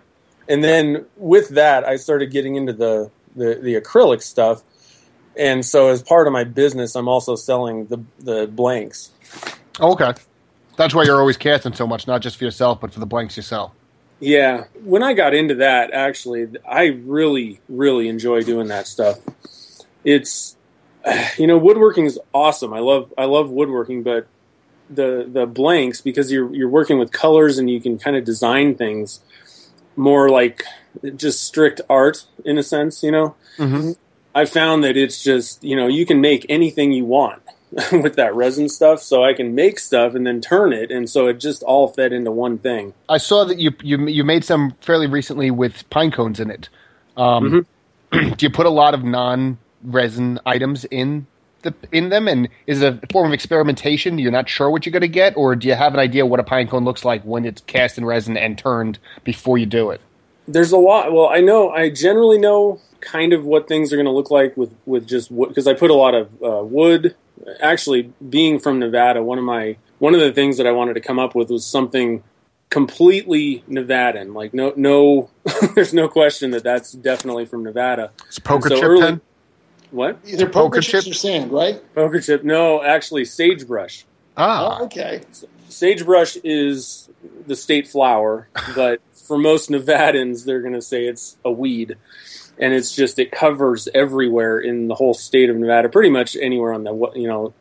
And 0.49 0.63
then 0.63 1.07
with 1.17 1.49
that, 1.51 1.85
I 1.85 1.97
started 1.97 2.31
getting 2.31 2.55
into 2.57 2.73
the, 2.73 3.11
the, 3.37 3.55
the 3.55 3.75
acrylic 3.81 4.23
stuff. 4.23 4.63
And 5.37 5.65
so 5.65 5.89
as 5.89 6.03
part 6.03 6.27
of 6.27 6.33
my 6.33 6.45
business, 6.45 6.95
I'm 6.95 7.09
also 7.09 7.37
selling 7.37 7.87
the, 7.87 8.05
the 8.19 8.47
blanks. 8.47 9.11
Oh, 9.81 9.93
okay. 9.93 10.13
That's 10.77 10.95
why 10.95 11.05
you're 11.05 11.21
always 11.21 11.37
casting 11.37 11.75
so 11.75 11.87
much, 11.87 12.07
not 12.07 12.23
just 12.23 12.37
for 12.37 12.45
yourself, 12.45 12.81
but 12.81 12.93
for 12.93 13.01
the 13.01 13.07
blanks 13.07 13.37
you 13.37 13.43
sell. 13.43 13.75
Yeah. 14.21 14.65
When 14.85 15.03
I 15.03 15.15
got 15.15 15.35
into 15.35 15.57
that, 15.57 15.93
actually, 15.93 16.49
I 16.69 16.87
really, 16.87 17.61
really 17.69 18.09
enjoy 18.09 18.43
doing 18.43 18.69
that 18.69 18.87
stuff. 18.87 19.21
It's, 20.05 20.57
you 21.39 21.47
know, 21.47 21.59
woodworking 21.59 22.07
is 22.07 22.19
awesome. 22.33 22.73
I 22.73 22.81
love, 22.81 23.13
I 23.17 23.25
love 23.25 23.51
woodworking, 23.51 24.03
but 24.03 24.27
the, 24.91 25.27
the 25.31 25.47
blanks, 25.47 26.01
because 26.01 26.31
you're, 26.31 26.55
you're 26.55 26.69
working 26.69 26.99
with 26.99 27.11
colors 27.11 27.59
and 27.59 27.71
you 27.71 27.81
can 27.81 27.99
kind 27.99 28.17
of 28.17 28.25
design 28.25 28.75
things 28.75 29.21
more 29.97 30.29
like 30.29 30.65
just 31.17 31.45
strict 31.45 31.81
art 31.89 32.25
in 32.45 32.59
a 32.59 32.63
sense, 32.63 33.03
you 33.03 33.11
know? 33.11 33.35
Mm-hmm. 33.59 33.93
I 34.35 34.45
found 34.45 34.83
that 34.85 34.97
it's 34.97 35.23
just 35.23 35.63
you 35.63 35.77
know 35.77 35.87
you 35.87 36.07
can 36.07 36.21
make 36.21 36.47
anything 36.49 36.93
you 36.93 37.05
want 37.05 37.43
with 37.93 38.17
that 38.17 38.35
resin 38.35 38.69
stuff. 38.69 39.03
So 39.03 39.25
I 39.25 39.35
can 39.35 39.55
make 39.55 39.79
stuff 39.79 40.15
and 40.15 40.27
then 40.27 40.41
turn 40.41 40.73
it, 40.73 40.91
and 40.91 41.09
so 41.09 41.27
it 41.29 41.35
just 41.35 41.63
all 41.63 41.89
fed 41.89 42.13
into 42.13 42.31
one 42.31 42.59
thing. 42.59 42.95
I 43.09 43.19
saw 43.19 43.45
that 43.45 43.59
you 43.59 43.73
you 43.83 44.07
you 44.09 44.25
made 44.25 44.45
some 44.45 44.75
fairly 44.81 45.07
recently 45.07 45.51
with 45.51 45.89
pine 45.91 46.11
cones 46.11 46.41
in 46.41 46.51
it. 46.51 46.69
Um, 47.17 47.67
do 48.13 48.35
you 48.39 48.51
put 48.51 48.67
a 48.67 48.71
lot 48.71 48.95
of 48.95 49.05
non 49.05 49.59
resin 49.83 50.41
items 50.47 50.85
in 50.87 51.27
the 51.63 51.75
in 51.91 52.09
them, 52.09 52.27
and 52.27 52.49
is 52.67 52.81
it 52.83 53.05
a 53.05 53.07
form 53.13 53.29
of 53.29 53.33
experimentation? 53.33 54.19
You're 54.19 54.33
not 54.33 54.49
sure 54.49 54.71
what 54.71 54.87
you're 54.87 54.93
going 54.93 55.03
to 55.03 55.09
get, 55.09 55.37
or 55.37 55.57
do 55.57 55.69
you 55.69 55.75
have 55.75 55.93
an 55.95 56.01
idea 56.01 56.25
what 56.25 56.41
a 56.41 56.45
pine 56.45 56.69
cone 56.69 56.85
looks 56.85 57.05
like 57.05 57.23
when 57.23 57.45
it's 57.45 57.61
cast 57.63 57.99
in 57.99 58.05
resin 58.05 58.37
and 58.37 58.57
turned 58.57 58.99
before 59.25 59.59
you 59.59 59.67
do 59.67 59.91
it? 59.91 60.01
There's 60.53 60.73
a 60.73 60.77
lot. 60.79 61.13
Well, 61.13 61.29
I 61.29 61.41
know 61.41 61.71
I 61.71 61.91
generally 61.91 62.39
know 62.39 62.81
kind 63.01 63.33
of 63.33 63.45
what 63.45 63.67
things 63.69 63.93
are 63.93 63.97
going 63.97 64.07
to 64.07 64.13
look 64.13 64.31
like 64.31 64.57
with 64.57 64.73
with 64.87 65.07
just 65.07 65.31
wood 65.31 65.49
because 65.49 65.67
I 65.67 65.75
put 65.75 65.91
a 65.91 65.95
lot 65.95 66.15
of 66.15 66.43
uh, 66.43 66.63
wood 66.65 67.15
Actually, 67.61 68.13
being 68.31 68.61
from 68.61 68.79
Nevada, 68.79 69.21
one 69.21 69.37
of 69.37 69.43
my 69.45 69.77
one 69.99 70.15
of 70.15 70.21
the 70.21 70.31
things 70.33 70.59
that 70.59 70.67
I 70.67 70.71
wanted 70.71 70.95
to 70.95 71.01
come 71.01 71.19
up 71.19 71.35
with 71.35 71.51
was 71.51 71.67
something 71.67 72.23
completely 72.71 73.65
Nevadan. 73.69 74.35
Like 74.35 74.55
no 74.55 74.73
no, 74.77 75.31
there's 75.75 75.93
no 75.93 76.09
question 76.09 76.53
that 76.53 76.63
that's 76.63 76.93
definitely 76.93 77.45
from 77.47 77.65
Nevada. 77.65 78.13
It's 78.29 78.39
poker 78.39 78.69
So 78.69 78.77
chip 78.77 78.85
early- 78.85 79.01
pen. 79.03 79.21
What 79.91 80.19
Either 80.25 80.47
poker, 80.47 80.53
Poker 80.53 80.81
chips 80.81 81.05
chip? 81.05 81.11
or 81.13 81.15
sand, 81.15 81.53
right? 81.53 81.83
poker 81.95 82.21
chip? 82.21 82.45
No, 82.45 82.83
actually, 82.83 83.25
sagebrush. 83.27 84.05
Ah, 84.39 84.79
Oh, 84.81 84.85
okay. 84.87 85.21
Sagebrush 85.69 86.37
is 86.45 87.11
the 87.47 87.55
state 87.57 87.87
flower, 87.89 88.49
but 88.75 89.01
for 89.27 89.39
most 89.39 89.71
Nevadans, 89.71 90.45
they're 90.45 90.61
going 90.61 90.75
to 90.75 90.83
say 90.83 91.07
it's 91.07 91.37
a 91.45 91.51
weed. 91.51 91.97
And 92.59 92.75
it's 92.75 92.95
just, 92.95 93.19
it 93.19 93.33
covers 93.33 93.89
everywhere 93.95 94.59
in 94.59 94.89
the 94.89 94.95
whole 94.95 95.15
state 95.15 95.49
of 95.51 95.57
Nevada, 95.57 95.89
pretty 95.89 96.11
much 96.11 96.37
anywhere 96.37 96.73
on 96.73 96.85
the, 96.85 96.95
you 97.15 97.27
know, 97.27 97.55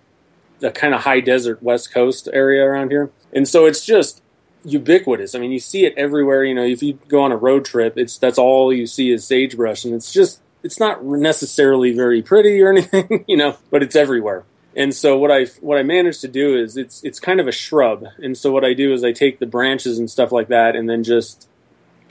the 0.60 0.72
kind 0.72 0.94
of 0.94 1.02
high 1.02 1.22
desert 1.22 1.64
west 1.64 1.94
coast 1.94 2.28
area 2.32 2.64
around 2.64 2.92
here. 2.92 3.10
And 3.34 3.48
so 3.48 3.66
it's 3.66 3.86
just 3.86 4.22
ubiquitous. 4.64 5.34
I 5.34 5.40
mean, 5.40 5.52
you 5.52 5.60
see 5.60 5.86
it 5.86 5.94
everywhere. 5.98 6.44
You 6.44 6.54
know, 6.54 6.66
if 6.66 6.84
you 6.84 7.00
go 7.08 7.22
on 7.22 7.32
a 7.32 7.38
road 7.38 7.66
trip, 7.66 7.98
it's, 7.98 8.18
that's 8.18 8.38
all 8.38 8.74
you 8.74 8.86
see 8.86 9.12
is 9.12 9.26
sagebrush. 9.26 9.86
And 9.86 9.94
it's 9.94 10.12
just, 10.12 10.42
it's 10.62 10.80
not 10.80 11.04
necessarily 11.04 11.94
very 11.94 12.22
pretty 12.22 12.62
or 12.62 12.70
anything, 12.72 13.26
you 13.28 13.38
know, 13.38 13.58
but 13.70 13.82
it's 13.82 13.96
everywhere. 13.96 14.46
And 14.76 14.94
so 14.94 15.18
what 15.18 15.32
I 15.32 15.46
what 15.60 15.78
I 15.78 15.84
managed 15.84 16.22
to 16.22 16.28
do 16.28 16.56
is 16.56 16.78
it's 16.78 17.04
it's 17.04 17.20
kind 17.20 17.40
of 17.40 17.48
a 17.48 17.52
shrub. 17.52 18.06
And 18.20 18.38
so 18.38 18.52
what 18.52 18.64
I 18.64 18.74
do 18.74 18.94
is 18.94 19.04
I 19.04 19.12
take 19.12 19.40
the 19.40 19.46
branches 19.46 20.00
and 20.00 20.10
stuff 20.10 20.32
like 20.32 20.48
that 20.48 20.76
and 20.76 20.90
then 20.90 21.04
just 21.04 21.50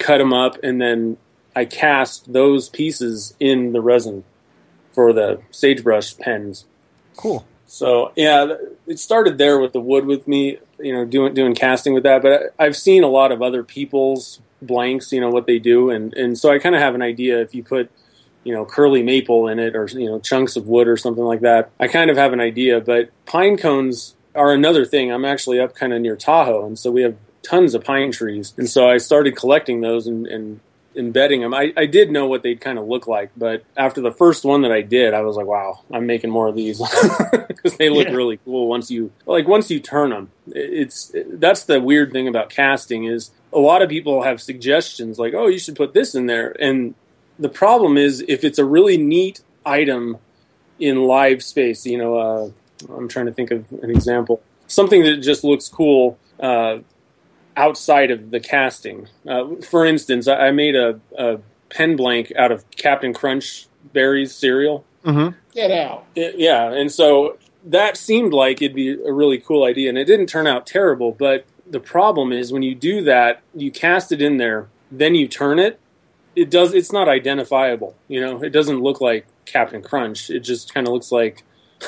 cut 0.01 0.19
them 0.19 0.33
up 0.33 0.57
and 0.63 0.81
then 0.81 1.17
I 1.55 1.65
cast 1.65 2.33
those 2.33 2.69
pieces 2.69 3.35
in 3.39 3.73
the 3.73 3.81
resin 3.81 4.25
for 4.93 5.13
the 5.13 5.41
sagebrush 5.51 6.17
pens. 6.17 6.65
cool. 7.17 7.47
So 7.67 8.13
yeah, 8.17 8.55
it 8.89 8.99
started 8.99 9.39
there 9.39 9.61
with 9.61 9.73
the 9.73 9.81
wood 9.81 10.05
with 10.05 10.27
me, 10.27 10.59
you 10.81 10.93
know, 10.93 11.05
doing 11.05 11.35
doing 11.35 11.55
casting 11.55 11.95
with 11.95 12.03
that. 12.03 12.21
But 12.21 12.53
I've 12.59 12.77
seen 12.77 13.05
a 13.05 13.09
lot 13.09 13.31
of 13.31 13.43
other 13.43 13.63
people's 13.63 14.41
blanks, 14.61 15.13
you 15.13 15.21
know, 15.21 15.31
what 15.31 15.47
they 15.47 15.61
do, 15.61 15.89
and 15.91 16.13
and 16.15 16.37
so 16.37 16.51
I 16.51 16.59
kind 16.59 16.75
of 16.75 16.81
have 16.81 16.97
an 16.97 17.03
idea 17.03 17.41
if 17.41 17.55
you 17.55 17.63
put, 17.63 17.89
you 18.43 18.53
know, 18.53 18.65
curly 18.65 19.05
maple 19.05 19.47
in 19.47 19.61
it 19.61 19.77
or 19.77 19.87
you 19.87 20.07
know 20.07 20.19
chunks 20.19 20.57
of 20.57 20.67
wood 20.67 20.89
or 20.89 20.97
something 20.97 21.23
like 21.23 21.43
that. 21.43 21.71
I 21.79 21.87
kind 21.87 22.11
of 22.11 22.17
have 22.17 22.33
an 22.33 22.41
idea. 22.41 22.81
But 22.81 23.11
pine 23.25 23.57
cones 23.57 24.17
are 24.35 24.53
another 24.53 24.85
thing. 24.85 25.13
I'm 25.13 25.25
actually 25.25 25.61
up 25.61 25.77
kind 25.77 25.93
of 25.93 26.01
near 26.01 26.17
Tahoe, 26.17 26.67
and 26.67 26.77
so 26.77 26.91
we 26.91 27.03
have 27.03 27.17
tons 27.43 27.75
of 27.75 27.85
pine 27.85 28.13
trees, 28.13 28.55
and 28.57 28.69
so 28.69 28.89
I 28.89 28.99
started 28.99 29.37
collecting 29.37 29.81
those 29.81 30.07
and. 30.07 30.27
and 30.27 30.61
embedding 30.97 31.41
them. 31.41 31.55
I, 31.55 31.73
I 31.77 31.87
did 31.87 32.11
know 32.11 32.27
what 32.27 32.43
they'd 32.43 32.61
kind 32.61 32.77
of 32.77 32.85
look 32.89 33.07
like, 33.07 33.31
but 33.37 33.63
after 33.77 34.01
the 34.01 34.11
first 34.11 34.45
one 34.45 34.63
that 34.63 34.73
I 34.73 34.83
did, 34.83 35.15
I 35.15 35.21
was 35.21 35.37
like, 35.37 35.47
wow, 35.47 35.83
I'm 35.93 36.05
making 36.05 36.31
more 36.31 36.49
of 36.49 36.57
these 36.57 36.79
because 37.47 37.77
they 37.77 37.89
look 37.89 38.09
Yeah. 38.09 38.13
really 38.15 38.39
cool 38.45 38.67
once 38.67 38.91
you 38.91 39.13
like 39.25 39.47
once 39.47 39.71
you 39.71 39.79
turn 39.79 40.11
them. 40.11 40.33
It's 40.49 41.13
that's 41.29 41.63
the 41.63 41.81
weird 41.81 42.11
thing 42.11 42.27
about 42.27 42.51
casting 42.51 43.05
is 43.05 43.31
a 43.53 43.61
lot 43.61 43.83
of 43.83 43.89
people 43.89 44.25
have 44.25 44.43
suggestions 44.43 45.17
like, 45.17 45.33
oh, 45.33 45.47
you 45.47 45.61
should 45.61 45.77
put 45.77 45.95
this 45.95 46.17
in 46.17 46.27
there, 46.27 46.57
and 46.61 46.97
the 47.39 47.49
problem 47.49 47.97
is 47.97 48.25
if 48.27 48.43
it's 48.43 48.59
a 48.59 48.65
really 48.65 48.97
neat 48.97 49.43
item 49.65 50.19
in 50.81 51.05
live 51.05 51.45
space, 51.45 51.87
you 51.87 51.99
know, 51.99 52.17
uh, 52.19 52.51
I'm 52.93 53.07
trying 53.07 53.27
to 53.27 53.33
think 53.33 53.53
of 53.53 53.71
an 53.81 53.91
example, 53.91 54.43
something 54.67 55.05
that 55.05 55.19
just 55.19 55.45
looks 55.45 55.69
cool. 55.69 56.19
Uh, 56.41 56.79
outside 57.57 58.11
of 58.11 58.31
the 58.31 58.41
casting. 58.41 59.09
Uh, 59.27 59.57
for 59.69 59.85
instance, 59.85 60.29
I, 60.29 60.49
I 60.49 60.51
made 60.51 60.77
a, 60.77 61.01
a 61.19 61.39
pen 61.69 61.97
blank 61.97 62.33
out 62.37 62.51
of 62.53 62.69
Captain 62.73 63.13
Crunch 63.13 63.67
Berry's 63.93 64.35
cereal. 64.35 64.85
Mm-hmm. 65.05 65.37
Get 65.55 65.71
out. 65.71 66.05
It- 66.15 66.37
yeah, 66.39 66.73
and 66.73 66.91
so 66.93 67.39
that 67.65 67.97
seemed 67.97 68.33
like 68.33 68.61
it'd 68.63 68.75
be 68.75 68.91
a 68.93 69.13
really 69.13 69.39
cool 69.39 69.65
idea, 69.65 69.89
and 69.89 69.99
it 69.99 70.05
didn't 70.05 70.27
turn 70.27 70.47
out 70.47 70.67
terrible. 70.67 71.13
But 71.13 71.45
the 71.69 71.81
problem 71.81 72.33
is 72.33 72.53
when 72.53 72.63
you 72.63 72.75
do 72.75 73.03
that, 73.05 73.43
you 73.55 73.71
cast 73.71 74.13
it 74.13 74.21
in 74.23 74.37
there, 74.39 74.69
then 74.91 75.15
you 75.15 75.29
turn 75.29 75.59
it. 75.59 75.79
It 76.37 76.51
does. 76.51 76.73
It's 76.75 76.93
not 76.93 77.09
identifiable. 77.09 77.97
You 78.09 78.21
know, 78.21 78.43
it 78.43 78.51
doesn't 78.51 78.81
look 78.81 79.01
like 79.01 79.27
Captain 79.47 79.83
Crunch. 79.83 80.31
It 80.31 80.41
just 80.41 80.73
kind 80.73 80.87
of 80.87 80.93
looks 80.93 81.11
like 81.13 81.43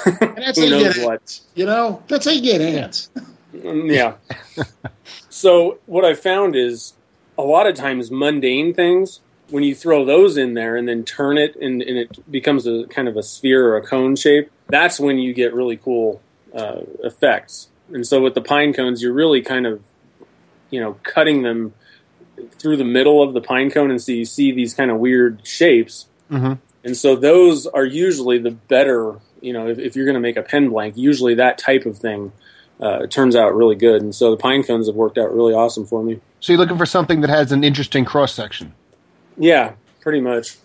And 0.05 0.37
that's 0.37 0.59
who 0.59 0.69
how 0.69 0.77
you 0.79 0.85
knows 0.85 0.95
get 0.97 1.05
what. 1.05 1.13
ants. 1.21 1.43
You 1.55 1.67
know, 1.67 2.03
that's 2.09 2.25
how 2.25 2.33
you 2.33 2.43
get 2.43 2.61
ants. 2.61 3.11
Mm, 3.55 3.93
yeah. 3.93 4.15
so 5.29 5.79
what 5.87 6.05
I 6.05 6.15
found 6.15 6.57
is 6.57 6.95
a 7.37 7.43
lot 7.43 7.67
of 7.67 7.75
times 7.75 8.11
mundane 8.11 8.75
things 8.75 9.21
when 9.51 9.63
you 9.63 9.75
throw 9.75 10.05
those 10.05 10.37
in 10.37 10.55
there 10.55 10.77
and 10.77 10.89
then 10.89 11.05
turn 11.05 11.37
it 11.37 11.57
and, 11.57 11.83
and 11.83 11.99
it 11.99 12.31
becomes 12.31 12.67
a 12.67 12.87
kind 12.89 13.09
of 13.09 13.17
a 13.17 13.23
sphere 13.23 13.69
or 13.69 13.77
a 13.77 13.83
cone 13.83 14.17
shape. 14.17 14.51
That's 14.69 14.99
when 14.99 15.19
you 15.19 15.35
get 15.35 15.53
really 15.53 15.77
cool 15.77 16.23
uh, 16.55 16.81
effects. 17.03 17.69
And 17.93 18.07
so 18.07 18.23
with 18.23 18.35
the 18.35 18.41
pine 18.41 18.73
cones, 18.73 19.03
you're 19.03 19.13
really 19.13 19.43
kind 19.43 19.67
of 19.67 19.83
you 20.71 20.81
know 20.81 20.99
cutting 21.03 21.43
them 21.43 21.75
through 22.59 22.77
the 22.77 22.85
middle 22.85 23.23
of 23.23 23.35
the 23.35 23.41
pine 23.41 23.71
cone, 23.71 23.91
and 23.91 24.03
so 24.03 24.13
you 24.13 24.25
see 24.25 24.53
these 24.53 24.75
kind 24.75 24.91
of 24.91 24.99
weird 24.99 25.47
shapes. 25.47 26.07
Mm-hmm. 26.31 26.55
And 26.85 26.97
so 26.97 27.15
those 27.15 27.67
are 27.67 27.85
usually 27.85 28.39
the 28.39 28.51
better, 28.51 29.21
you 29.41 29.53
know, 29.53 29.69
if, 29.69 29.79
if 29.79 29.95
you're 29.95 30.07
going 30.07 30.15
to 30.15 30.21
make 30.21 30.37
a 30.37 30.43
pen 30.43 30.71
blank, 30.71 30.97
usually 30.97 31.35
that 31.35 31.59
type 31.59 31.87
of 31.87 31.99
thing 31.99 32.33
uh, 32.83 33.07
turns 33.07 33.35
out 33.37 33.55
really 33.55 33.77
good. 33.77 34.03
And 34.03 34.15
so 34.15 34.31
the 34.33 34.37
pine 34.37 34.63
cones 34.63 34.87
have 34.89 34.97
worked 34.97 35.17
out 35.17 35.33
really 35.33 35.55
awesome 35.55 35.87
for 35.87 36.03
me. 36.03 36.21
So 36.41 36.53
you're 36.53 36.61
looking 36.61 36.77
for 36.77 36.85
something 36.87 37.21
that 37.23 37.31
has 37.31 37.53
an 37.53 37.63
interesting 37.65 38.05
cross 38.05 38.35
section. 38.35 38.75
Yeah, 39.39 39.73
pretty 40.01 40.21
much. 40.21 40.57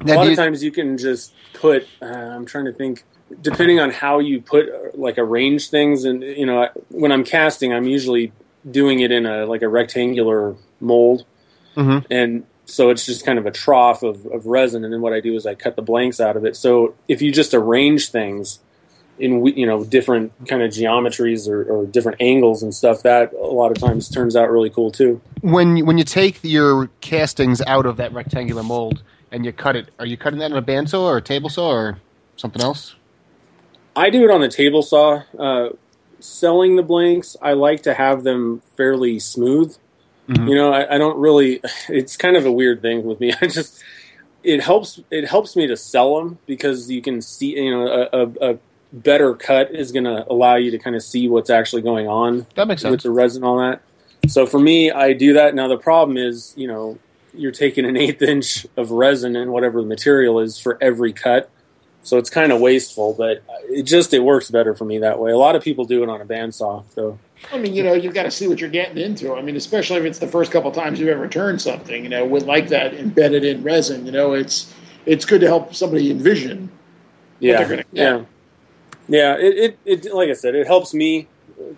a 0.00 0.14
lot 0.14 0.24
do 0.24 0.30
of 0.32 0.36
times 0.36 0.62
you 0.62 0.70
can 0.72 0.98
just 0.98 1.32
put, 1.54 1.86
uh, 2.02 2.06
I'm 2.06 2.44
trying 2.44 2.64
to 2.66 2.72
think, 2.72 3.04
depending 3.40 3.78
on 3.80 3.90
how 3.90 4.18
you 4.18 4.40
put, 4.40 4.98
like, 4.98 5.16
arrange 5.18 5.70
things. 5.70 6.04
And, 6.04 6.22
you 6.22 6.44
know, 6.46 6.64
I- 6.64 6.70
when 6.90 7.12
I'm 7.12 7.24
casting, 7.24 7.72
I'm 7.72 7.86
usually 7.86 8.32
doing 8.68 9.00
it 9.00 9.10
in 9.12 9.24
a, 9.26 9.46
like, 9.46 9.62
a 9.62 9.68
rectangular 9.68 10.56
mold. 10.80 11.24
Mhm. 11.76 12.04
and 12.10 12.44
so 12.64 12.90
it's 12.90 13.06
just 13.06 13.24
kind 13.24 13.38
of 13.38 13.46
a 13.46 13.50
trough 13.52 14.02
of, 14.02 14.26
of 14.26 14.46
resin 14.46 14.84
and 14.84 14.92
then 14.92 15.00
what 15.00 15.12
i 15.12 15.20
do 15.20 15.36
is 15.36 15.46
i 15.46 15.54
cut 15.54 15.76
the 15.76 15.82
blanks 15.82 16.18
out 16.20 16.36
of 16.36 16.44
it 16.44 16.56
so 16.56 16.94
if 17.06 17.22
you 17.22 17.30
just 17.30 17.54
arrange 17.54 18.08
things 18.10 18.58
in 19.18 19.44
you 19.46 19.66
know 19.66 19.84
different 19.84 20.32
kind 20.46 20.62
of 20.62 20.70
geometries 20.70 21.48
or, 21.48 21.64
or 21.64 21.86
different 21.86 22.20
angles 22.20 22.62
and 22.62 22.74
stuff 22.74 23.02
that 23.02 23.32
a 23.32 23.36
lot 23.46 23.70
of 23.70 23.78
times 23.78 24.08
turns 24.08 24.36
out 24.36 24.50
really 24.50 24.70
cool 24.70 24.90
too 24.90 25.20
when 25.40 25.76
you, 25.76 25.84
when 25.84 25.98
you 25.98 26.04
take 26.04 26.38
your 26.42 26.88
castings 27.00 27.60
out 27.66 27.86
of 27.86 27.96
that 27.96 28.12
rectangular 28.12 28.62
mold 28.62 29.02
and 29.30 29.44
you 29.44 29.52
cut 29.52 29.76
it, 29.76 29.90
are 29.98 30.06
you 30.06 30.16
cutting 30.16 30.38
that 30.38 30.50
on 30.52 30.58
a 30.58 30.62
bandsaw 30.62 31.00
or 31.00 31.16
a 31.18 31.22
table 31.22 31.48
saw 31.50 31.70
or 31.70 31.98
something 32.36 32.62
else? 32.62 32.94
i 33.96 34.10
do 34.10 34.24
it 34.24 34.30
on 34.30 34.40
the 34.40 34.48
table 34.48 34.82
saw 34.82 35.22
uh, 35.38 35.68
selling 36.20 36.76
the 36.76 36.82
blanks 36.82 37.36
i 37.42 37.52
like 37.52 37.82
to 37.82 37.94
have 37.94 38.22
them 38.24 38.62
fairly 38.76 39.18
smooth 39.18 39.76
Mhm. 40.28 40.46
you 40.46 40.54
know 40.54 40.70
I, 40.74 40.96
I 40.96 40.98
don't 40.98 41.16
really 41.18 41.60
it's 41.88 42.16
kind 42.18 42.36
of 42.36 42.44
a 42.44 42.52
weird 42.52 42.82
thing 42.82 43.04
with 43.04 43.18
me 43.18 43.32
i 43.40 43.46
just 43.46 43.82
it 44.44 44.62
helps 44.62 45.00
it 45.10 45.26
helps 45.26 45.56
me 45.56 45.66
to 45.66 45.76
sell 45.76 46.16
them 46.18 46.38
because 46.46 46.90
you 46.90 47.00
can 47.00 47.22
see 47.22 47.56
you 47.56 47.70
know 47.70 47.86
a, 47.86 48.24
a, 48.24 48.52
a 48.52 48.58
better 48.92 49.34
cut 49.34 49.74
is 49.74 49.92
going 49.92 50.04
to 50.04 50.24
allow 50.30 50.56
you 50.56 50.70
to 50.70 50.78
kind 50.78 50.96
of 50.96 51.02
see 51.02 51.28
what's 51.28 51.50
actually 51.50 51.82
going 51.82 52.08
on 52.08 52.46
That 52.54 52.66
makes 52.68 52.82
with 52.82 52.92
sense. 52.92 53.02
the 53.02 53.10
resin 53.10 53.42
and 53.42 53.48
all 53.48 53.58
that 53.58 53.82
so 54.28 54.46
for 54.46 54.58
me 54.58 54.90
i 54.90 55.12
do 55.12 55.34
that 55.34 55.54
now 55.54 55.68
the 55.68 55.76
problem 55.76 56.16
is 56.16 56.54
you 56.56 56.66
know 56.66 56.98
you're 57.34 57.52
taking 57.52 57.84
an 57.84 57.96
eighth 57.96 58.22
inch 58.22 58.66
of 58.76 58.90
resin 58.90 59.36
and 59.36 59.52
whatever 59.52 59.80
the 59.82 59.86
material 59.86 60.40
is 60.40 60.58
for 60.58 60.78
every 60.80 61.12
cut 61.12 61.50
so 62.02 62.16
it's 62.16 62.30
kind 62.30 62.50
of 62.50 62.60
wasteful 62.60 63.14
but 63.16 63.42
it 63.68 63.82
just 63.82 64.14
it 64.14 64.20
works 64.20 64.50
better 64.50 64.74
for 64.74 64.86
me 64.86 64.98
that 64.98 65.18
way 65.18 65.30
a 65.32 65.36
lot 65.36 65.54
of 65.54 65.62
people 65.62 65.84
do 65.84 66.02
it 66.02 66.08
on 66.08 66.20
a 66.22 66.24
bandsaw 66.26 66.82
so 66.94 67.18
I 67.52 67.58
mean, 67.58 67.72
you 67.72 67.84
know, 67.84 67.92
you've 67.92 68.14
got 68.14 68.24
to 68.24 68.32
see 68.32 68.48
what 68.48 68.60
you're 68.60 68.68
getting 68.68 68.98
into. 68.98 69.32
I 69.32 69.42
mean, 69.42 69.54
especially 69.54 69.98
if 69.98 70.04
it's 70.06 70.18
the 70.18 70.26
first 70.26 70.50
couple 70.50 70.72
times 70.72 70.98
you've 70.98 71.08
ever 71.08 71.28
turned 71.28 71.62
something, 71.62 72.02
you 72.02 72.08
know, 72.08 72.24
with 72.26 72.42
like 72.46 72.66
that 72.70 72.94
embedded 72.94 73.44
in 73.44 73.62
resin. 73.62 74.04
You 74.04 74.10
know, 74.10 74.32
it's 74.32 74.74
it's 75.06 75.24
good 75.24 75.40
to 75.42 75.46
help 75.46 75.72
somebody 75.72 76.10
envision. 76.10 76.68
yeah, 77.38 77.58
they're 77.58 77.68
gonna- 77.68 77.84
yeah, 77.92 78.24
yeah. 79.08 79.36
It, 79.36 79.78
it, 79.84 80.04
it, 80.04 80.14
like 80.14 80.28
I 80.28 80.34
said, 80.34 80.54
it 80.54 80.66
helps 80.66 80.94
me 80.94 81.28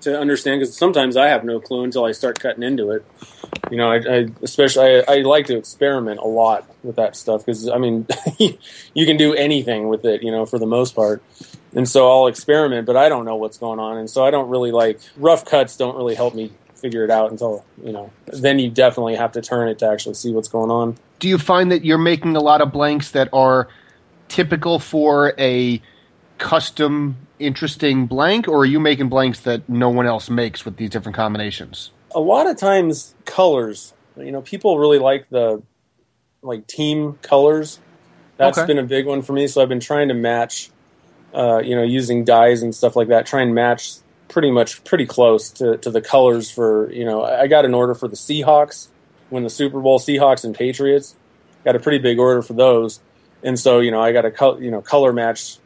to 0.03 0.19
understand 0.19 0.61
because 0.61 0.77
sometimes 0.77 1.17
I 1.17 1.29
have 1.29 1.45
no 1.45 1.61
clue 1.61 1.85
until 1.85 2.05
I 2.05 2.13
start 2.13 2.39
cutting 2.39 2.63
into 2.63 2.91
it. 2.91 3.05
You 3.71 3.77
know, 3.77 3.91
I, 3.91 3.97
I 3.97 4.29
especially 4.43 5.03
I, 5.03 5.05
I 5.09 5.17
like 5.23 5.47
to 5.47 5.57
experiment 5.57 6.21
a 6.21 6.27
lot 6.27 6.69
with 6.83 6.97
that 6.97 7.17
stuff 7.17 7.45
because 7.45 7.69
I 7.69 7.79
mean, 7.79 8.07
you 8.39 9.07
can 9.07 9.17
do 9.17 9.35
anything 9.35 9.89
with 9.89 10.05
it. 10.05 10.23
You 10.23 10.31
know, 10.31 10.47
for 10.47 10.59
the 10.59 10.67
most 10.67 10.95
part, 10.95 11.23
and 11.75 11.89
so 11.89 12.11
I'll 12.11 12.27
experiment, 12.27 12.87
but 12.87 12.97
I 12.97 13.09
don't 13.09 13.25
know 13.25 13.37
what's 13.37 13.59
going 13.59 13.79
on, 13.79 13.97
and 13.97 14.09
so 14.09 14.25
I 14.25 14.31
don't 14.31 14.49
really 14.49 14.73
like 14.73 15.01
rough 15.17 15.45
cuts. 15.45 15.77
Don't 15.77 15.97
really 15.97 16.15
help 16.15 16.35
me 16.35 16.53
figure 16.75 17.05
it 17.05 17.11
out 17.11 17.31
until 17.31 17.65
you 17.83 17.93
know. 17.93 18.11
Then 18.27 18.59
you 18.59 18.71
definitely 18.71 19.17
have 19.17 19.33
to 19.33 19.43
turn 19.43 19.69
it 19.69 19.79
to 19.81 19.89
actually 19.89 20.15
see 20.15 20.33
what's 20.33 20.49
going 20.49 20.71
on. 20.71 20.97
Do 21.19 21.29
you 21.29 21.39
find 21.39 21.71
that 21.71 21.85
you're 21.85 21.99
making 21.99 22.37
a 22.37 22.41
lot 22.41 22.61
of 22.61 22.73
blanks 22.73 23.11
that 23.13 23.29
are 23.33 23.69
typical 24.29 24.79
for 24.79 25.35
a 25.39 25.83
custom, 26.41 27.17
interesting 27.39 28.07
blank, 28.07 28.49
or 28.49 28.63
are 28.63 28.67
you 28.67 28.81
making 28.81 29.09
blanks 29.09 29.41
that 29.41 29.69
no 29.69 29.89
one 29.89 30.07
else 30.07 30.29
makes 30.29 30.65
with 30.65 30.77
these 30.77 30.91
different 30.91 31.15
combinations? 31.17 31.93
a 32.13 32.19
lot 32.19 32.49
of 32.49 32.57
times 32.57 33.15
colors 33.25 33.95
you 34.17 34.33
know 34.33 34.43
people 34.43 34.81
really 34.81 34.99
like 34.99 35.29
the 35.29 35.63
like 36.43 36.67
team 36.67 37.17
colors 37.23 37.79
That's 38.37 38.59
Okay. 38.59 38.67
been 38.67 38.79
a 38.81 38.83
big 38.83 39.07
one 39.07 39.23
for 39.23 39.33
me 39.33 39.47
so 39.47 39.63
i've 39.63 39.69
been 39.69 39.79
trying 39.79 40.09
to 40.09 40.15
match 40.15 40.71
uh, 41.33 41.59
you 41.59 41.77
know, 41.77 41.85
using 41.85 42.25
dyes 42.25 42.61
and 42.63 42.75
stuff 42.75 42.97
like 42.97 43.07
that, 43.07 43.25
try 43.27 43.41
and 43.41 43.55
match 43.55 43.93
pretty 44.29 44.51
much 44.51 44.83
pretty 44.83 45.07
close 45.07 45.51
to, 45.53 45.77
to 45.79 45.89
the 45.89 46.01
colors 46.01 46.51
for 46.51 46.91
you 46.93 47.05
know. 47.05 47.23
I 47.25 47.47
got 47.47 47.65
an 47.65 47.73
order 47.73 47.95
for 47.95 48.09
the 48.09 48.17
Seahawks 48.17 48.89
when 49.29 49.45
the 49.45 49.51
Super 49.51 49.81
Bowl 49.81 50.01
Seahawks 50.01 50.45
and 50.45 50.53
Patriots 50.55 51.15
got 51.65 51.77
a 51.77 51.79
pretty 51.79 51.99
big 51.99 52.19
order 52.19 52.43
for 52.43 52.55
those, 52.55 52.99
and 53.45 53.57
so 53.57 53.79
you 53.79 53.93
know 53.93 54.01
I 54.03 54.11
got 54.11 54.25
a 54.25 54.33
you 54.61 54.73
know 54.73 54.83
color 54.83 55.13
match 55.13 55.60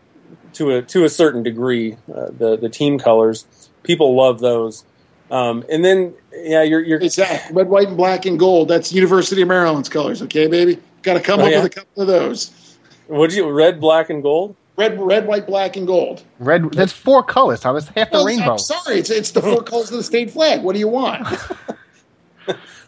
to 0.55 0.71
a 0.77 0.83
to 0.83 1.05
a 1.05 1.09
certain 1.09 1.43
degree 1.43 1.97
uh, 2.15 2.27
the 2.37 2.57
the 2.61 2.69
team 2.69 2.99
colors. 2.99 3.47
People 3.83 4.15
love 4.17 4.41
those. 4.41 4.85
Um, 5.31 5.65
and 5.71 5.85
then, 5.85 6.15
yeah, 6.33 6.63
you're, 6.63 6.81
you're 6.83 7.01
it's 7.01 7.17
that 7.17 7.51
red, 7.51 7.69
white, 7.69 7.89
and 7.89 7.97
black 7.97 8.25
and 8.27 8.39
gold. 8.39 8.69
That's 8.69 8.93
University 8.93 9.43
of 9.43 9.49
Maryland's 9.49 9.89
colors. 9.89 10.23
Okay, 10.23 10.47
baby, 10.47 10.79
got 11.03 11.15
to 11.15 11.21
come 11.21 11.41
Oh, 11.41 11.45
up 11.45 11.51
yeah? 11.51 11.63
with 11.63 11.73
a 11.73 11.75
couple 11.75 12.03
of 12.03 12.09
those. 12.09 12.77
Would 13.09 13.33
you 13.33 13.51
red, 13.51 13.81
black, 13.81 14.11
and 14.11 14.23
gold? 14.23 14.55
Red, 14.77 15.01
red, 15.01 15.27
white, 15.27 15.47
black, 15.47 15.77
and 15.77 15.87
gold. 15.87 16.23
Red. 16.39 16.71
That's 16.73 16.93
four 16.93 17.23
colors, 17.23 17.61
Thomas. 17.61 17.89
Half 17.89 18.11
the 18.11 18.19
Well, 18.19 18.27
rainbow. 18.27 18.53
I'm 18.53 18.59
sorry, 18.59 18.99
it's 18.99 19.11
it's 19.11 19.31
the 19.33 19.41
four 19.43 19.63
colors 19.71 19.91
of 19.91 19.97
the 19.97 20.03
state 20.05 20.31
flag. 20.31 20.63
What 20.63 20.75
do 20.75 20.79
you 20.79 20.89
want? 20.89 21.27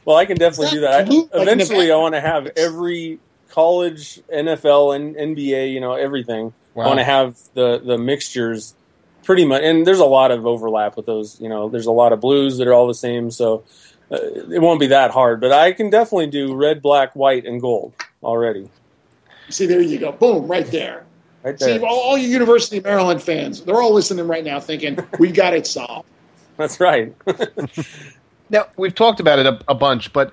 Well, 0.05 0.17
I 0.17 0.25
can 0.25 0.37
definitely 0.37 0.67
Is 0.67 0.73
do 0.75 0.81
that 0.83 0.99
that. 0.99 1.07
blue? 1.09 1.29
I, 1.35 1.43
eventually, 1.43 1.87
Nevada? 1.89 1.93
I 1.95 1.97
want 1.97 2.15
to 2.15 2.21
have 2.21 2.47
every 2.57 3.19
college, 3.51 4.21
NFL, 4.33 4.95
and 4.95 5.17
NBA. 5.17 5.73
You 5.73 5.81
know, 5.81 5.95
everything. 5.95 6.53
I 6.77 6.81
Wow. 6.81 6.87
want 6.89 6.99
to 7.01 7.05
have 7.05 7.37
the 7.55 7.79
the 7.79 7.99
mixtures 7.99 8.75
pretty 9.25 9.45
much. 9.45 9.63
And 9.63 9.87
there's 9.87 9.99
a 9.99 10.05
lot 10.07 10.31
of 10.31 10.47
overlap 10.47 10.97
with 10.97 11.07
those. 11.07 11.41
You 11.41 11.49
know, 11.49 11.69
there's 11.69 11.87
a 11.87 11.93
lot 11.93 12.13
of 12.13 12.21
blues 12.21 12.59
that 12.59 12.69
are 12.69 12.75
all 12.75 12.87
the 12.87 12.95
same, 12.95 13.31
so 13.31 13.65
uh, 14.13 14.19
it 14.51 14.61
won't 14.61 14.79
be 14.81 14.87
that 14.89 15.11
hard. 15.11 15.41
But 15.41 15.53
I 15.53 15.73
can 15.73 15.91
definitely 15.91 16.29
do 16.29 16.55
red, 16.55 16.83
black, 16.83 17.15
white, 17.17 17.45
and 17.47 17.61
gold 17.61 17.95
already. 18.23 18.71
See, 19.49 19.67
there 19.67 19.81
you 19.81 19.99
go. 19.99 20.13
Boom, 20.13 20.47
right 20.49 20.67
there. 20.67 21.05
Right 21.43 21.59
See, 21.59 21.79
there. 21.79 21.87
all, 21.87 21.99
all 22.01 22.19
you 22.19 22.29
University 22.29 22.79
of 22.79 22.85
Maryland 22.85 23.23
fans, 23.23 23.63
they're 23.63 23.81
all 23.81 23.95
listening 23.95 24.27
right 24.27 24.45
now 24.45 24.59
thinking, 24.61 24.99
we 25.19 25.31
got 25.33 25.55
it 25.55 25.67
solved. 25.67 26.09
That's 26.57 26.81
right. 26.81 27.15
Now 28.49 28.67
we've 28.77 28.95
talked 28.95 29.19
about 29.19 29.41
it 29.41 29.47
a, 29.47 29.61
a 29.67 29.75
bunch, 29.75 30.13
but 30.13 30.33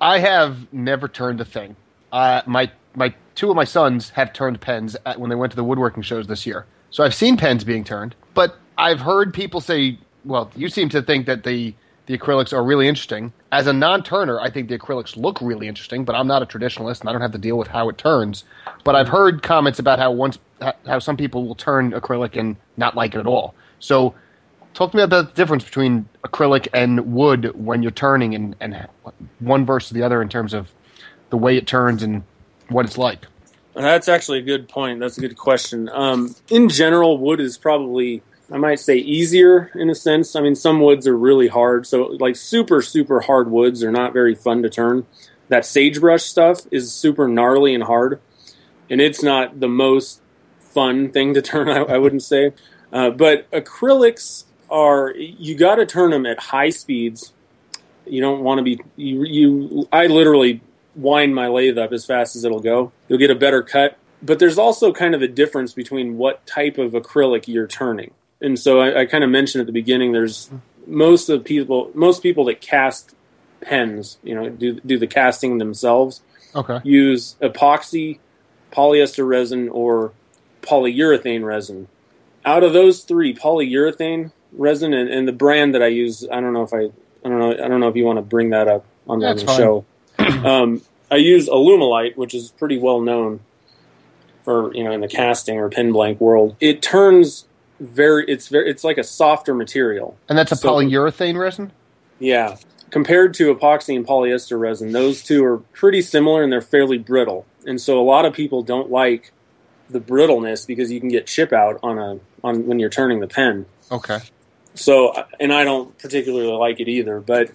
I 0.00 0.20
have 0.20 0.72
never 0.72 1.08
turned 1.08 1.40
a 1.40 1.44
thing. 1.44 1.74
Uh, 2.12 2.42
my 2.46 2.70
my 2.94 3.14
two 3.34 3.50
of 3.50 3.56
my 3.56 3.64
sons 3.64 4.10
have 4.10 4.32
turned 4.32 4.60
pens 4.60 4.96
at, 5.06 5.18
when 5.18 5.30
they 5.30 5.36
went 5.36 5.52
to 5.52 5.56
the 5.56 5.64
woodworking 5.64 6.02
shows 6.02 6.26
this 6.26 6.46
year, 6.46 6.66
so 6.90 7.04
I've 7.04 7.14
seen 7.14 7.36
pens 7.36 7.64
being 7.64 7.84
turned. 7.84 8.14
But 8.34 8.56
I've 8.76 9.00
heard 9.00 9.32
people 9.34 9.60
say, 9.60 9.98
"Well, 10.24 10.50
you 10.54 10.68
seem 10.68 10.88
to 10.90 11.02
think 11.02 11.26
that 11.26 11.44
the 11.44 11.74
the 12.06 12.18
acrylics 12.18 12.52
are 12.52 12.62
really 12.62 12.88
interesting." 12.88 13.32
As 13.50 13.66
a 13.66 13.72
non-turner, 13.72 14.40
I 14.40 14.50
think 14.50 14.68
the 14.68 14.78
acrylics 14.78 15.16
look 15.16 15.40
really 15.40 15.68
interesting, 15.68 16.04
but 16.04 16.14
I'm 16.14 16.26
not 16.26 16.42
a 16.42 16.46
traditionalist 16.46 17.00
and 17.00 17.08
I 17.08 17.12
don't 17.12 17.20
have 17.20 17.32
to 17.32 17.38
deal 17.38 17.58
with 17.58 17.68
how 17.68 17.88
it 17.88 17.98
turns. 17.98 18.44
But 18.84 18.94
I've 18.94 19.08
heard 19.08 19.42
comments 19.42 19.78
about 19.78 19.98
how 19.98 20.10
once 20.10 20.38
how 20.86 20.98
some 20.98 21.16
people 21.16 21.46
will 21.46 21.54
turn 21.54 21.92
acrylic 21.92 22.38
and 22.38 22.56
not 22.76 22.94
like 22.94 23.14
it 23.14 23.18
at 23.18 23.26
all. 23.26 23.54
So 23.78 24.14
talk 24.74 24.92
to 24.92 24.96
me 24.96 25.02
about 25.02 25.26
the 25.26 25.32
difference 25.34 25.64
between 25.64 26.08
acrylic 26.24 26.68
and 26.72 27.12
wood 27.12 27.52
when 27.54 27.82
you're 27.82 27.90
turning 27.90 28.34
and, 28.34 28.56
and 28.60 28.88
one 29.40 29.66
versus 29.66 29.90
the 29.90 30.02
other 30.02 30.22
in 30.22 30.28
terms 30.28 30.54
of 30.54 30.72
the 31.30 31.36
way 31.36 31.56
it 31.56 31.66
turns 31.66 32.02
and 32.02 32.22
what 32.72 32.86
it's 32.86 32.98
like 32.98 33.26
That's 33.74 34.08
actually 34.08 34.38
a 34.38 34.42
good 34.42 34.68
point. 34.68 35.00
That's 35.00 35.16
a 35.16 35.20
good 35.20 35.36
question. 35.36 35.88
Um, 35.92 36.34
in 36.50 36.68
general, 36.68 37.18
wood 37.18 37.40
is 37.40 37.56
probably, 37.56 38.22
I 38.50 38.58
might 38.58 38.80
say, 38.80 38.96
easier 38.96 39.70
in 39.74 39.88
a 39.88 39.94
sense. 39.94 40.36
I 40.36 40.42
mean, 40.42 40.54
some 40.54 40.80
woods 40.80 41.06
are 41.06 41.16
really 41.16 41.48
hard. 41.48 41.86
So, 41.86 42.02
like, 42.20 42.36
super, 42.36 42.82
super 42.82 43.20
hard 43.20 43.50
woods 43.50 43.82
are 43.82 43.92
not 43.92 44.12
very 44.12 44.34
fun 44.34 44.62
to 44.62 44.68
turn. 44.68 45.06
That 45.48 45.64
sagebrush 45.64 46.24
stuff 46.24 46.60
is 46.70 46.92
super 46.92 47.28
gnarly 47.28 47.74
and 47.74 47.84
hard. 47.84 48.20
And 48.90 49.00
it's 49.00 49.22
not 49.22 49.60
the 49.60 49.68
most 49.68 50.20
fun 50.58 51.10
thing 51.10 51.32
to 51.34 51.42
turn, 51.52 51.68
I, 51.68 51.82
I 51.82 51.98
wouldn't 51.98 52.22
say. 52.22 52.52
Uh, 52.92 53.10
but 53.10 53.50
acrylics 53.52 54.44
are, 54.68 55.14
you 55.16 55.54
got 55.54 55.76
to 55.76 55.86
turn 55.86 56.10
them 56.10 56.26
at 56.26 56.38
high 56.38 56.70
speeds. 56.70 57.32
You 58.06 58.20
don't 58.20 58.40
want 58.40 58.58
to 58.58 58.62
be, 58.62 58.80
you, 58.96 59.24
you, 59.24 59.88
I 59.90 60.08
literally 60.08 60.60
wind 60.94 61.34
my 61.34 61.48
lathe 61.48 61.78
up 61.78 61.92
as 61.92 62.04
fast 62.04 62.36
as 62.36 62.44
it'll 62.44 62.60
go. 62.60 62.92
You'll 63.08 63.18
get 63.18 63.30
a 63.30 63.34
better 63.34 63.62
cut. 63.62 63.98
But 64.22 64.38
there's 64.38 64.58
also 64.58 64.92
kind 64.92 65.14
of 65.14 65.22
a 65.22 65.28
difference 65.28 65.72
between 65.72 66.16
what 66.16 66.46
type 66.46 66.78
of 66.78 66.92
acrylic 66.92 67.48
you're 67.48 67.66
turning. 67.66 68.12
And 68.40 68.58
so 68.58 68.80
I, 68.80 69.02
I 69.02 69.06
kind 69.06 69.24
of 69.24 69.30
mentioned 69.30 69.60
at 69.60 69.66
the 69.66 69.72
beginning, 69.72 70.12
there's 70.12 70.50
most 70.86 71.28
of 71.28 71.44
people, 71.44 71.90
most 71.94 72.22
people 72.22 72.44
that 72.46 72.60
cast 72.60 73.14
pens, 73.60 74.18
you 74.22 74.34
know, 74.34 74.48
do 74.48 74.80
do 74.80 74.98
the 74.98 75.06
casting 75.06 75.58
themselves, 75.58 76.20
okay 76.54 76.80
use 76.82 77.36
epoxy, 77.40 78.18
polyester 78.72 79.26
resin, 79.26 79.68
or 79.68 80.12
polyurethane 80.62 81.44
resin. 81.44 81.88
Out 82.44 82.64
of 82.64 82.72
those 82.72 83.04
three, 83.04 83.34
polyurethane 83.34 84.32
resin 84.52 84.92
and, 84.92 85.08
and 85.08 85.26
the 85.28 85.32
brand 85.32 85.74
that 85.74 85.82
I 85.82 85.86
use, 85.86 86.26
I 86.30 86.40
don't 86.40 86.52
know 86.52 86.64
if 86.64 86.74
I, 86.74 86.90
I 87.24 87.28
don't 87.28 87.38
know, 87.38 87.52
I 87.52 87.68
don't 87.68 87.80
know 87.80 87.88
if 87.88 87.96
you 87.96 88.04
want 88.04 88.18
to 88.18 88.22
bring 88.22 88.50
that 88.50 88.68
up 88.68 88.84
on 89.08 89.20
the, 89.20 89.28
on 89.28 89.36
the 89.36 89.56
show. 89.56 89.84
Um, 90.44 90.82
I 91.10 91.16
use 91.16 91.48
Alumilite, 91.48 92.16
which 92.16 92.34
is 92.34 92.50
pretty 92.52 92.78
well 92.78 93.00
known 93.00 93.40
for 94.44 94.74
you 94.74 94.82
know 94.84 94.92
in 94.92 95.00
the 95.00 95.08
casting 95.08 95.58
or 95.58 95.68
pen 95.68 95.92
blank 95.92 96.20
world. 96.20 96.56
It 96.60 96.82
turns 96.82 97.46
very, 97.80 98.24
it's 98.28 98.48
very, 98.48 98.70
it's 98.70 98.84
like 98.84 98.98
a 98.98 99.04
softer 99.04 99.54
material. 99.54 100.16
and 100.28 100.38
that's 100.38 100.52
a 100.52 100.56
So- 100.56 100.70
polyurethane 100.74 101.36
resin 101.38 101.72
Yeah. 102.18 102.56
Compared 102.90 103.32
to 103.34 103.52
epoxy 103.54 103.96
and 103.96 104.06
polyester 104.06 104.60
resin, 104.60 104.92
those 104.92 105.22
two 105.22 105.42
are 105.44 105.58
pretty 105.72 106.02
similar 106.02 106.42
and 106.42 106.52
they're 106.52 106.60
fairly 106.60 106.98
brittle. 106.98 107.46
And 107.66 107.80
so 107.80 107.98
a 107.98 108.04
lot 108.04 108.26
of 108.26 108.34
people 108.34 108.62
don't 108.62 108.90
like 108.90 109.32
the 109.88 109.98
brittleness 109.98 110.66
because 110.66 110.92
you 110.92 111.00
can 111.00 111.08
get 111.08 111.26
chip 111.26 111.52
out 111.54 111.80
on 111.82 111.98
a 111.98 112.18
on 112.44 112.66
when 112.66 112.78
you're 112.78 112.90
turning 112.90 113.20
the 113.20 113.26
pen. 113.26 113.66
okay 113.90 114.18
So 114.74 115.24
and 115.40 115.52
I 115.52 115.64
don't 115.64 115.96
particularly 115.98 116.46
like 116.52 116.80
it 116.80 116.88
either, 116.88 117.20
but 117.20 117.50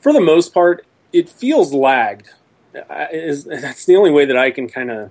for 0.00 0.12
the 0.12 0.20
most 0.20 0.52
part 0.54 0.84
it 1.12 1.28
feels 1.28 1.72
lagged. 1.72 2.30
I- 2.88 3.08
Is 3.12 3.44
that's 3.44 3.84
the 3.86 3.96
only 3.96 4.10
way 4.10 4.24
that 4.26 4.36
I 4.36 4.50
can 4.50 4.68
kind 4.68 4.90
of 4.90 5.10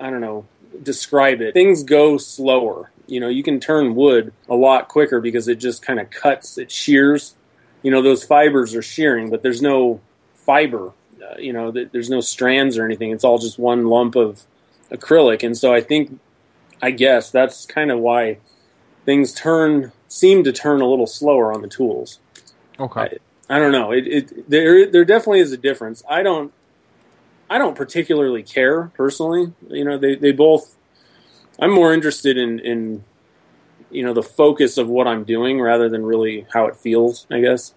I 0.00 0.10
don't 0.10 0.20
know 0.20 0.46
describe 0.82 1.40
it. 1.40 1.54
Things 1.54 1.82
go 1.82 2.18
slower. 2.18 2.90
You 3.06 3.20
know, 3.20 3.28
you 3.28 3.42
can 3.42 3.58
turn 3.58 3.94
wood 3.94 4.32
a 4.48 4.54
lot 4.54 4.88
quicker 4.88 5.20
because 5.20 5.48
it 5.48 5.56
just 5.56 5.82
kind 5.82 5.98
of 5.98 6.10
cuts, 6.10 6.58
it 6.58 6.70
shears. 6.70 7.34
You 7.82 7.90
know, 7.90 8.02
those 8.02 8.22
fibers 8.24 8.74
are 8.74 8.82
shearing, 8.82 9.30
but 9.30 9.42
there's 9.42 9.62
no 9.62 10.00
fiber. 10.34 10.92
Uh, 11.22 11.36
you 11.38 11.52
know, 11.52 11.72
th- 11.72 11.88
there's 11.92 12.10
no 12.10 12.20
strands 12.20 12.76
or 12.76 12.84
anything. 12.84 13.10
It's 13.10 13.24
all 13.24 13.38
just 13.38 13.58
one 13.58 13.86
lump 13.86 14.14
of 14.14 14.42
acrylic. 14.90 15.42
And 15.42 15.56
so 15.56 15.72
I 15.72 15.80
think, 15.80 16.20
I 16.82 16.90
guess 16.90 17.30
that's 17.30 17.64
kind 17.66 17.90
of 17.90 17.98
why 17.98 18.38
things 19.06 19.32
turn 19.32 19.92
seem 20.06 20.44
to 20.44 20.52
turn 20.52 20.80
a 20.82 20.86
little 20.88 21.06
slower 21.06 21.52
on 21.52 21.62
the 21.62 21.68
tools. 21.68 22.18
okay 22.78 23.00
I 23.00 23.16
don't 23.58 23.72
know. 23.72 23.92
It, 23.92 24.06
it 24.06 24.50
there 24.50 24.90
there 24.90 25.04
definitely 25.04 25.40
is 25.40 25.52
a 25.52 25.56
difference. 25.56 26.02
I 26.08 26.22
don't 26.22 26.52
I 27.50 27.58
don't 27.58 27.76
particularly 27.76 28.42
care 28.42 28.92
personally. 28.96 29.54
You 29.68 29.84
know, 29.84 29.98
they, 29.98 30.16
they 30.16 30.32
both 30.32 30.76
I'm 31.60 31.72
more 31.72 31.94
interested 31.94 32.38
in, 32.38 32.60
in 32.60 33.04
you 33.90 34.04
know 34.04 34.14
the 34.14 34.22
focus 34.22 34.78
of 34.78 34.88
what 34.88 35.08
I'm 35.08 35.24
doing 35.24 35.60
rather 35.60 35.88
than 35.88 36.04
really 36.04 36.46
how 36.52 36.66
it 36.66 36.76
feels. 36.76 37.26
I 37.30 37.40
guess 37.40 37.74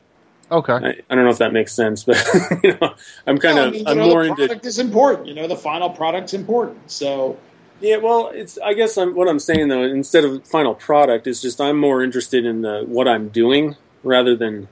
okay 0.51 0.79
I, 0.81 0.95
I 1.09 1.15
don't 1.15 1.25
know 1.25 1.31
if 1.31 1.39
that 1.39 1.53
makes 1.53 1.73
sense, 1.73 2.05
but 2.05 2.17
you 2.63 2.77
know 2.81 2.95
I'm 3.27 3.39
kind 3.39 3.57
Well, 3.57 3.59
of 3.59 3.69
I 3.69 3.71
mean, 3.71 3.85
I'm 3.85 3.97
know, 3.97 4.09
more 4.09 4.23
the 4.25 4.25
into 4.25 4.45
product 4.45 4.65
is 4.65 4.79
important. 4.79 5.27
You 5.27 5.35
know, 5.35 5.47
the 5.47 5.57
final 5.57 5.89
product's 5.91 6.33
important. 6.33 6.91
So 6.91 7.39
Yeah, 7.79 7.97
well, 7.97 8.31
it's. 8.33 8.57
I 8.59 8.73
guess 8.73 8.97
I'm, 8.97 9.15
what 9.15 9.27
I'm 9.27 9.39
saying 9.39 9.67
though, 9.69 9.83
instead 9.83 10.25
of 10.25 10.47
final 10.47 10.75
product, 10.75 11.27
is 11.27 11.41
just 11.41 11.61
I'm 11.61 11.77
more 11.79 12.03
interested 12.03 12.45
in 12.45 12.61
the 12.61 12.83
what 12.87 13.07
I'm 13.07 13.29
doing 13.29 13.77
rather 14.03 14.35
than 14.35 14.69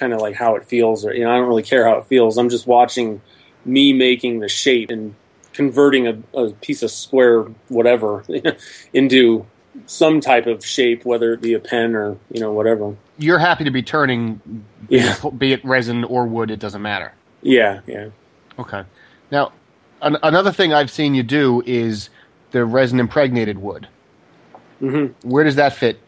kind 0.00 0.12
of 0.14 0.20
like 0.20 0.34
how 0.34 0.56
it 0.56 0.64
feels. 0.64 1.04
Or 1.06 1.14
you 1.14 1.22
know, 1.24 1.30
I 1.30 1.36
don't 1.36 1.46
really 1.46 1.62
care 1.62 1.86
how 1.86 1.98
it 1.98 2.06
feels. 2.06 2.38
I'm 2.38 2.48
just 2.48 2.66
watching 2.66 3.20
me 3.64 3.92
making 3.92 4.40
the 4.40 4.48
shape 4.48 4.90
and 4.90 5.14
converting 5.52 6.06
a, 6.08 6.18
a 6.34 6.50
piece 6.52 6.82
of 6.82 6.90
square 6.90 7.42
whatever 7.68 8.24
into 8.94 9.46
some 9.86 10.20
type 10.20 10.46
of 10.46 10.64
shape, 10.64 11.04
whether 11.04 11.32
it 11.34 11.40
be 11.42 11.52
a 11.52 11.60
pen 11.60 11.94
or 11.94 12.16
you 12.32 12.40
know 12.40 12.52
whatever. 12.52 12.96
you're 13.18 13.38
happy 13.38 13.64
to 13.64 13.70
be 13.70 13.82
turning 13.82 14.40
Yeah, 14.88 15.14
be 15.36 15.52
it 15.52 15.64
resin 15.64 16.04
or 16.04 16.26
wood 16.26 16.50
it 16.50 16.58
doesn't 16.58 16.82
matter 16.82 17.12
yeah, 17.42 17.80
yeah. 17.86 18.08
okay 18.58 18.82
now 19.30 19.52
an- 20.02 20.16
another 20.22 20.50
thing 20.52 20.72
i've 20.72 20.90
seen 20.90 21.14
you 21.14 21.22
do 21.22 21.62
is 21.66 22.08
the 22.50 22.64
resin 22.64 22.98
impregnated 22.98 23.58
wood 23.58 23.86
hmm 24.80 25.06
where 25.22 25.44
does 25.44 25.56
that 25.56 25.74
fit 25.74 26.00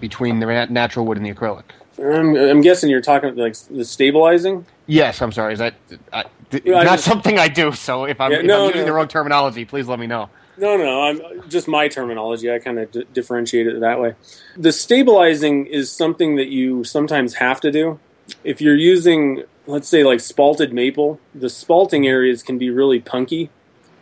between 0.00 0.40
the 0.40 0.46
nat- 0.46 0.70
natural 0.70 1.06
wood 1.06 1.16
and 1.16 1.24
the 1.26 1.32
acrylic 1.32 1.64
I'm, 1.98 2.36
I'm 2.36 2.60
guessing 2.60 2.90
you're 2.90 3.00
talking 3.00 3.34
like 3.36 3.56
the 3.70 3.84
stabilizing. 3.84 4.66
Yes, 4.86 5.20
I'm 5.22 5.32
sorry. 5.32 5.54
Is 5.54 5.58
that 5.60 5.74
I, 6.12 6.24
th- 6.50 6.62
Yeah, 6.64 6.82
not 6.82 6.84
just- 6.96 7.04
something 7.04 7.38
I 7.38 7.48
do? 7.48 7.72
So 7.72 8.04
if 8.04 8.20
I'm, 8.20 8.30
Yeah, 8.32 8.38
if 8.38 8.44
no, 8.44 8.60
I'm 8.62 8.66
using 8.68 8.80
no. 8.82 8.86
the 8.86 8.92
wrong 8.92 9.08
terminology, 9.08 9.64
please 9.64 9.86
let 9.88 9.98
me 9.98 10.06
know. 10.06 10.28
No, 10.58 10.76
no, 10.76 11.02
I'm 11.02 11.48
just 11.50 11.68
my 11.68 11.86
terminology. 11.88 12.50
I 12.50 12.58
kind 12.58 12.78
of 12.78 12.90
d- 12.90 13.04
differentiate 13.12 13.66
it 13.66 13.80
that 13.80 14.00
way. 14.00 14.14
The 14.56 14.72
stabilizing 14.72 15.66
is 15.66 15.92
something 15.92 16.36
that 16.36 16.48
you 16.48 16.82
sometimes 16.84 17.34
have 17.34 17.60
to 17.60 17.70
do. 17.70 17.98
If 18.42 18.60
you're 18.62 18.74
using, 18.76 19.42
let's 19.66 19.86
say, 19.88 20.02
like 20.02 20.18
spalted 20.20 20.72
maple, 20.72 21.20
the 21.34 21.48
spalting 21.48 22.06
areas 22.06 22.42
can 22.42 22.56
be 22.56 22.70
really 22.70 23.00
punky 23.00 23.50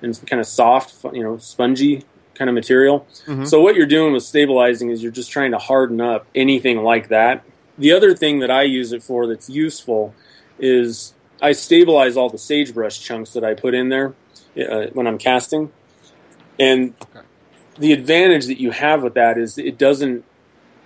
and 0.00 0.18
kind 0.28 0.38
of 0.40 0.46
soft, 0.46 0.94
you 1.12 1.22
know, 1.22 1.38
spongy. 1.38 2.04
kind 2.34 2.48
of 2.50 2.54
material. 2.54 3.06
Mhm. 3.26 3.46
So 3.46 3.60
what 3.60 3.76
you're 3.76 3.86
doing 3.86 4.12
with 4.12 4.24
stabilizing 4.24 4.90
is 4.90 5.00
you're 5.02 5.12
just 5.12 5.30
trying 5.30 5.52
to 5.52 5.58
harden 5.58 6.00
up 6.00 6.26
anything 6.34 6.82
like 6.82 7.08
that. 7.08 7.44
The 7.78 7.92
other 7.92 8.14
thing 8.16 8.40
that 8.40 8.50
I 8.50 8.62
use 8.64 8.92
it 8.92 9.02
for 9.02 9.26
that's 9.26 9.48
useful 9.48 10.16
is 10.58 11.16
I 11.42 11.52
stabilize 11.52 12.16
all 12.16 12.30
the 12.30 12.38
sagebrush 12.38 13.00
chunks 13.00 13.32
that 13.32 13.44
I 13.44 13.54
put 13.54 13.74
in 13.74 13.90
there 13.90 14.16
uh, 14.58 14.86
when 14.94 15.06
I'm 15.06 15.18
casting, 15.18 15.72
and 16.58 16.96
Okay. 17.02 17.26
the 17.78 17.92
advantage 17.92 18.46
that 18.46 18.60
you 18.60 18.72
have 18.72 19.02
with 19.02 19.14
that 19.14 19.38
is 19.38 19.58
it 19.58 19.78
doesn't 19.78 20.24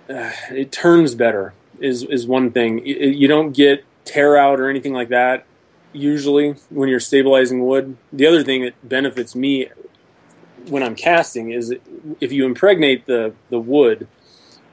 uh, 0.09 0.31
it 0.51 0.71
turns 0.71 1.15
better 1.15 1.55
is 1.79 2.03
is 2.03 2.27
one 2.27 2.51
thing. 2.51 2.77
Y- 2.77 2.83
You 2.85 3.27
don't 3.27 3.53
get 3.53 3.85
tear 4.05 4.37
out 4.37 4.59
or 4.59 4.69
anything 4.69 4.93
like 4.93 5.09
that 5.09 5.47
usually 5.93 6.55
when 6.69 6.89
you're 6.89 6.99
stabilizing 6.99 7.65
wood. 7.65 7.99
The 8.11 8.27
other 8.27 8.43
thing 8.43 8.63
that 8.63 8.75
benefits 8.83 9.35
me 9.35 9.69
when 10.55 10.83
I'm 10.83 10.95
casting 10.95 11.51
is 11.51 11.73
if 12.21 12.31
you 12.31 12.45
impregnate 12.45 13.05
the 13.07 13.37
the 13.49 13.59
wood 13.59 14.09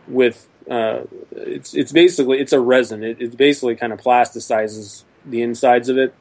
with 0.06 0.48
uh, 0.70 1.00
it's 1.32 1.74
it's 1.74 1.92
basically 1.92 2.38
it's 2.40 2.52
a 2.52 2.60
resin. 2.60 3.02
It, 3.04 3.20
it 3.20 3.36
basically 3.36 3.76
kind 3.76 3.92
of 3.92 4.00
plasticizes 4.00 5.04
the 5.24 5.42
insides 5.42 5.88
of 5.88 5.96
it. 5.98 6.14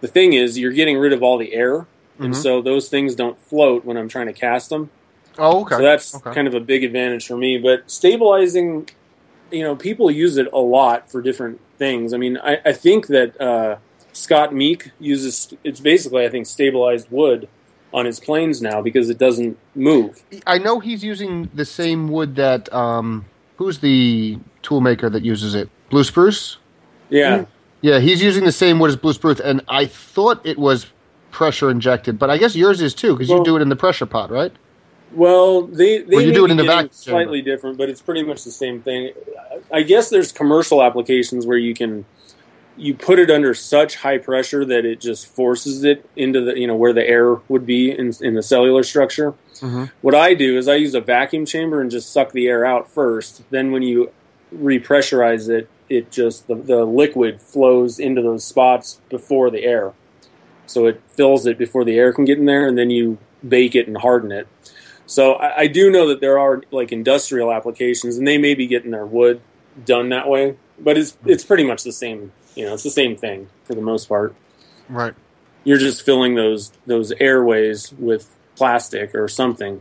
The 0.00 0.08
thing 0.08 0.34
is, 0.34 0.58
you're 0.58 0.72
getting 0.72 0.98
rid 0.98 1.12
of 1.12 1.22
all 1.22 1.38
the 1.38 1.54
air, 1.54 1.86
and 2.18 2.32
Mhm. 2.34 2.42
so 2.42 2.60
those 2.62 2.88
things 2.88 3.14
don't 3.14 3.38
float 3.40 3.84
when 3.84 3.96
I'm 3.96 4.08
trying 4.08 4.26
to 4.26 4.32
cast 4.32 4.70
them. 4.70 4.90
Oh, 5.38 5.62
okay. 5.62 5.76
So 5.76 5.82
that's 5.82 6.14
Okay. 6.14 6.32
kind 6.34 6.48
of 6.48 6.54
a 6.54 6.60
big 6.60 6.84
advantage 6.84 7.26
for 7.26 7.36
me. 7.36 7.58
But 7.58 7.90
stabilizing, 7.90 8.88
you 9.50 9.62
know, 9.62 9.76
people 9.76 10.10
use 10.10 10.36
it 10.36 10.48
a 10.52 10.58
lot 10.58 11.10
for 11.10 11.20
different 11.22 11.60
things. 11.78 12.12
I 12.14 12.16
mean, 12.16 12.38
I, 12.38 12.58
I 12.64 12.72
think 12.72 13.06
that 13.08 13.38
uh, 13.40 13.76
Scott 14.12 14.54
Meek 14.54 14.90
uses 14.98 15.52
it's 15.64 15.80
basically 15.80 16.24
I 16.24 16.28
think 16.28 16.46
stabilized 16.46 17.08
wood 17.10 17.48
on 17.92 18.04
his 18.06 18.18
planes 18.20 18.60
now 18.60 18.82
because 18.82 19.08
it 19.10 19.18
doesn't 19.18 19.56
move. 19.74 20.22
I 20.46 20.58
know 20.58 20.80
he's 20.80 21.02
using 21.04 21.48
the 21.54 21.64
same 21.64 22.08
wood 22.08 22.34
that 22.36 22.72
um, 22.72 23.26
who's 23.56 23.78
the 23.78 24.38
tool 24.62 24.80
maker 24.80 25.10
that 25.10 25.24
uses 25.24 25.54
it? 25.54 25.68
Blue 25.90 26.04
Spruce. 26.04 26.58
Yeah. 27.10 27.44
Yeah, 27.82 28.00
he's 28.00 28.22
using 28.22 28.44
the 28.44 28.52
same 28.52 28.78
wood 28.78 28.90
as 28.90 28.96
Blue 28.96 29.12
Spruce, 29.12 29.40
and 29.40 29.62
I 29.68 29.86
thought 29.86 30.44
it 30.44 30.58
was 30.58 30.86
pressure 31.30 31.70
injected, 31.70 32.18
but 32.18 32.30
I 32.30 32.38
guess 32.38 32.56
yours 32.56 32.80
is 32.80 32.94
too 32.94 33.12
because 33.12 33.28
you 33.28 33.44
do 33.44 33.56
it 33.56 33.62
in 33.62 33.68
the 33.68 33.76
pressure 33.76 34.06
pot, 34.06 34.30
right? 34.30 34.52
Well, 35.12 35.62
they 35.62 35.98
they 35.98 36.24
you 36.24 36.32
do 36.32 36.44
it 36.46 36.50
in 36.50 36.56
the 36.56 36.64
vacuum 36.64 36.90
slightly 36.92 37.42
different, 37.42 37.78
but 37.78 37.88
it's 37.88 38.02
pretty 38.02 38.22
much 38.22 38.42
the 38.44 38.50
same 38.50 38.80
thing. 38.80 39.12
I 39.70 39.82
guess 39.82 40.10
there's 40.10 40.32
commercial 40.32 40.82
applications 40.82 41.46
where 41.46 41.58
you 41.58 41.74
can 41.74 42.04
you 42.76 42.94
put 42.94 43.18
it 43.18 43.30
under 43.30 43.54
such 43.54 43.96
high 43.96 44.18
pressure 44.18 44.64
that 44.64 44.84
it 44.84 45.00
just 45.00 45.26
forces 45.26 45.84
it 45.84 46.08
into 46.14 46.40
the 46.40 46.58
you 46.58 46.66
know 46.66 46.76
where 46.76 46.92
the 46.92 47.06
air 47.06 47.34
would 47.48 47.66
be 47.66 47.90
in, 47.90 48.12
in 48.20 48.34
the 48.34 48.42
cellular 48.42 48.82
structure. 48.82 49.34
Mhm. 49.60 49.90
What 50.02 50.14
I 50.14 50.34
do 50.34 50.58
is 50.58 50.68
I 50.68 50.74
use 50.74 50.94
a 50.94 51.00
vacuum 51.00 51.46
chamber 51.46 51.80
and 51.80 51.90
just 51.90 52.12
suck 52.12 52.32
the 52.32 52.46
air 52.46 52.66
out 52.66 52.90
first. 52.90 53.42
Then 53.50 53.72
when 53.72 53.82
you 53.82 54.10
repressurize 54.54 55.48
it, 55.48 55.68
it 55.88 56.10
just 56.10 56.46
the, 56.48 56.54
the 56.54 56.84
liquid 56.84 57.40
flows 57.40 57.98
into 57.98 58.22
those 58.22 58.44
spots 58.44 59.00
before 59.08 59.50
the 59.50 59.64
air. 59.64 59.92
So 60.66 60.86
it 60.86 61.00
fills 61.08 61.46
it 61.46 61.58
before 61.58 61.84
the 61.84 61.96
air 61.96 62.12
can 62.12 62.24
get 62.24 62.38
in 62.38 62.46
there, 62.46 62.66
and 62.66 62.76
then 62.76 62.90
you 62.90 63.18
bake 63.46 63.74
it 63.74 63.86
and 63.86 63.96
harden 63.96 64.32
it. 64.32 64.48
So 65.06 65.34
I, 65.34 65.60
I 65.60 65.66
do 65.68 65.90
know 65.90 66.08
that 66.08 66.20
there 66.20 66.38
are 66.38 66.62
like 66.70 66.92
industrial 66.92 67.52
applications, 67.52 68.18
and 68.18 68.26
they 68.26 68.38
may 68.38 68.54
be 68.54 68.66
getting 68.66 68.90
their 68.90 69.06
wood 69.06 69.40
done 69.84 70.08
that 70.08 70.28
way, 70.28 70.56
but 70.78 70.96
it's 70.98 71.16
it's 71.26 71.44
pretty 71.44 71.64
much 71.64 71.82
the 71.84 71.92
same. 71.92 72.32
You 72.54 72.66
know, 72.66 72.74
it's 72.74 72.82
the 72.82 72.90
same 72.90 73.16
thing 73.16 73.48
for 73.64 73.74
the 73.74 73.82
most 73.82 74.08
part. 74.08 74.34
Right. 74.88 75.14
You're 75.64 75.78
just 75.78 76.02
filling 76.04 76.34
those 76.34 76.72
those 76.86 77.12
airways 77.12 77.92
with 77.98 78.34
plastic 78.56 79.14
or 79.14 79.28
something. 79.28 79.80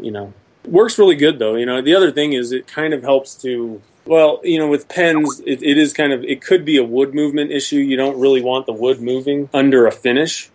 You 0.00 0.10
know, 0.10 0.32
works 0.66 0.98
really 0.98 1.16
good 1.16 1.38
though. 1.38 1.56
You 1.56 1.66
know, 1.66 1.82
the 1.82 1.94
other 1.94 2.10
thing 2.12 2.32
is 2.32 2.52
it 2.52 2.66
kind 2.66 2.94
of 2.94 3.02
helps 3.02 3.34
to. 3.42 3.82
Well, 4.04 4.40
you 4.44 4.56
know, 4.60 4.68
with 4.68 4.88
pens, 4.88 5.40
it, 5.44 5.64
it 5.64 5.76
is 5.76 5.92
kind 5.92 6.12
of 6.12 6.22
it 6.22 6.40
could 6.40 6.64
be 6.64 6.76
a 6.76 6.84
wood 6.84 7.12
movement 7.12 7.50
issue. 7.50 7.78
You 7.78 7.96
don't 7.96 8.20
really 8.20 8.40
want 8.40 8.66
the 8.66 8.72
wood 8.72 9.00
moving 9.00 9.48
under 9.52 9.86
a 9.86 9.90
finish 9.92 10.48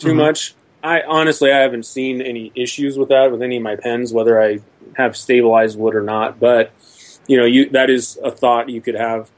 too 0.00 0.08
Mhm. 0.08 0.16
much. 0.16 0.54
I 0.82 1.02
honestly 1.02 1.52
I 1.52 1.58
haven't 1.58 1.86
seen 1.86 2.20
any 2.20 2.50
issues 2.56 2.98
with 2.98 3.08
that 3.10 3.30
with 3.30 3.42
any 3.42 3.58
of 3.58 3.62
my 3.62 3.76
pens, 3.76 4.12
whether 4.12 4.42
I 4.42 4.58
have 4.94 5.16
stabilized 5.16 5.78
wood 5.78 5.94
or 5.94 6.02
not. 6.02 6.40
But 6.40 6.72
you 7.26 7.36
know, 7.36 7.44
you 7.44 7.68
that 7.70 7.90
is 7.90 8.18
a 8.22 8.30
thought 8.30 8.68
you 8.68 8.80
could 8.80 8.94
have 8.94 9.30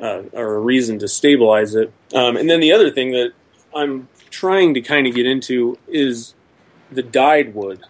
uh, 0.00 0.22
or 0.32 0.54
a 0.56 0.60
reason 0.60 0.98
to 1.00 1.08
stabilize 1.08 1.74
it. 1.74 1.92
Um, 2.14 2.36
and 2.36 2.48
then 2.48 2.60
the 2.60 2.72
other 2.72 2.90
thing 2.90 3.12
that 3.12 3.32
I'm 3.74 4.08
trying 4.30 4.74
to 4.74 4.80
kind 4.80 5.06
of 5.06 5.14
get 5.14 5.26
into 5.26 5.78
is 5.88 6.34
the 6.90 7.02
dyed 7.02 7.54
wood. 7.54 7.82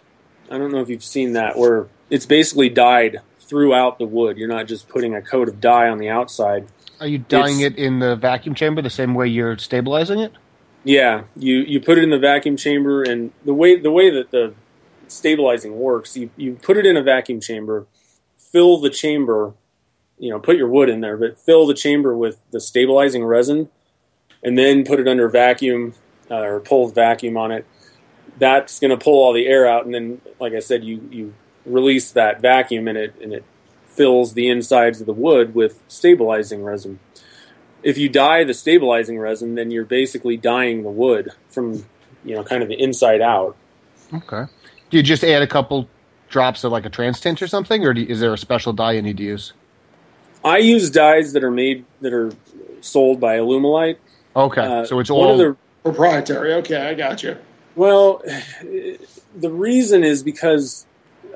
I 0.51 0.59
don't 0.59 0.71
know 0.73 0.81
if 0.81 0.89
you've 0.89 1.05
seen 1.05 1.33
that, 1.33 1.57
where 1.59 1.89
it's 2.11 2.27
basically 2.27 2.69
dyed 2.69 3.21
throughout 3.41 3.99
the 3.99 4.05
wood. 4.07 4.37
You're 4.39 4.49
not 4.49 4.67
just 4.67 4.89
putting 4.89 5.15
a 5.15 5.23
coat 5.23 5.49
of 5.49 5.61
dye 5.61 5.89
on 5.89 5.99
the 5.99 6.09
outside. 6.09 6.67
Are 7.01 7.07
you 7.07 7.19
dyeing 7.19 7.61
It's- 7.61 7.73
it 7.73 7.79
in 7.79 7.99
the 7.99 8.17
vacuum 8.17 8.55
chamber 8.55 8.81
the 8.83 8.91
same 8.91 9.15
way 9.15 9.27
you're 9.29 9.59
stabilizing 9.59 10.21
it? 10.21 10.33
Yeah, 10.85 11.23
you 11.37 11.57
you 11.61 11.81
put 11.81 11.97
it 11.97 12.05
in 12.05 12.11
the 12.11 12.19
vacuum 12.19 12.59
chamber, 12.59 13.03
and 13.03 13.33
the 13.45 13.55
way 13.55 13.79
the 13.79 13.91
way 13.91 14.11
that 14.11 14.31
the 14.31 14.53
stabilizing 15.09 15.79
works, 15.79 16.15
you 16.17 16.29
you 16.37 16.59
put 16.61 16.77
it 16.77 16.85
in 16.85 16.97
a 16.97 17.03
vacuum 17.03 17.41
chamber, 17.41 17.87
fill 18.55 18.79
the 18.79 18.89
chamber, 18.89 19.53
you 20.17 20.31
know, 20.31 20.39
put 20.39 20.57
your 20.57 20.69
wood 20.69 20.89
in 20.89 21.01
there, 21.01 21.17
but 21.17 21.37
fill 21.37 21.67
the 21.67 21.75
chamber 21.75 22.17
with 22.17 22.39
the 22.53 22.61
stabilizing 22.61 23.25
resin, 23.25 23.69
and 24.45 24.57
then 24.57 24.85
put 24.85 25.01
it 25.01 25.09
under 25.09 25.29
vacuum 25.29 25.95
uh, 26.31 26.37
or 26.37 26.61
pull 26.61 26.87
vacuum 26.87 27.37
on 27.37 27.51
it. 27.51 27.67
That's 28.39 28.79
going 28.79 28.97
to 28.97 28.97
pull 28.97 29.25
all 29.25 29.33
the 29.33 29.47
air 29.49 29.67
out, 29.67 29.85
and 29.85 29.93
then, 29.93 30.21
like 30.39 30.53
I 30.53 30.61
said, 30.61 30.85
you 30.85 31.09
you 31.11 31.35
release 31.67 32.13
that 32.13 32.41
vacuum, 32.41 32.87
and 32.87 32.97
it 32.97 33.15
and 33.21 33.33
it 33.33 33.45
fills 33.89 34.35
the 34.35 34.49
insides 34.49 35.01
of 35.01 35.07
the 35.07 35.13
wood 35.13 35.55
with 35.55 35.83
stabilizing 35.89 36.63
resin 36.63 37.01
if 37.85 37.99
you 37.99 38.09
dye 38.09 38.43
the 38.45 38.55
stabilizing 38.55 39.19
resin, 39.19 39.55
then 39.55 39.71
you're 39.71 39.85
basically 39.85 40.37
dyeing 40.37 40.83
the 40.83 40.91
wood 40.91 41.31
from 41.49 41.85
you 42.25 42.35
know 42.35 42.43
kind 42.43 42.63
of 42.63 42.69
the 42.69 42.83
inside 42.83 43.21
out. 43.21 43.57
Okay. 44.13 44.45
Do 44.91 44.97
you 44.97 45.03
just 45.03 45.23
add 45.23 45.43
a 45.43 45.47
couple 45.47 45.89
drops 46.35 46.65
of 46.65 46.73
like 46.73 46.85
a 46.85 46.91
TransTint 46.91 47.41
or 47.41 47.47
something, 47.47 47.87
or 47.87 47.95
do 47.95 48.01
you, 48.01 48.09
is 48.09 48.19
there 48.19 48.35
a 48.35 48.37
special 48.37 48.73
dye 48.73 48.93
you 48.93 49.03
need 49.03 49.17
to 49.17 49.23
use? 49.23 49.53
I 50.45 50.59
use 50.59 50.91
dyes 50.91 51.33
that 51.33 51.45
are 51.45 51.51
made 51.51 51.85
that 52.01 52.13
are 52.13 52.33
sold 52.81 53.21
by 53.21 53.39
Alumilite. 53.39 53.99
Okay, 54.35 54.61
Uh, 54.61 54.85
so 54.85 54.99
it's 54.99 55.11
all 55.11 55.37
the 55.39 55.57
Proprietary. 55.85 56.55
Okay, 56.55 56.77
I 56.77 56.95
got 56.95 57.23
you. 57.23 57.37
well, 57.77 58.21
the 59.37 59.51
reason 59.51 60.03
is 60.03 60.23
because 60.25 60.87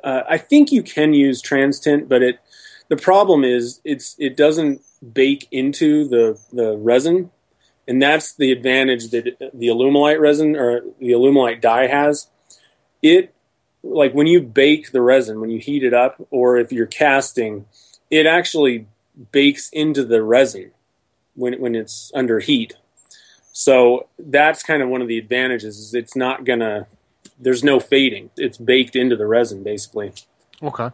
uh, 0.03 0.23
I 0.29 0.37
think 0.37 0.73
you 0.73 0.83
can 0.83 1.15
use 1.15 1.41
TransTint, 1.41 2.09
but 2.09 2.23
it 2.23 2.41
the 2.89 2.97
problem 2.97 3.45
is 3.45 3.81
it's 3.85 4.17
it 4.19 4.37
doesn't 4.37 4.81
bake 5.13 5.47
into 5.53 6.09
the 6.09 6.41
the 6.53 6.77
resin, 6.77 7.31
and 7.87 8.03
that's 8.03 8.35
the 8.35 8.51
advantage 8.51 9.11
that 9.11 9.25
the 9.55 9.69
Alumilite 9.69 10.19
resin 10.19 10.57
or 10.57 10.81
the 10.99 11.13
Alumilite 11.13 11.61
dye 11.61 11.87
has. 11.87 12.29
It 13.01 13.33
like 13.83 14.13
when 14.13 14.27
you 14.27 14.41
bake 14.41 14.93
the 14.93 15.01
resin, 15.01 15.41
when 15.41 15.51
you 15.51 15.59
heat 15.59 15.85
it 15.85 15.95
up, 15.95 16.17
or 16.31 16.57
if 16.57 16.73
you're 16.73 16.87
casting, 16.87 17.67
it 18.11 18.27
actually 18.27 18.87
bakes 19.33 19.69
into 19.71 20.05
the 20.05 20.23
resin 20.23 20.73
when 21.35 21.61
when 21.61 21.75
it's 21.75 22.11
under 22.15 22.41
heat. 22.41 22.77
So 23.53 24.09
that's 24.19 24.63
kind 24.63 24.83
of 24.83 24.89
one 24.89 25.03
of 25.03 25.09
the 25.09 25.19
advantages. 25.19 25.79
Is 25.79 25.95
it's 25.95 26.17
not 26.17 26.45
gonna. 26.45 26.87
There's 27.41 27.63
no 27.63 27.79
fading. 27.81 28.31
It's 28.37 28.59
baked 28.59 28.97
into 28.97 29.17
the 29.17 29.27
resin 29.27 29.63
basically. 29.63 30.13
okay. 30.63 30.91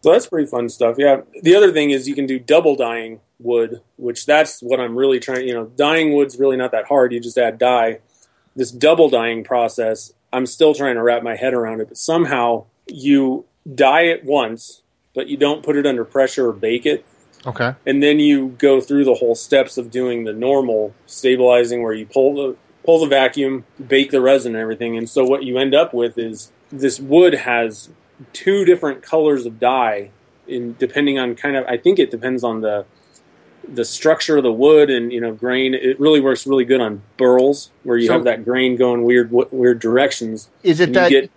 So 0.00 0.12
that's 0.12 0.26
pretty 0.28 0.46
fun 0.46 0.68
stuff. 0.68 0.94
Yeah. 0.96 1.22
The 1.42 1.56
other 1.56 1.72
thing 1.72 1.90
is 1.90 2.06
you 2.06 2.14
can 2.14 2.26
do 2.26 2.38
double 2.38 2.76
dyeing 2.76 3.20
wood, 3.40 3.80
which 3.96 4.26
that's 4.26 4.60
what 4.60 4.78
I'm 4.78 4.96
really 4.96 5.18
trying. 5.18 5.48
You 5.48 5.54
know, 5.54 5.66
dyeing 5.66 6.14
wood's 6.14 6.38
really 6.38 6.56
not 6.56 6.70
that 6.70 6.86
hard. 6.86 7.12
You 7.12 7.18
just 7.18 7.36
add 7.36 7.58
dye. 7.58 7.98
This 8.54 8.70
double 8.70 9.08
dyeing 9.08 9.42
process, 9.42 10.12
I'm 10.32 10.46
still 10.46 10.74
trying 10.74 10.94
to 10.96 11.02
wrap 11.02 11.22
my 11.22 11.36
head 11.36 11.54
around 11.54 11.80
it. 11.80 11.88
But 11.88 11.96
somehow 11.96 12.64
you 12.86 13.44
dye 13.74 14.02
it 14.02 14.24
once, 14.24 14.82
but 15.14 15.28
you 15.28 15.36
don't 15.36 15.62
put 15.62 15.76
it 15.76 15.86
under 15.86 16.04
pressure 16.04 16.48
or 16.48 16.52
bake 16.52 16.86
it, 16.86 17.04
Okay. 17.46 17.74
and 17.86 18.02
then 18.02 18.18
you 18.18 18.48
go 18.58 18.80
through 18.80 19.04
the 19.04 19.14
whole 19.14 19.34
steps 19.34 19.78
of 19.78 19.90
doing 19.90 20.24
the 20.24 20.32
normal 20.32 20.94
stabilizing, 21.06 21.82
where 21.82 21.92
you 21.94 22.06
pull 22.06 22.34
the 22.34 22.56
pull 22.84 23.00
the 23.00 23.06
vacuum, 23.06 23.64
bake 23.86 24.10
the 24.10 24.20
resin, 24.20 24.54
and 24.54 24.62
everything. 24.62 24.96
And 24.96 25.08
so 25.10 25.24
what 25.24 25.42
you 25.44 25.58
end 25.58 25.74
up 25.74 25.92
with 25.92 26.16
is 26.16 26.52
this 26.70 26.98
wood 26.98 27.34
has 27.34 27.90
two 28.32 28.64
different 28.64 29.02
colors 29.02 29.44
of 29.46 29.60
dye 29.60 30.10
in 30.46 30.74
depending 30.78 31.18
on 31.18 31.34
kind 31.34 31.54
of 31.56 31.64
I 31.66 31.76
think 31.76 31.98
it 31.98 32.10
depends 32.10 32.42
on 32.42 32.62
the 32.62 32.86
the 33.72 33.84
structure 33.84 34.36
of 34.38 34.42
the 34.42 34.52
wood 34.52 34.90
and 34.90 35.12
you 35.12 35.20
know 35.20 35.32
grain 35.32 35.74
it 35.74 35.98
really 36.00 36.20
works 36.20 36.46
really 36.46 36.64
good 36.64 36.80
on 36.80 37.02
burls 37.16 37.70
where 37.84 37.96
you 37.96 38.06
So- 38.06 38.14
have 38.14 38.24
that 38.24 38.44
grain 38.44 38.76
going 38.76 39.02
weird 39.04 39.30
weird 39.30 39.78
directions 39.80 40.48
Is 40.62 40.80
it 40.80 40.92
that 40.94 41.10
get 41.10 41.30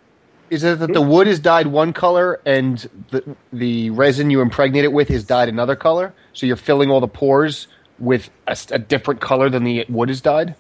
is 0.50 0.66
it 0.66 0.80
that 0.80 0.92
the 0.92 1.02
wood 1.02 1.28
is 1.28 1.40
dyed 1.40 1.68
one 1.68 1.94
color 1.94 2.42
and 2.46 2.90
the 3.12 3.36
the 3.54 3.90
resin 3.92 4.30
you 4.30 4.42
impregnate 4.42 4.84
it 4.84 4.92
with 4.92 5.10
is 5.10 5.24
dyed 5.24 5.48
another 5.48 5.78
color? 5.78 6.14
So 6.34 6.46
you're 6.46 6.58
filling 6.58 6.92
all 6.92 7.00
the 7.00 7.08
pores 7.08 7.68
with 8.00 8.30
a 8.48 8.78
different 8.80 9.22
color 9.22 9.50
than 9.50 9.64
the 9.64 9.86
wood 9.88 10.10
is 10.10 10.20
dyed. 10.20 10.56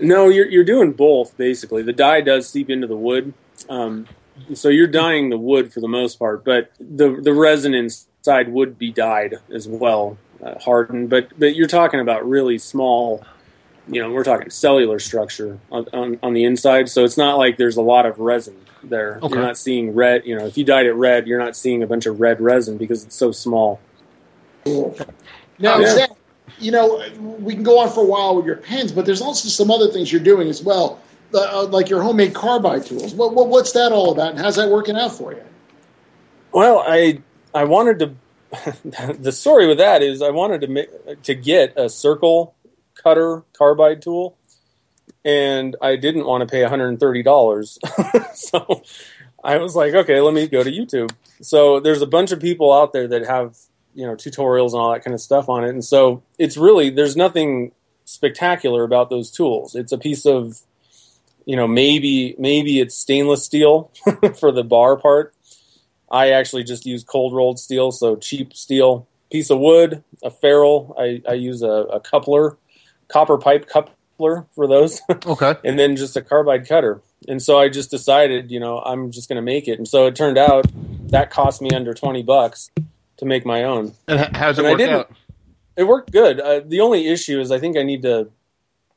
No, 0.00 0.28
you're 0.30 0.46
you're 0.48 0.64
doing 0.64 0.92
both 0.92 1.36
basically. 1.36 1.82
The 1.82 1.92
dye 1.92 2.22
does 2.22 2.48
seep 2.48 2.70
into 2.70 2.86
the 2.86 2.96
wood, 2.96 3.34
um, 3.68 4.08
so 4.54 4.70
you're 4.70 4.86
dyeing 4.86 5.28
the 5.28 5.36
wood 5.38 5.74
for 5.74 5.80
the 5.80 5.88
most 5.88 6.18
part, 6.18 6.42
but 6.42 6.70
the 6.80 7.20
the 7.20 7.34
resin 7.34 7.74
inside 7.74 8.48
would 8.50 8.78
be 8.78 8.90
dyed 8.90 9.34
as 9.54 9.68
well, 9.68 10.16
uh, 10.42 10.58
hardened. 10.58 11.10
But 11.10 11.38
but 11.38 11.54
you're 11.54 11.68
talking 11.68 12.00
about 12.00 12.28
really 12.28 12.58
small. 12.58 13.24
You 13.88 14.00
know, 14.00 14.10
we're 14.10 14.24
talking 14.24 14.48
cellular 14.48 15.00
structure 15.00 15.58
on, 15.72 15.86
on, 15.92 16.18
on 16.22 16.34
the 16.34 16.44
inside, 16.44 16.88
so 16.88 17.04
it's 17.04 17.16
not 17.16 17.36
like 17.36 17.56
there's 17.56 17.76
a 17.76 17.82
lot 17.82 18.06
of 18.06 18.18
resin 18.20 18.56
there. 18.84 19.18
Okay. 19.20 19.34
You're 19.34 19.42
not 19.42 19.58
seeing 19.58 19.92
red. 19.94 20.24
You 20.24 20.38
know, 20.38 20.46
if 20.46 20.56
you 20.56 20.64
dyed 20.64 20.86
it 20.86 20.92
red, 20.92 21.26
you're 21.26 21.38
not 21.38 21.56
seeing 21.56 21.82
a 21.82 21.86
bunch 21.86 22.06
of 22.06 22.20
red 22.20 22.40
resin 22.40 22.76
because 22.78 23.04
it's 23.04 23.16
so 23.16 23.32
small. 23.32 23.80
Cool. 24.64 24.96
Now, 25.58 25.78
Yeah. 25.78 25.94
Zac, 25.94 26.10
you 26.58 26.70
know, 26.70 27.02
we 27.18 27.54
can 27.54 27.64
go 27.64 27.78
on 27.78 27.90
for 27.90 28.02
a 28.02 28.06
while 28.06 28.36
with 28.36 28.46
your 28.46 28.56
pens, 28.56 28.92
but 28.92 29.04
there's 29.04 29.20
also 29.20 29.48
some 29.48 29.70
other 29.70 29.88
things 29.88 30.12
you're 30.12 30.22
doing 30.22 30.48
as 30.48 30.62
well, 30.62 31.00
uh, 31.34 31.66
like 31.66 31.88
your 31.88 32.02
homemade 32.02 32.34
carbide 32.34 32.86
tools. 32.86 33.14
What, 33.14 33.34
what, 33.34 33.48
what's 33.48 33.72
that 33.72 33.90
all 33.90 34.12
about, 34.12 34.32
and 34.32 34.38
how's 34.38 34.56
that 34.56 34.70
working 34.70 34.96
out 34.96 35.12
for 35.12 35.32
you? 35.32 35.42
Well, 36.52 36.84
I 36.86 37.20
I 37.54 37.64
wanted 37.64 37.98
to. 38.00 38.14
the 39.18 39.32
story 39.32 39.66
with 39.66 39.78
that 39.78 40.02
is 40.02 40.20
I 40.20 40.30
wanted 40.30 40.60
to 40.62 40.66
make, 40.66 41.22
to 41.22 41.34
get 41.34 41.72
a 41.76 41.88
circle 41.88 42.54
cutter 42.94 43.42
carbide 43.56 44.02
tool, 44.02 44.36
and 45.24 45.74
I 45.80 45.96
didn't 45.96 46.26
want 46.26 46.42
to 46.42 46.46
pay 46.46 46.60
one 46.62 46.70
hundred 46.70 46.88
and 46.88 47.00
thirty 47.00 47.22
dollars. 47.22 47.78
so 48.34 48.82
I 49.42 49.56
was 49.56 49.74
like, 49.74 49.94
okay, 49.94 50.20
let 50.20 50.34
me 50.34 50.46
go 50.48 50.62
to 50.62 50.70
YouTube. 50.70 51.12
So 51.40 51.80
there's 51.80 52.02
a 52.02 52.06
bunch 52.06 52.30
of 52.30 52.40
people 52.40 52.72
out 52.72 52.92
there 52.92 53.08
that 53.08 53.26
have 53.26 53.56
you 53.94 54.06
know 54.06 54.14
tutorials 54.14 54.72
and 54.72 54.80
all 54.80 54.92
that 54.92 55.04
kind 55.04 55.14
of 55.14 55.20
stuff 55.20 55.48
on 55.48 55.64
it, 55.64 55.70
and 55.70 55.84
so 55.84 56.22
it's 56.38 56.56
really 56.56 56.90
there's 56.90 57.16
nothing 57.16 57.72
spectacular 58.04 58.84
about 58.84 59.08
those 59.08 59.30
tools. 59.30 59.74
It's 59.74 59.92
a 59.92 59.98
piece 59.98 60.26
of 60.26 60.60
you 61.46 61.56
know 61.56 61.66
maybe 61.66 62.34
maybe 62.38 62.80
it's 62.80 62.94
stainless 62.94 63.44
steel 63.44 63.90
for 64.38 64.52
the 64.52 64.62
bar 64.62 64.96
part 64.96 65.34
I 66.12 66.30
actually 66.30 66.62
just 66.64 66.84
use 66.86 67.02
cold 67.02 67.34
rolled 67.34 67.58
steel, 67.58 67.90
so 67.90 68.16
cheap 68.16 68.54
steel. 68.54 69.08
Piece 69.30 69.48
of 69.50 69.58
wood, 69.58 70.04
a 70.22 70.30
ferrule. 70.30 70.94
I, 70.98 71.22
I 71.26 71.32
use 71.32 71.62
a, 71.62 71.66
a 71.70 72.00
coupler, 72.00 72.58
copper 73.08 73.38
pipe 73.38 73.66
coupler 73.66 74.46
for 74.54 74.68
those, 74.68 75.00
Okay. 75.26 75.54
and 75.64 75.78
then 75.78 75.96
just 75.96 76.14
a 76.16 76.20
carbide 76.22 76.68
cutter. 76.68 77.00
And 77.26 77.40
so 77.42 77.58
I 77.58 77.70
just 77.70 77.90
decided, 77.90 78.50
you 78.50 78.60
know, 78.60 78.80
I'm 78.80 79.10
just 79.10 79.28
going 79.28 79.36
to 79.36 79.42
make 79.42 79.68
it. 79.68 79.78
And 79.78 79.88
so 79.88 80.06
it 80.06 80.14
turned 80.14 80.36
out 80.36 80.66
that 81.08 81.30
cost 81.30 81.62
me 81.62 81.70
under 81.70 81.94
20 81.94 82.22
bucks 82.24 82.70
to 83.16 83.24
make 83.24 83.46
my 83.46 83.64
own. 83.64 83.94
And 84.06 84.36
how's 84.36 84.58
it 84.58 84.66
And 84.66 84.78
work 84.78 84.88
out? 84.90 85.10
It 85.76 85.84
worked 85.84 86.12
good. 86.12 86.38
Uh, 86.38 86.60
the 86.66 86.80
only 86.80 87.08
issue 87.08 87.40
is 87.40 87.50
I 87.50 87.58
think 87.58 87.78
I 87.78 87.82
need 87.84 88.02
to 88.02 88.28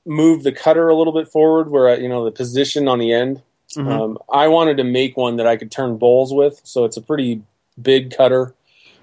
move 0.05 0.43
the 0.43 0.51
cutter 0.51 0.89
a 0.89 0.95
little 0.95 1.13
bit 1.13 1.30
forward 1.30 1.70
where, 1.70 1.88
I, 1.88 1.95
you 1.95 2.09
know, 2.09 2.26
the 2.26 2.32
position 2.32 2.88
on 2.89 2.99
the 2.99 3.13
end. 3.13 3.41
Mhm. 3.76 3.88
Um, 3.88 4.18
I 4.32 4.48
wanted 4.48 4.78
to 4.78 4.84
make 4.84 5.18
one 5.18 5.38
that 5.38 5.48
I 5.48 5.58
could 5.58 5.72
turn 5.72 5.98
bowls 5.98 6.34
with, 6.34 6.62
so 6.64 6.86
it's 6.86 6.98
a 6.98 7.02
pretty 7.02 7.42
big 7.82 8.16
cutter. 8.16 8.54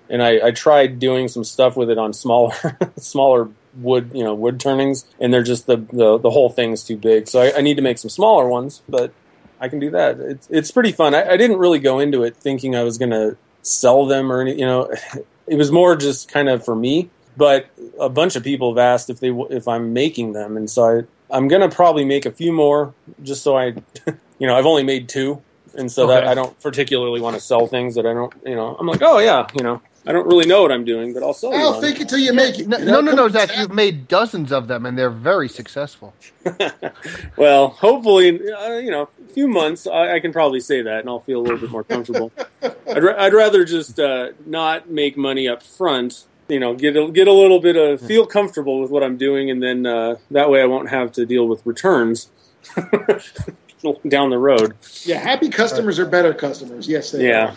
And 0.09 0.23
I, 0.23 0.49
I 0.49 0.51
tried 0.51 0.99
doing 0.99 1.29
some 1.29 1.45
stuff 1.45 1.77
with 1.77 1.89
it 1.91 1.99
on 1.99 2.13
smaller, 2.13 2.55
smaller 2.97 3.49
wood, 3.77 4.11
you 4.13 4.25
know, 4.25 4.35
wood 4.35 4.61
turnings, 4.61 5.05
and 5.21 5.33
they're 5.33 5.43
just 5.43 5.67
the 5.67 5.77
the, 5.93 6.19
the 6.19 6.31
whole 6.31 6.51
thing's 6.51 6.85
too 6.85 6.97
big. 6.97 7.29
So 7.29 7.41
I, 7.41 7.59
I 7.59 7.61
need 7.61 7.77
to 7.77 7.83
make 7.83 7.99
some 7.99 8.11
smaller 8.11 8.47
ones, 8.49 8.83
but 8.89 9.13
I 9.61 9.69
can 9.69 9.79
do 9.79 9.91
that. 9.91 10.19
It's 10.21 10.49
it's 10.51 10.71
pretty 10.71 10.93
fun. 10.93 11.15
I, 11.15 11.31
I 11.31 11.37
didn't 11.37 11.59
really 11.59 11.79
go 11.79 11.99
into 11.99 12.25
it 12.25 12.37
thinking 12.37 12.75
I 12.77 12.83
was 12.83 12.99
going 12.99 13.11
to 13.11 13.37
sell 13.63 14.07
them 14.07 14.31
or 14.31 14.41
any, 14.41 14.59
you 14.59 14.67
know, 14.67 14.93
it 15.47 15.57
was 15.57 15.71
more 15.71 15.97
just 15.97 16.31
kind 16.31 16.49
of 16.49 16.65
for 16.65 16.75
me. 16.75 17.11
But 17.37 17.67
a 17.99 18.11
bunch 18.11 18.37
of 18.37 18.45
people 18.45 18.71
have 18.73 18.79
asked 18.79 19.09
if 19.09 19.21
they 19.21 19.31
if 19.31 19.67
I'm 19.67 19.95
making 19.95 20.35
them, 20.35 20.57
and 20.57 20.69
so 20.69 20.85
I 20.85 21.03
I'm 21.35 21.49
gonna 21.49 21.71
probably 21.71 22.05
make 22.05 22.27
a 22.27 22.31
few 22.31 22.53
more 22.53 22.93
just 23.23 23.43
so 23.43 23.57
I, 23.57 23.75
you 24.43 24.49
know, 24.49 24.57
I've 24.57 24.67
only 24.67 24.83
made 24.83 25.09
two, 25.09 25.41
and 25.77 25.91
so 25.91 26.09
that 26.09 26.27
I 26.27 26.35
don't 26.35 26.61
particularly 26.61 27.21
want 27.21 27.37
to 27.37 27.41
sell 27.41 27.69
things 27.69 27.95
that 27.95 28.05
I 28.05 28.13
don't, 28.13 28.35
you 28.45 28.57
know, 28.57 28.75
I'm 28.77 28.89
like, 28.89 29.01
oh 29.01 29.21
yeah, 29.21 29.47
you 29.55 29.63
know, 29.63 29.81
I 30.05 30.11
don't 30.11 30.27
really 30.27 30.47
know 30.47 30.63
what 30.63 30.73
I'm 30.73 30.85
doing, 30.85 31.15
but 31.15 31.23
I'll 31.23 31.33
sell 31.33 31.53
you 31.53 31.59
Well, 31.59 31.75
one. 31.75 31.81
fake 31.81 32.01
it 32.01 32.09
till 32.09 32.19
you 32.19 32.33
make 32.33 32.59
it. 32.59 32.67
No, 32.67 32.79
you 32.79 32.85
no, 32.87 33.01
know? 33.01 33.13
no, 33.13 33.13
no, 33.13 33.29
Zac. 33.29 33.57
You've 33.57 33.73
made 33.73 34.09
dozens 34.09 34.51
of 34.51 34.67
them, 34.67 34.85
and 34.85 34.99
they're 34.99 35.11
very 35.11 35.49
successful. 35.49 36.13
well, 37.37 37.69
hopefully, 37.69 38.41
uh, 38.51 38.79
you 38.79 38.91
know, 38.91 39.09
a 39.25 39.33
few 39.33 39.47
months, 39.47 39.87
I, 39.87 40.15
I 40.17 40.19
can 40.19 40.33
probably 40.33 40.59
say 40.59 40.83
that, 40.83 40.99
and 40.99 41.09
I'll 41.09 41.21
feel 41.21 41.39
a 41.41 41.45
little 41.45 41.59
bit 41.59 41.71
more 41.71 41.85
comfortable. 41.85 42.33
I'd, 42.89 43.05
ra- 43.05 43.15
I'd 43.17 43.33
rather 43.33 43.65
just 43.65 44.01
uh, 44.01 44.31
not 44.45 44.91
make 44.91 45.17
money 45.17 45.47
up 45.47 45.63
front. 45.63 46.25
You 46.49 46.59
know, 46.59 46.75
get 46.75 46.97
a, 46.97 47.13
get 47.13 47.29
a 47.29 47.33
little 47.33 47.61
bit 47.61 47.77
of 47.77 48.01
feel 48.01 48.27
comfortable 48.27 48.81
with 48.81 48.91
what 48.91 49.05
I'm 49.05 49.17
doing, 49.17 49.53
and 49.53 49.63
then 49.63 49.87
uh, 49.87 50.17
that 50.33 50.51
way 50.51 50.61
I 50.61 50.65
won't 50.65 50.89
have 50.89 51.13
to 51.13 51.25
deal 51.25 51.47
with 51.47 51.65
returns 51.65 52.29
down 54.09 54.31
the 54.31 54.39
road. 54.39 54.75
Yeah, 55.05 55.19
happy 55.19 55.49
customers 55.49 55.99
are 55.99 56.07
better 56.07 56.35
customers. 56.35 56.89
Yes, 56.89 57.11
they 57.11 57.29
Yeah. 57.29 57.51
are. 57.53 57.57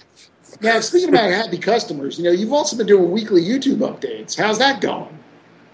Now, 0.61 0.79
speaking 0.79 1.09
about 1.09 1.29
happy 1.31 1.57
customers, 1.57 2.17
you 2.17 2.23
know, 2.23 2.31
you've 2.31 2.53
also 2.53 2.77
been 2.77 2.87
doing 2.87 3.11
weekly 3.11 3.43
YouTube 3.43 3.79
updates. 3.79 4.37
How's 4.37 4.57
that 4.59 4.79
going? 4.79 5.17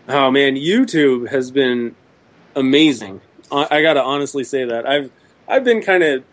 Oh 0.07 0.31
man, 0.31 0.55
YouTube 0.55 1.29
has 1.29 1.51
been 1.51 1.95
amazing. 2.55 3.21
I, 3.51 3.67
I 3.69 3.81
got 3.81 3.93
to 3.93 4.03
honestly 4.03 4.43
say 4.43 4.65
that 4.65 4.87
I've 4.87 5.11
I've 5.47 5.63
been 5.63 5.81
kind 5.81 6.03
of 6.03 6.23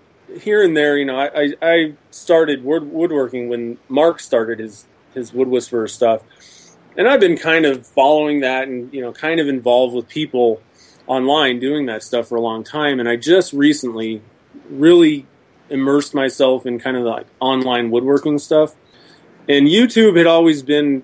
here 0.41 0.63
and 0.63 0.77
there. 0.77 0.97
You 0.97 1.05
know, 1.05 1.19
I, 1.19 1.27
I, 1.43 1.55
I 1.63 1.93
started 2.11 2.65
wood, 2.65 2.91
woodworking 2.91 3.49
when 3.49 3.79
Marc 3.89 4.21
started 4.21 4.59
his 4.59 4.87
his 5.15 5.33
Wood 5.33 5.49
Whisperer 5.49 5.89
stuff, 5.89 6.23
and 6.97 7.07
I've 7.09 7.21
been 7.21 7.37
kind 7.37 7.67
of 7.67 7.87
following 7.87 8.41
that 8.41 8.69
and 8.69 8.93
you 8.95 9.01
know 9.03 9.13
kind 9.13 9.41
of 9.41 9.49
involved 9.49 9.95
with 9.95 10.09
people 10.09 10.63
online 11.09 11.59
doing 11.59 11.87
that 11.87 12.03
stuff 12.03 12.29
for 12.29 12.37
a 12.37 12.41
long 12.41 12.63
time. 12.63 13.01
And 13.01 13.09
I 13.09 13.17
just 13.17 13.53
recently 13.53 14.23
really 14.71 15.27
immersed 15.71 16.15
myself 16.15 16.67
in 16.67 16.79
kind 16.79 16.97
of 16.97 17.03
like 17.05 17.27
online 17.41 17.91
woodworking 17.91 18.39
stuff. 18.39 18.75
And 19.49 19.67
YouTube 19.67 20.17
had 20.17 20.27
always 20.27 20.63
been 20.63 21.03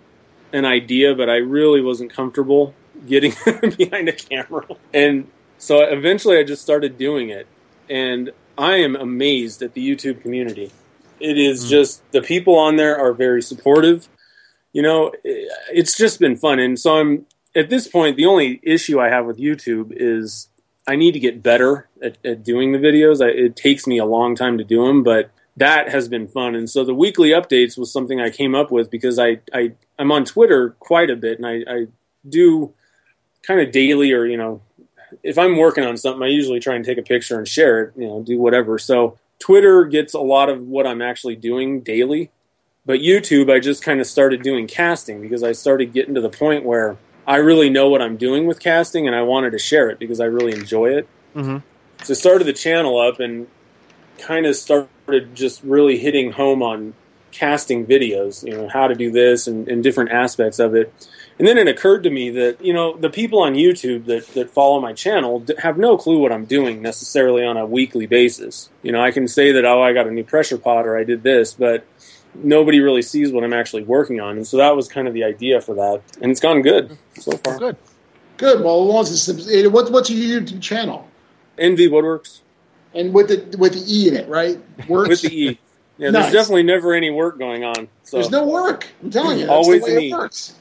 an 0.52 0.64
idea, 0.64 1.14
but 1.14 1.28
I 1.28 1.36
really 1.36 1.80
wasn't 1.80 2.12
comfortable 2.12 2.74
getting 3.06 3.32
behind 3.76 4.08
a 4.08 4.12
camera. 4.12 4.66
And 4.92 5.28
so 5.58 5.80
eventually 5.82 6.38
I 6.38 6.44
just 6.44 6.62
started 6.62 6.96
doing 6.98 7.30
it. 7.30 7.46
And 7.88 8.30
I 8.56 8.76
am 8.76 8.94
amazed 8.96 9.62
at 9.62 9.74
the 9.74 9.86
YouTube 9.86 10.22
community. 10.22 10.70
It 11.20 11.38
is 11.38 11.64
Mm. 11.64 11.68
just 11.70 12.12
the 12.12 12.20
people 12.22 12.56
on 12.56 12.76
there 12.76 12.96
are 12.98 13.12
very 13.12 13.42
supportive. 13.42 14.08
You 14.72 14.82
know, 14.82 15.12
it's 15.24 15.96
just 15.96 16.18
been 16.20 16.36
fun. 16.36 16.58
And 16.58 16.78
so 16.78 16.98
I'm 16.98 17.26
at 17.56 17.70
this 17.70 17.88
point, 17.88 18.16
the 18.16 18.26
only 18.26 18.60
issue 18.62 19.00
I 19.00 19.08
have 19.08 19.26
with 19.26 19.38
YouTube 19.38 19.92
is 19.94 20.48
I 20.86 20.96
need 20.96 21.12
to 21.12 21.20
get 21.20 21.42
better 21.42 21.88
at, 22.02 22.18
at 22.24 22.44
doing 22.44 22.72
the 22.72 22.78
videos. 22.78 23.24
I, 23.24 23.30
it 23.30 23.56
takes 23.56 23.86
me 23.86 23.98
a 23.98 24.04
long 24.04 24.34
time 24.34 24.58
to 24.58 24.64
do 24.64 24.86
them, 24.86 25.02
but 25.02 25.30
that 25.56 25.88
has 25.88 26.08
been 26.08 26.26
fun. 26.26 26.54
And 26.54 26.68
so 26.68 26.84
the 26.84 26.94
weekly 26.94 27.30
updates 27.30 27.78
was 27.78 27.92
something 27.92 28.20
I 28.20 28.30
came 28.30 28.54
up 28.54 28.70
with 28.70 28.90
because 28.90 29.18
I, 29.18 29.40
I 29.52 29.72
I'm 29.98 30.10
on 30.10 30.24
Twitter 30.24 30.70
quite 30.80 31.10
a 31.10 31.16
bit, 31.16 31.38
and 31.38 31.46
I, 31.46 31.62
I 31.68 31.86
do 32.28 32.74
kind 33.42 33.60
of 33.60 33.70
daily 33.70 34.12
or 34.12 34.24
you 34.24 34.36
know 34.36 34.62
if 35.22 35.38
I'm 35.38 35.56
working 35.56 35.84
on 35.84 35.96
something, 35.96 36.22
I 36.22 36.28
usually 36.28 36.58
try 36.58 36.74
and 36.74 36.84
take 36.84 36.98
a 36.98 37.02
picture 37.02 37.38
and 37.38 37.46
share 37.46 37.82
it. 37.82 37.92
You 37.96 38.06
know, 38.06 38.22
do 38.22 38.38
whatever. 38.38 38.78
So 38.78 39.18
Twitter 39.38 39.84
gets 39.84 40.12
a 40.12 40.20
lot 40.20 40.48
of 40.48 40.60
what 40.66 40.86
I'm 40.86 41.00
actually 41.00 41.36
doing 41.36 41.80
daily, 41.80 42.30
but 42.84 43.00
YouTube 43.00 43.52
I 43.52 43.60
just 43.60 43.82
kind 43.82 44.00
of 44.00 44.06
started 44.06 44.42
doing 44.42 44.66
casting 44.66 45.20
because 45.20 45.42
I 45.42 45.52
started 45.52 45.92
getting 45.92 46.14
to 46.14 46.20
the 46.20 46.30
point 46.30 46.64
where 46.64 46.96
I 47.26 47.36
really 47.36 47.70
know 47.70 47.88
what 47.88 48.02
I'm 48.02 48.16
doing 48.16 48.46
with 48.46 48.60
casting, 48.60 49.06
and 49.06 49.16
I 49.16 49.22
wanted 49.22 49.50
to 49.52 49.58
share 49.58 49.90
it 49.90 49.98
because 49.98 50.20
I 50.20 50.26
really 50.26 50.52
enjoy 50.52 50.96
it. 50.96 51.08
Mm-hmm. 51.34 51.58
So 52.04 52.12
I 52.12 52.16
started 52.16 52.44
the 52.44 52.52
channel 52.52 52.98
up 52.98 53.20
and 53.20 53.46
kind 54.18 54.46
of 54.46 54.56
started 54.56 55.34
just 55.34 55.62
really 55.62 55.98
hitting 55.98 56.32
home 56.32 56.62
on 56.62 56.94
casting 57.34 57.84
videos, 57.84 58.44
you 58.44 58.56
know, 58.56 58.68
how 58.68 58.86
to 58.86 58.94
do 58.94 59.10
this 59.10 59.46
and, 59.46 59.68
and 59.68 59.82
different 59.82 60.10
aspects 60.10 60.58
of 60.58 60.74
it. 60.74 60.92
And 61.36 61.48
then 61.48 61.58
it 61.58 61.66
occurred 61.66 62.04
to 62.04 62.10
me 62.10 62.30
that, 62.30 62.64
you 62.64 62.72
know, 62.72 62.96
the 62.96 63.10
people 63.10 63.40
on 63.40 63.54
YouTube 63.54 64.06
that, 64.06 64.28
that 64.34 64.50
follow 64.50 64.80
my 64.80 64.92
channel 64.92 65.44
have 65.58 65.76
no 65.76 65.96
clue 65.98 66.18
what 66.18 66.30
I'm 66.30 66.44
doing 66.44 66.80
necessarily 66.80 67.44
on 67.44 67.56
a 67.56 67.66
weekly 67.66 68.06
basis. 68.06 68.70
You 68.82 68.92
know, 68.92 69.02
I 69.02 69.10
can 69.10 69.26
say 69.26 69.50
that, 69.50 69.64
oh, 69.64 69.82
I 69.82 69.92
got 69.92 70.06
a 70.06 70.12
new 70.12 70.22
pressure 70.22 70.58
pot 70.58 70.86
or 70.86 70.96
I 70.96 71.02
did 71.02 71.24
this, 71.24 71.52
but 71.52 71.84
nobody 72.34 72.80
really 72.80 73.02
sees 73.02 73.32
what 73.32 73.44
I'm 73.44 73.52
actually 73.52 73.84
working 73.84 74.20
on. 74.20 74.36
And 74.36 74.46
so 74.46 74.56
that 74.58 74.74
was 74.76 74.88
kind 74.88 75.06
of 75.08 75.14
the 75.14 75.24
idea 75.24 75.60
for 75.60 75.74
that. 75.74 76.02
And 76.20 76.30
it's 76.30 76.40
gone 76.40 76.62
good 76.62 76.96
so 77.14 77.32
far. 77.38 77.58
Good. 77.58 77.76
Good. 78.36 78.64
Well, 78.64 78.82
as 78.82 78.88
long 78.88 79.02
as 79.02 79.28
it's, 79.28 79.46
it, 79.48 79.70
what, 79.70 79.90
what's 79.92 80.10
your 80.10 80.40
YouTube 80.40 80.60
channel? 80.60 81.08
NV 81.58 81.88
Woodwerks 81.90 82.40
And 82.94 83.14
with 83.14 83.28
the 83.28 83.56
with 83.58 83.74
the 83.74 83.84
E 83.86 84.08
in 84.08 84.16
it, 84.16 84.28
right? 84.28 84.58
Works. 84.88 85.08
with 85.08 85.22
the 85.22 85.28
E. 85.32 85.58
Yeah, 85.98 86.10
Nice. 86.10 86.24
there's 86.24 86.32
definitely 86.34 86.64
never 86.64 86.92
any 86.92 87.10
work 87.10 87.38
going 87.38 87.62
on. 87.62 87.86
So 88.02 88.16
There's 88.16 88.30
no 88.30 88.44
work. 88.48 88.88
I'm 89.02 89.10
telling 89.10 89.38
you, 89.38 89.46
that's 89.46 89.52
Always 89.52 89.84
the 89.84 89.86
way 89.86 89.92
an 89.92 90.02
it 90.02 90.06
E. 90.06 90.12
works. 90.12 90.54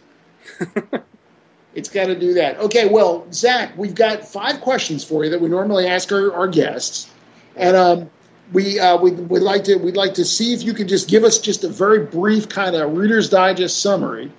it's 1.74 1.90
got 1.90 2.06
to 2.06 2.20
do 2.20 2.36
that. 2.36 2.60
Okay, 2.60 2.88
well, 2.88 3.26
Zac, 3.34 3.76
we've 3.76 3.96
got 3.96 4.28
five 4.28 4.62
questions 4.62 5.04
for 5.04 5.24
you 5.24 5.32
that 5.32 5.42
we 5.42 5.50
normally 5.50 5.88
ask 5.88 6.12
our, 6.12 6.32
our 6.34 6.48
guests, 6.48 7.12
and 7.56 7.76
um, 7.76 8.10
we 8.54 8.80
uh, 8.80 8.98
we 8.98 9.12
would 9.12 9.42
like 9.42 9.64
to 9.66 9.76
we'd 9.76 9.98
like 9.98 10.14
to 10.14 10.26
see 10.26 10.54
if 10.54 10.64
you 10.64 10.74
could 10.74 10.88
just 10.88 11.10
give 11.10 11.24
us 11.24 11.40
just 11.40 11.64
a 11.64 11.70
very 11.70 12.06
brief 12.06 12.48
kind 12.48 12.76
of 12.76 12.96
Reader's 12.96 13.30
Digest 13.30 13.82
summary 13.82 14.32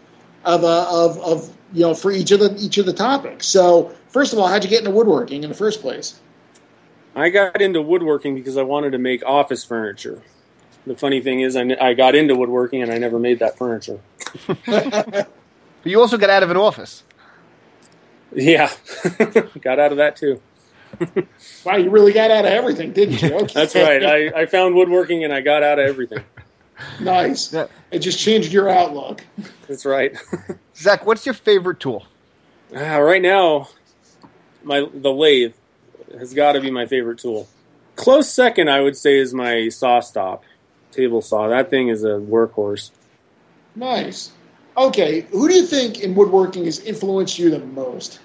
of 0.44 0.64
uh, 0.64 0.86
of 0.90 1.18
of 1.18 1.56
you 1.72 1.80
know 1.80 1.94
for 1.94 2.12
each 2.12 2.30
of 2.30 2.40
the 2.40 2.56
each 2.58 2.78
of 2.78 2.86
the 2.86 2.92
topics. 2.92 3.46
So, 3.46 3.94
first 4.08 4.32
of 4.32 4.38
all, 4.38 4.46
how'd 4.46 4.64
you 4.64 4.70
get 4.70 4.80
into 4.80 4.92
woodworking 4.92 5.42
in 5.42 5.50
the 5.50 5.56
first 5.56 5.80
place? 5.80 6.20
I 7.16 7.28
got 7.28 7.60
into 7.60 7.82
woodworking 7.82 8.34
because 8.34 8.56
I 8.56 8.62
wanted 8.62 8.90
to 8.92 8.98
make 8.98 9.24
office 9.24 9.64
furniture. 9.64 10.22
the 10.86 10.96
funny 10.96 11.20
thing 11.20 11.40
is, 11.40 11.54
I, 11.54 11.76
I 11.80 11.94
got 11.94 12.14
into 12.14 12.34
woodworking 12.34 12.82
and 12.82 12.90
I 12.90 12.98
never 12.98 13.18
made 13.18 13.38
that 13.40 13.58
furniture. 13.58 14.00
But 15.84 15.90
you 15.90 16.00
also 16.00 16.16
got 16.16 16.30
out 16.30 16.42
of 16.42 16.50
an 16.50 16.56
office. 16.56 17.02
Yeah, 18.34 18.70
got 19.60 19.78
out 19.78 19.92
of 19.92 19.98
that 19.98 20.16
too. 20.16 20.40
Wow, 21.64 21.76
you 21.76 21.90
really 21.90 22.12
got 22.12 22.30
out 22.30 22.44
of 22.44 22.52
everything, 22.52 22.92
didn't 22.92 23.22
you? 23.22 23.34
Okay. 23.34 23.52
That's 23.54 23.74
right. 23.74 24.04
I, 24.04 24.42
I 24.42 24.46
found 24.46 24.74
woodworking 24.74 25.24
and 25.24 25.32
I 25.32 25.40
got 25.40 25.62
out 25.62 25.78
of 25.78 25.86
everything. 25.86 26.24
nice. 27.00 27.52
Yeah. 27.52 27.66
It 27.90 28.00
just 28.00 28.18
changed 28.18 28.52
your 28.52 28.68
outlook. 28.68 29.24
That's 29.68 29.84
right. 29.84 30.16
Zac, 30.76 31.06
what's 31.06 31.24
your 31.24 31.34
favorite 31.34 31.80
tool? 31.80 32.06
Ah, 32.74 32.96
right 32.96 33.22
now, 33.22 33.68
my 34.62 34.86
the 34.92 35.12
lathe 35.12 35.54
has 36.18 36.34
got 36.34 36.52
to 36.52 36.60
be 36.60 36.70
my 36.70 36.86
favorite 36.86 37.18
tool. 37.18 37.48
Close 37.96 38.28
second, 38.28 38.68
I 38.68 38.80
would 38.80 38.96
say, 38.96 39.18
is 39.18 39.32
my 39.32 39.68
SawStop 39.68 40.40
table 40.90 41.22
saw. 41.22 41.48
That 41.48 41.70
thing 41.70 41.88
is 41.88 42.04
a 42.04 42.18
workhorse. 42.18 42.90
Nice. 43.76 44.32
Okay, 44.76 45.20
who 45.30 45.48
do 45.48 45.54
you 45.54 45.66
think 45.66 46.00
in 46.00 46.14
woodworking 46.14 46.64
has 46.64 46.80
influenced 46.80 47.38
you 47.38 47.50
the 47.50 47.60
most? 47.60 48.18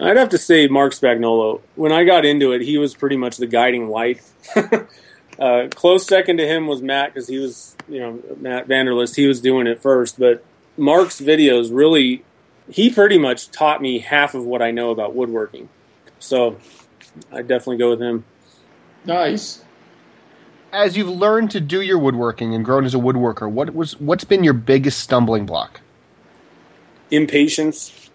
I'd 0.00 0.16
have 0.16 0.28
to 0.30 0.38
say 0.38 0.66
Marc 0.68 0.92
Spagnuolo. 0.92 1.60
When 1.74 1.92
I 1.92 2.04
got 2.04 2.24
into 2.24 2.52
it, 2.52 2.60
he 2.60 2.78
was 2.78 2.94
pretty 2.94 3.16
much 3.16 3.36
the 3.36 3.46
guiding 3.46 3.88
light. 3.88 4.22
uh, 5.38 5.68
close 5.70 6.06
second 6.06 6.36
to 6.38 6.46
him 6.46 6.66
was 6.66 6.82
Matt 6.82 7.14
because 7.14 7.28
he 7.28 7.38
was, 7.38 7.76
you 7.88 8.00
know, 8.00 8.22
Matt 8.38 8.68
Vanderlist. 8.68 9.16
He 9.16 9.26
was 9.26 9.40
doing 9.40 9.66
it 9.66 9.80
first, 9.80 10.18
but 10.18 10.44
Marc's 10.76 11.20
videos 11.20 11.70
really, 11.72 12.24
he 12.70 12.90
pretty 12.90 13.18
much 13.18 13.50
taught 13.50 13.82
me 13.82 13.98
half 13.98 14.34
of 14.34 14.44
what 14.44 14.62
I 14.62 14.70
know 14.70 14.90
about 14.90 15.14
woodworking. 15.14 15.68
So 16.18 16.58
I'd 17.32 17.48
definitely 17.48 17.78
go 17.78 17.90
with 17.90 18.00
him. 18.00 18.24
Nice. 19.04 19.64
As 20.70 20.96
you've 20.96 21.08
learned 21.08 21.50
to 21.52 21.60
do 21.60 21.80
your 21.80 21.98
woodworking 21.98 22.54
and 22.54 22.64
grown 22.64 22.84
as 22.84 22.94
a 22.94 22.98
woodworker, 22.98 23.50
what 23.50 23.74
was 23.74 23.98
what's 23.98 24.24
been 24.24 24.44
your 24.44 24.52
biggest 24.52 25.00
stumbling 25.00 25.46
block? 25.46 25.80
impatience 27.10 28.07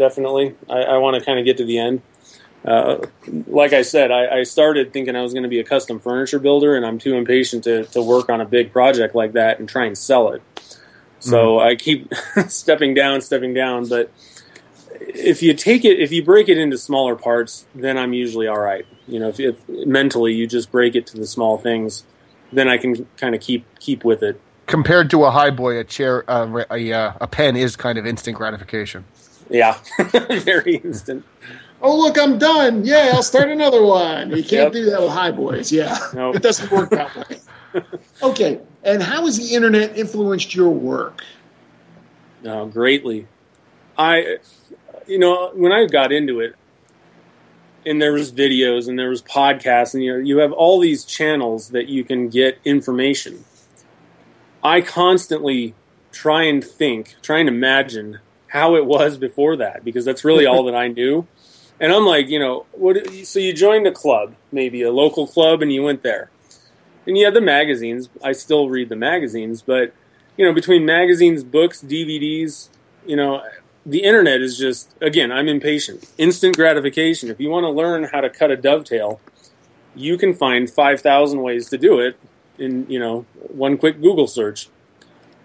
definitely. 0.00 0.56
I, 0.68 0.82
I 0.82 0.96
want 0.96 1.18
to 1.18 1.24
kind 1.24 1.38
of 1.38 1.44
get 1.44 1.58
to 1.58 1.64
the 1.64 1.78
end. 1.78 2.00
Uh, 2.62 2.98
like 3.46 3.72
i 3.72 3.80
said 3.80 4.10
I, 4.10 4.40
I 4.40 4.42
started 4.42 4.92
thinking 4.92 5.16
i 5.16 5.22
was 5.22 5.32
going 5.32 5.44
to 5.44 5.48
be 5.48 5.60
a 5.60 5.64
custom 5.64 5.98
furniture 5.98 6.38
builder 6.38 6.76
and 6.76 6.84
i'm 6.84 6.98
too 6.98 7.14
impatient 7.14 7.64
to, 7.64 7.84
to 7.86 8.02
work 8.02 8.28
on 8.28 8.42
a 8.42 8.44
big 8.44 8.70
project 8.70 9.14
like 9.14 9.32
that 9.32 9.60
and 9.60 9.66
try 9.66 9.86
and 9.86 9.96
sell 9.96 10.28
it. 10.32 10.42
So 11.20 11.58
i 11.58 11.74
keep 11.74 12.12
stepping 12.48 12.92
down 12.92 13.22
stepping 13.22 13.54
down 13.54 13.88
but 13.88 14.12
if 15.00 15.42
you 15.42 15.54
take 15.54 15.86
it 15.86 16.00
if 16.00 16.12
you 16.12 16.22
break 16.22 16.50
it 16.50 16.58
into 16.58 16.76
smaller 16.76 17.16
parts 17.16 17.64
then 17.74 17.96
i'm 17.96 18.12
usually 18.12 18.46
all 18.46 18.60
right. 18.60 18.84
You 19.08 19.20
know 19.20 19.28
if, 19.28 19.40
if 19.40 19.66
mentally 19.66 20.34
you 20.34 20.46
just 20.46 20.70
break 20.70 20.94
it 20.94 21.06
to 21.06 21.16
the 21.16 21.26
small 21.26 21.56
things 21.56 22.04
then 22.52 22.68
i 22.68 22.76
can 22.76 23.06
kind 23.16 23.34
of 23.34 23.40
keep 23.40 23.64
keep 23.78 24.04
with 24.04 24.22
it. 24.22 24.38
Compared 24.66 25.08
to 25.10 25.24
a 25.24 25.30
high 25.30 25.50
boy, 25.50 25.78
a 25.78 25.84
chair, 25.84 26.30
uh, 26.30 26.62
a 26.70 26.92
uh, 26.92 27.12
a 27.22 27.26
pen 27.26 27.56
is 27.56 27.74
kind 27.74 27.96
of 27.96 28.04
instant 28.04 28.36
gratification. 28.36 29.06
Yeah 29.50 29.78
very 30.10 30.76
instant 30.76 31.24
Oh, 31.82 31.98
look, 31.98 32.18
I'm 32.18 32.36
done. 32.36 32.84
Yeah, 32.84 33.12
I'll 33.14 33.22
start 33.22 33.48
another 33.48 33.82
one. 33.82 34.28
You 34.36 34.42
can't 34.44 34.52
Yep. 34.52 34.72
do 34.74 34.84
that 34.90 35.00
with 35.00 35.12
high 35.12 35.30
boys. 35.30 35.72
Yeah, 35.72 35.96
Nope. 36.12 36.36
it 36.36 36.42
doesn't 36.42 36.70
work 36.70 36.90
that 36.90 37.16
way. 37.16 37.40
Okay, 38.22 38.60
and 38.82 39.02
how 39.02 39.24
has 39.24 39.38
the 39.38 39.54
internet 39.54 39.96
influenced 39.96 40.54
your 40.54 40.68
work? 40.68 41.24
No, 42.42 42.66
greatly. 42.66 43.28
I, 43.96 44.36
you 45.06 45.18
know, 45.18 45.52
when 45.54 45.72
I 45.72 45.86
got 45.86 46.12
into 46.12 46.40
it, 46.40 46.54
and 47.86 48.02
there 48.02 48.12
was 48.12 48.30
videos 48.30 48.86
and 48.86 48.98
there 48.98 49.08
was 49.08 49.22
podcasts, 49.22 49.94
and 49.94 50.02
you 50.04 50.12
know, 50.12 50.18
you 50.18 50.36
have 50.38 50.52
all 50.52 50.80
these 50.80 51.04
channels 51.06 51.70
that 51.70 51.88
you 51.88 52.04
can 52.04 52.28
get 52.28 52.58
information. 52.66 53.44
I 54.62 54.82
constantly 54.82 55.74
try 56.12 56.42
and 56.42 56.62
think, 56.62 57.14
try 57.22 57.38
and 57.38 57.48
imagine 57.48 58.18
how 58.50 58.74
it 58.76 58.84
was 58.84 59.16
before 59.16 59.56
that, 59.56 59.84
because 59.84 60.04
that's 60.04 60.24
really 60.24 60.44
all 60.44 60.64
that 60.64 60.74
I 60.74 60.88
knew. 60.88 61.26
And 61.78 61.92
I'm 61.92 62.04
like, 62.04 62.28
you 62.28 62.38
know, 62.38 62.66
what? 62.72 62.98
So 63.24 63.38
you 63.38 63.52
joined 63.52 63.86
a 63.86 63.92
club, 63.92 64.34
maybe 64.52 64.82
a 64.82 64.92
local 64.92 65.26
club, 65.26 65.62
and 65.62 65.72
you 65.72 65.82
went 65.82 66.02
there, 66.02 66.30
and 67.06 67.16
you 67.16 67.24
had 67.24 67.34
the 67.34 67.40
magazines. 67.40 68.08
I 68.22 68.32
still 68.32 68.68
read 68.68 68.88
the 68.88 68.96
magazines, 68.96 69.62
but 69.62 69.94
you 70.36 70.44
know, 70.44 70.52
between 70.52 70.84
magazines, 70.84 71.44
books, 71.44 71.82
DVDs, 71.82 72.68
you 73.06 73.16
know, 73.16 73.42
the 73.86 74.02
internet 74.02 74.40
is 74.40 74.58
just 74.58 74.94
again, 75.00 75.32
I'm 75.32 75.48
impatient. 75.48 76.10
Instant 76.18 76.56
gratification. 76.56 77.30
If 77.30 77.40
you 77.40 77.48
want 77.48 77.64
to 77.64 77.70
learn 77.70 78.04
how 78.04 78.20
to 78.20 78.28
cut 78.28 78.50
a 78.50 78.56
dovetail, 78.56 79.20
you 79.94 80.18
can 80.18 80.34
find 80.34 80.68
5,000 80.68 81.40
ways 81.40 81.68
to 81.70 81.78
do 81.78 82.00
it 82.00 82.18
in, 82.58 82.86
you 82.90 82.98
know, 82.98 83.24
one 83.34 83.78
quick 83.78 84.02
Google 84.02 84.26
search. 84.26 84.68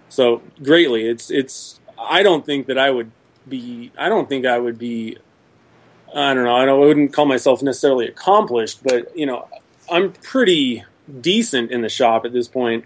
So, 0.10 0.42
greatly, 0.62 1.08
it's 1.08 1.32
it's 1.32 1.80
I 1.98 2.24
don't 2.24 2.46
think 2.46 2.68
that 2.68 2.78
I 2.78 2.90
would 2.92 3.12
be 3.48 3.92
I 3.98 4.10
don't 4.10 4.28
think 4.28 4.46
I 4.46 4.58
would 4.58 4.78
be 4.78 5.18
I 6.16 6.34
don't 6.34 6.46
know, 6.46 6.56
I, 6.56 6.66
don't, 6.66 6.82
I 6.82 6.86
wouldn't 6.86 7.14
call 7.14 7.26
myself 7.26 7.62
necessarily 7.62 8.08
accomplished, 8.08 8.82
but 8.84 9.16
you 9.18 9.26
know, 9.26 9.50
I'm 9.92 10.14
pretty 10.14 10.84
decent 11.22 11.72
in 11.72 11.82
the 11.82 11.90
shop 11.90 12.26
at 12.26 12.32
this 12.32 12.48
point 12.48 12.86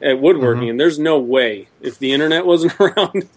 at 0.00 0.18
woodworking, 0.18 0.62
mm-hmm. 0.62 0.70
and 0.70 0.80
there's 0.80 0.98
no 0.98 1.18
way 1.18 1.68
if 1.82 1.98
the 1.98 2.12
internet 2.12 2.46
wasn't 2.46 2.74
around, 2.80 3.28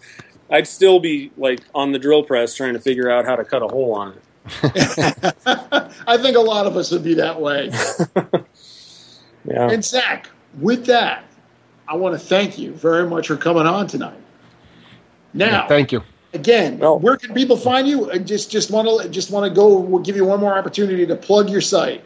I'd 0.50 0.66
still 0.66 0.98
be 0.98 1.30
like 1.36 1.60
on 1.74 1.92
the 1.92 1.98
drill 1.98 2.22
press 2.22 2.54
trying 2.54 2.72
to 2.72 2.80
figure 2.80 3.10
out 3.10 3.26
how 3.26 3.36
to 3.36 3.44
cut 3.44 3.62
a 3.62 3.68
hole 3.68 3.94
on 3.94 4.12
it. 4.14 4.22
I 6.06 6.16
think 6.16 6.36
a 6.36 6.40
lot 6.40 6.66
of 6.66 6.76
us 6.76 6.90
would 6.90 7.04
be 7.04 7.14
that 7.14 7.40
way. 7.40 7.70
Yeah. 9.44 9.70
And 9.70 9.84
Zac, 9.84 10.30
with 10.58 10.86
that, 10.86 11.24
I 11.86 11.96
want 11.96 12.18
to 12.18 12.18
thank 12.18 12.58
you 12.58 12.72
very 12.72 13.08
much 13.08 13.28
for 13.28 13.36
coming 13.36 13.66
on 13.66 13.86
tonight. 13.86 14.20
Now, 15.34 15.66
Thank 15.68 15.92
you. 15.92 16.02
again, 16.32 16.78
Well- 16.78 16.98
where 16.98 17.16
can 17.16 17.34
people 17.34 17.56
find 17.56 17.86
you? 17.88 18.10
I 18.10 18.18
just 18.18 18.50
just 18.50 18.70
want 18.70 18.88
to 19.02 19.08
just 19.08 19.30
want 19.30 19.44
to 19.48 19.54
go. 19.54 19.76
We'll 19.78 20.02
give 20.02 20.16
you 20.16 20.24
one 20.24 20.40
more 20.40 20.56
opportunity 20.56 21.04
to 21.06 21.16
plug 21.16 21.50
your 21.50 21.60
site. 21.60 22.02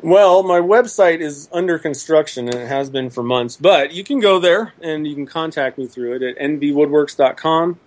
Well, 0.00 0.42
my 0.42 0.60
website 0.60 1.20
is 1.20 1.48
under 1.52 1.78
construction 1.78 2.46
and 2.48 2.56
it 2.56 2.68
has 2.68 2.90
been 2.90 3.08
for 3.08 3.22
months, 3.22 3.56
but 3.56 3.94
you 3.94 4.04
can 4.04 4.20
go 4.20 4.38
there 4.38 4.74
and 4.82 5.06
you 5.06 5.14
can 5.14 5.24
contact 5.24 5.78
me 5.78 5.86
through 5.86 6.16
it 6.16 6.22
at 6.22 6.38
nvwoodwerks.com. 6.38 7.78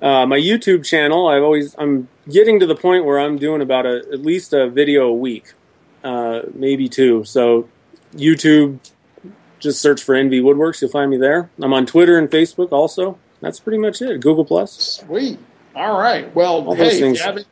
Uh, 0.00 0.24
my 0.24 0.38
YouTube 0.38 0.86
channel, 0.86 1.28
I've 1.28 1.42
always 1.42 1.74
I'm 1.78 2.08
getting 2.30 2.60
to 2.60 2.66
the 2.66 2.74
point 2.74 3.04
where 3.04 3.18
I'm 3.18 3.36
doing 3.36 3.60
about 3.60 3.84
a, 3.84 3.96
at 4.10 4.22
least 4.22 4.54
a 4.54 4.70
video 4.70 5.08
a 5.08 5.12
week, 5.12 5.52
uh, 6.02 6.40
maybe 6.54 6.88
two. 6.88 7.24
So 7.24 7.68
YouTube, 8.14 8.78
just 9.58 9.82
search 9.82 10.02
for 10.02 10.14
NV 10.14 10.40
Woodwerks, 10.40 10.80
you'll 10.80 10.90
find 10.90 11.10
me 11.10 11.18
there. 11.18 11.50
I'm 11.60 11.74
on 11.74 11.84
Twitter 11.84 12.16
and 12.16 12.30
Facebook 12.30 12.72
also. 12.72 13.18
That's 13.40 13.60
pretty 13.60 13.78
much 13.78 14.02
it. 14.02 14.20
Google 14.20 14.44
Plus. 14.44 15.00
Sweet. 15.06 15.38
All 15.74 15.98
right. 15.98 16.34
Well, 16.34 16.66
All 16.66 16.74
hey, 16.74 17.00
if 17.00 17.16
you 17.16 17.22
haven't 17.22 17.46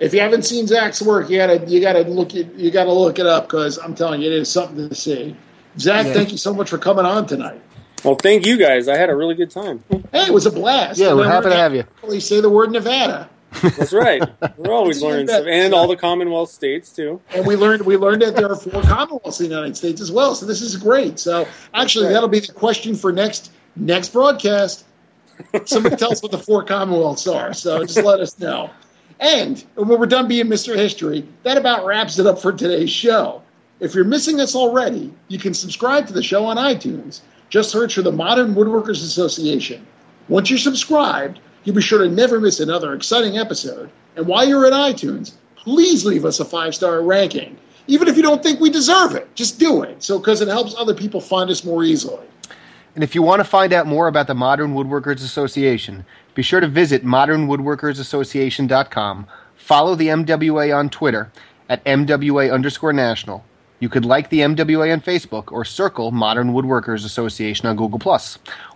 if 0.00 0.14
you 0.14 0.20
haven't 0.20 0.42
seen 0.42 0.66
Zac's 0.66 1.02
work, 1.02 1.28
you 1.28 1.38
gotta 1.38 1.64
you 1.66 1.80
gotta 1.80 2.00
look 2.02 2.34
it 2.34 2.54
you 2.54 2.70
gotta 2.70 2.92
look 2.92 3.18
it 3.18 3.26
up 3.26 3.44
because 3.44 3.78
I'm 3.78 3.94
telling 3.94 4.20
you, 4.22 4.30
it 4.30 4.36
is 4.36 4.50
something 4.50 4.88
to 4.88 4.94
see. 4.94 5.36
Zac, 5.78 6.06
Yeah. 6.06 6.12
thank 6.12 6.32
you 6.32 6.38
so 6.38 6.52
much 6.52 6.70
for 6.70 6.78
coming 6.78 7.04
on 7.04 7.26
tonight. 7.26 7.60
Well, 8.04 8.14
thank 8.14 8.46
you 8.46 8.56
guys. 8.56 8.86
I 8.88 8.96
had 8.96 9.10
a 9.10 9.16
really 9.16 9.34
good 9.34 9.50
time. 9.50 9.82
Hey, 9.90 10.26
it 10.26 10.32
was 10.32 10.46
a 10.46 10.52
blast. 10.52 11.00
Yeah, 11.00 11.14
we're 11.14 11.26
happy 11.26 11.48
to 11.48 11.56
have 11.56 11.74
you. 11.74 11.84
Please 12.00 12.26
say 12.26 12.40
the 12.40 12.48
word 12.50 12.70
Nevada, 12.70 13.28
That's 13.62 13.92
right. 13.92 14.22
We're 14.56 14.72
always 14.72 15.02
learning 15.02 15.28
stuff, 15.28 15.46
and 15.48 15.72
all 15.74 15.88
the 15.88 15.96
Commonwealth 15.96 16.50
states 16.50 16.92
too. 16.92 17.20
and 17.34 17.46
we 17.46 17.56
learned 17.56 17.82
we 17.86 17.96
learned 17.96 18.22
that 18.22 18.36
there 18.36 18.50
are 18.50 18.56
four 18.56 18.82
Commonwealths 18.82 19.40
in 19.40 19.48
the 19.48 19.54
United 19.54 19.76
States 19.76 20.00
as 20.00 20.12
well. 20.12 20.34
So 20.34 20.46
this 20.46 20.60
is 20.60 20.76
great. 20.76 21.18
So 21.18 21.48
actually, 21.74 22.06
right. 22.06 22.12
that'll 22.12 22.28
be 22.28 22.40
the 22.40 22.52
question 22.52 22.94
for 22.94 23.10
next 23.10 23.50
next 23.74 24.12
broadcast. 24.12 24.84
Somebody 25.64 25.96
tell 25.96 26.12
us 26.12 26.22
what 26.22 26.32
the 26.32 26.38
four 26.38 26.64
Commonwealths 26.64 27.32
are. 27.32 27.52
So 27.54 27.84
just 27.84 28.02
let 28.02 28.20
us 28.20 28.38
know. 28.38 28.70
And 29.20 29.64
when 29.74 29.88
we're 29.88 30.06
done 30.06 30.28
being 30.28 30.46
Mr. 30.46 30.76
History, 30.76 31.26
that 31.42 31.56
about 31.56 31.84
wraps 31.84 32.18
it 32.18 32.26
up 32.26 32.40
for 32.40 32.52
today's 32.52 32.90
show. 32.90 33.42
If 33.80 33.94
you're 33.94 34.04
missing 34.04 34.40
us 34.40 34.54
already, 34.54 35.12
you 35.28 35.38
can 35.38 35.54
subscribe 35.54 36.06
to 36.08 36.12
the 36.12 36.22
show 36.22 36.44
on 36.44 36.56
iTunes. 36.56 37.20
Just 37.48 37.70
search 37.70 37.94
for 37.94 38.02
the 38.02 38.12
Modern 38.12 38.54
Woodworkers 38.54 39.02
Association. 39.02 39.86
Once 40.28 40.50
you're 40.50 40.58
subscribed, 40.58 41.40
you'll 41.64 41.76
be 41.76 41.82
sure 41.82 42.02
to 42.02 42.10
never 42.10 42.40
miss 42.40 42.60
another 42.60 42.94
exciting 42.94 43.38
episode. 43.38 43.90
And 44.16 44.26
while 44.26 44.46
you're 44.46 44.66
at 44.66 44.72
iTunes, 44.72 45.32
please 45.56 46.04
leave 46.04 46.24
us 46.24 46.40
a 46.40 46.44
five 46.44 46.74
star 46.74 47.02
ranking. 47.02 47.56
Even 47.86 48.06
if 48.06 48.16
you 48.16 48.22
don't 48.22 48.42
think 48.42 48.60
we 48.60 48.68
deserve 48.68 49.14
it, 49.14 49.34
just 49.34 49.58
do 49.58 49.82
it. 49.82 50.02
So, 50.02 50.18
because 50.18 50.42
it 50.42 50.48
helps 50.48 50.74
other 50.76 50.94
people 50.94 51.20
find 51.20 51.48
us 51.48 51.64
more 51.64 51.84
easily. 51.84 52.26
And 52.98 53.04
if 53.04 53.14
you 53.14 53.22
want 53.22 53.38
to 53.38 53.44
find 53.44 53.72
out 53.72 53.86
more 53.86 54.08
about 54.08 54.26
the 54.26 54.34
Modern 54.34 54.74
Woodworkers 54.74 55.22
Association, 55.22 56.04
be 56.34 56.42
sure 56.42 56.58
to 56.58 56.66
visit 56.66 57.04
modernwoodworkersassociation.com, 57.04 59.28
follow 59.54 59.94
the 59.94 60.08
MWA 60.08 60.76
on 60.76 60.90
Twitter 60.90 61.30
at 61.68 61.84
MWA 61.84 62.52
underscore 62.52 62.92
national. 62.92 63.44
You 63.78 63.88
could 63.88 64.04
like 64.04 64.30
the 64.30 64.40
MWA 64.40 64.92
on 64.92 65.00
Facebook 65.00 65.52
or 65.52 65.64
circle 65.64 66.10
Modern 66.10 66.52
Woodworkers 66.52 67.04
Association 67.04 67.68
on 67.68 67.76
Google+. 67.76 68.18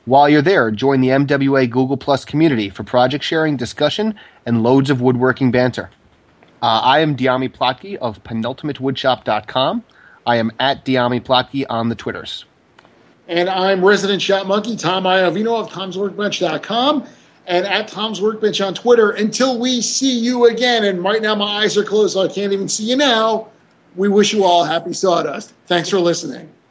While 0.05 0.29
you're 0.29 0.41
there, 0.41 0.71
join 0.71 1.01
the 1.01 1.09
MWA 1.09 1.69
Google 1.69 1.97
Plus 1.97 2.25
community 2.25 2.71
for 2.71 2.85
project 2.85 3.25
sharing, 3.25 3.57
discussion, 3.57 4.15
and 4.47 4.63
loads 4.63 4.89
of 4.89 5.01
woodworking 5.01 5.51
banter. 5.51 5.91
Uh, 6.63 6.81
I 6.85 7.01
am 7.01 7.17
Dyami 7.17 7.53
Plotke 7.53 7.97
of 7.97 8.23
penultimatewoodshop.com. 8.23 9.83
I 10.25 10.37
am 10.37 10.53
at 10.61 10.85
Dyami 10.85 11.21
Plotke 11.21 11.67
on 11.69 11.89
the 11.89 11.97
Twitters. 11.97 12.45
And 13.33 13.49
I'm 13.49 13.83
Resident 13.83 14.21
Shot 14.21 14.47
Monkey, 14.47 14.77
Tom 14.77 15.05
Iovino 15.05 15.59
of 15.59 15.71
Tom'sWorkbench.com 15.71 17.07
and 17.47 17.67
at 17.67 17.89
Tom's 17.89 18.21
Workbench 18.21 18.61
on 18.61 18.75
Twitter. 18.75 19.13
Until 19.13 19.59
we 19.59 19.81
see 19.81 20.19
you 20.19 20.49
again, 20.49 20.85
and 20.85 21.03
right 21.03 21.23
now 21.23 21.35
my 21.35 21.63
eyes 21.63 21.79
are 21.79 21.83
closed, 21.83 22.13
so 22.13 22.21
I 22.21 22.29
can't 22.29 22.53
even 22.53 22.69
see 22.69 22.91
you 22.91 22.97
now. 22.97 23.49
We 23.97 24.09
wish 24.09 24.35
you 24.35 24.45
all 24.45 24.65
happy 24.65 24.93
sawdust. 24.93 25.55
Thanks 25.65 25.89
for 25.89 25.99
listening. 25.99 26.53